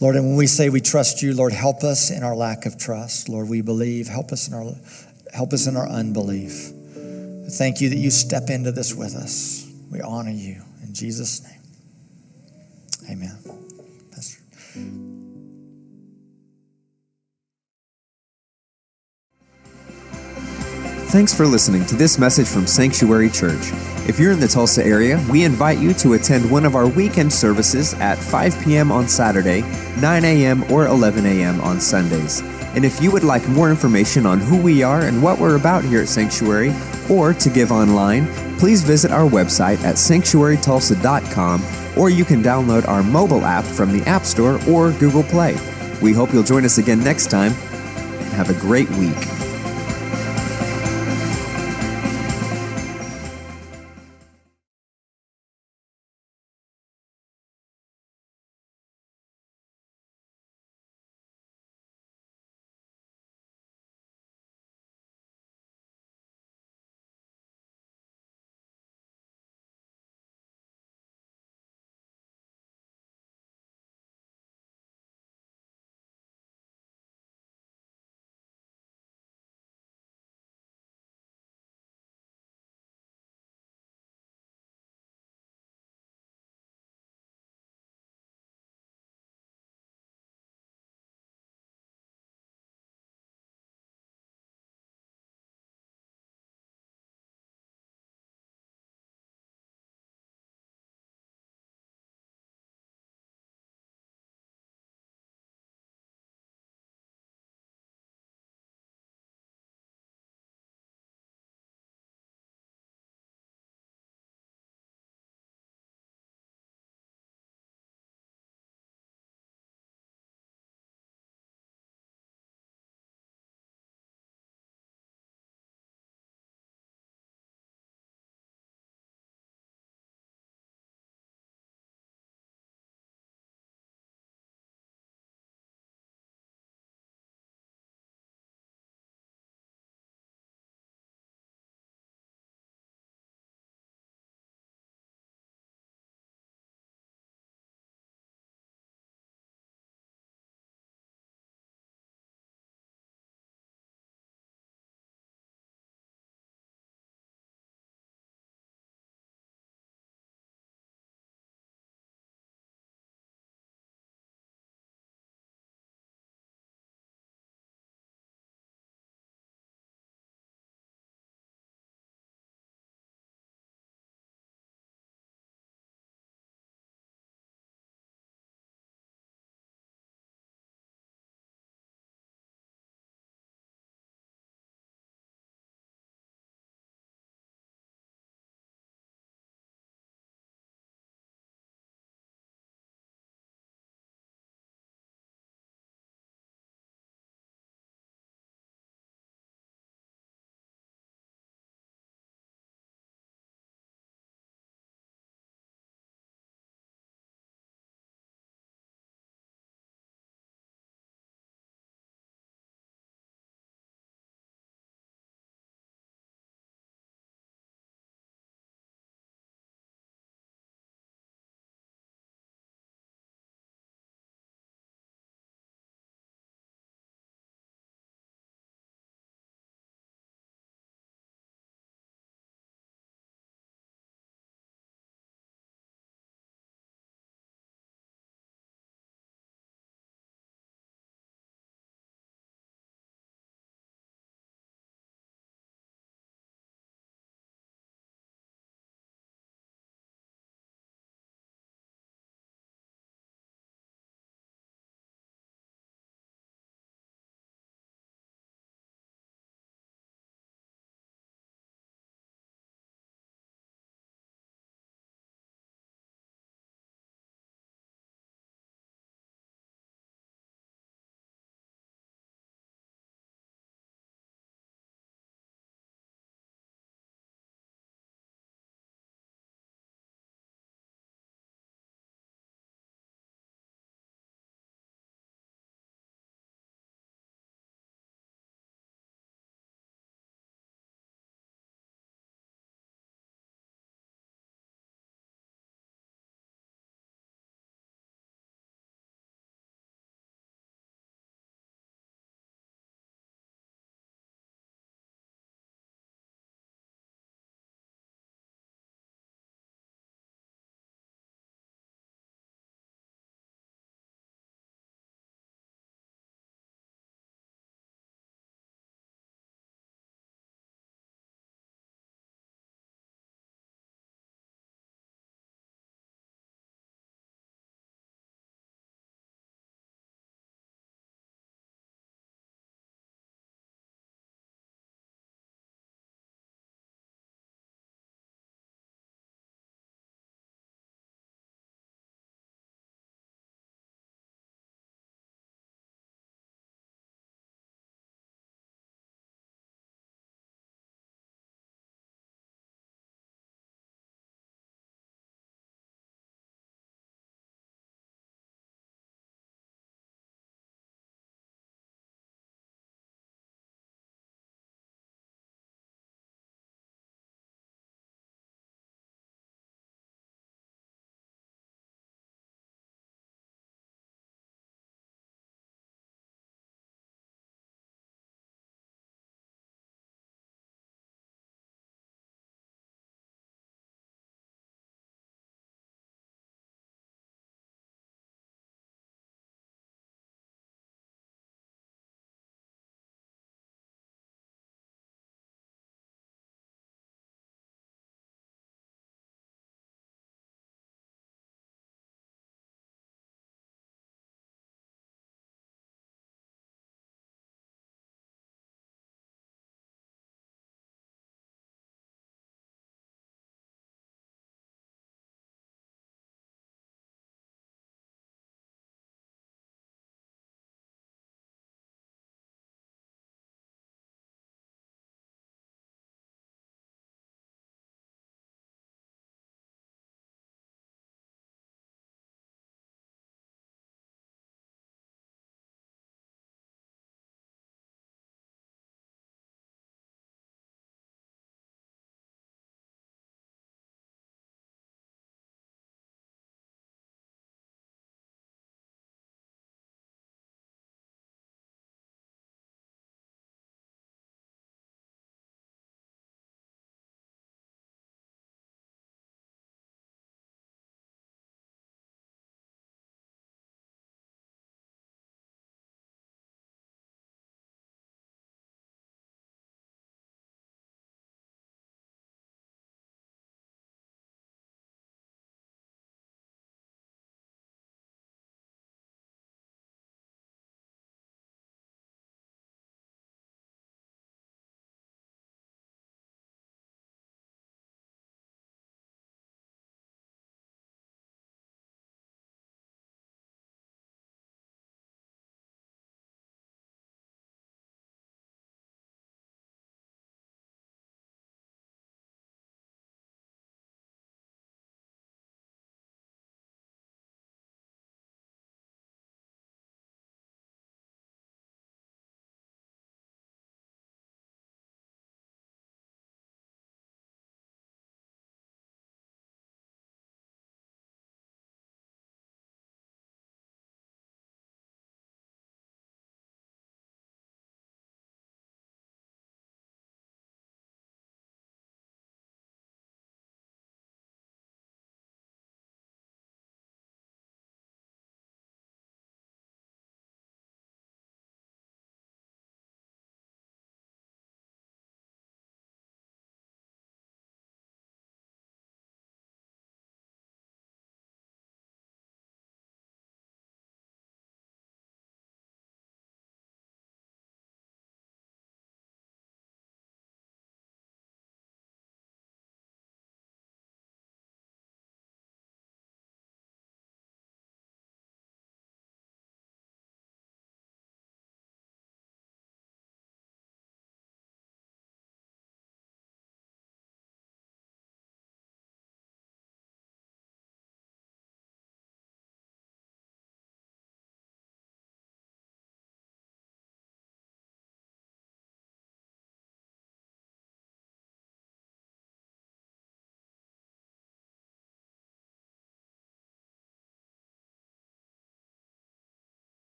Lord, 0.00 0.14
and 0.14 0.26
when 0.26 0.36
we 0.36 0.46
say 0.46 0.68
we 0.68 0.80
trust 0.80 1.22
you, 1.22 1.34
Lord, 1.34 1.52
help 1.52 1.82
us 1.82 2.10
in 2.10 2.22
our 2.22 2.36
lack 2.36 2.66
of 2.66 2.78
trust. 2.78 3.28
Lord, 3.28 3.48
we 3.48 3.62
believe. 3.62 4.06
Help 4.06 4.30
us 4.30 4.46
in 4.46 4.54
our 4.54 4.74
help 5.32 5.52
us 5.52 5.66
in 5.66 5.76
our 5.76 5.88
unbelief. 5.88 6.72
Thank 7.50 7.80
you 7.80 7.88
that 7.88 7.96
you 7.96 8.10
step 8.10 8.50
into 8.50 8.72
this 8.72 8.94
with 8.94 9.14
us. 9.14 9.70
We 9.90 10.00
honor 10.00 10.30
you 10.30 10.62
in 10.82 10.92
Jesus' 10.92 11.42
name. 11.42 11.60
Amen. 13.10 13.38
Thanks 21.08 21.32
for 21.34 21.46
listening 21.46 21.86
to 21.86 21.96
this 21.96 22.18
message 22.18 22.46
from 22.46 22.66
Sanctuary 22.66 23.30
Church. 23.30 23.72
If 24.06 24.20
you're 24.20 24.32
in 24.32 24.40
the 24.40 24.46
Tulsa 24.46 24.84
area, 24.84 25.24
we 25.30 25.42
invite 25.42 25.78
you 25.78 25.94
to 25.94 26.12
attend 26.12 26.50
one 26.50 26.66
of 26.66 26.76
our 26.76 26.86
weekend 26.86 27.32
services 27.32 27.94
at 27.94 28.18
5 28.18 28.62
p.m. 28.62 28.92
on 28.92 29.08
Saturday, 29.08 29.62
9 30.02 30.24
a.m., 30.26 30.70
or 30.70 30.86
11 30.86 31.24
a.m. 31.24 31.62
on 31.62 31.80
Sundays. 31.80 32.42
And 32.78 32.84
if 32.84 33.02
you 33.02 33.10
would 33.10 33.24
like 33.24 33.48
more 33.48 33.70
information 33.70 34.24
on 34.24 34.38
who 34.38 34.56
we 34.56 34.84
are 34.84 35.00
and 35.00 35.20
what 35.20 35.40
we're 35.40 35.56
about 35.56 35.82
here 35.82 36.00
at 36.00 36.08
Sanctuary, 36.08 36.72
or 37.10 37.34
to 37.34 37.50
give 37.50 37.72
online, 37.72 38.32
please 38.56 38.84
visit 38.84 39.10
our 39.10 39.28
website 39.28 39.82
at 39.82 39.96
sanctuarytulsa.com, 39.96 41.98
or 41.98 42.08
you 42.08 42.24
can 42.24 42.40
download 42.40 42.86
our 42.86 43.02
mobile 43.02 43.44
app 43.44 43.64
from 43.64 43.90
the 43.90 44.08
App 44.08 44.24
Store 44.24 44.60
or 44.68 44.92
Google 44.92 45.24
Play. 45.24 45.56
We 46.00 46.12
hope 46.12 46.32
you'll 46.32 46.44
join 46.44 46.64
us 46.64 46.78
again 46.78 47.02
next 47.02 47.32
time, 47.32 47.50
and 47.50 48.32
have 48.34 48.48
a 48.48 48.60
great 48.60 48.88
week. 48.90 49.37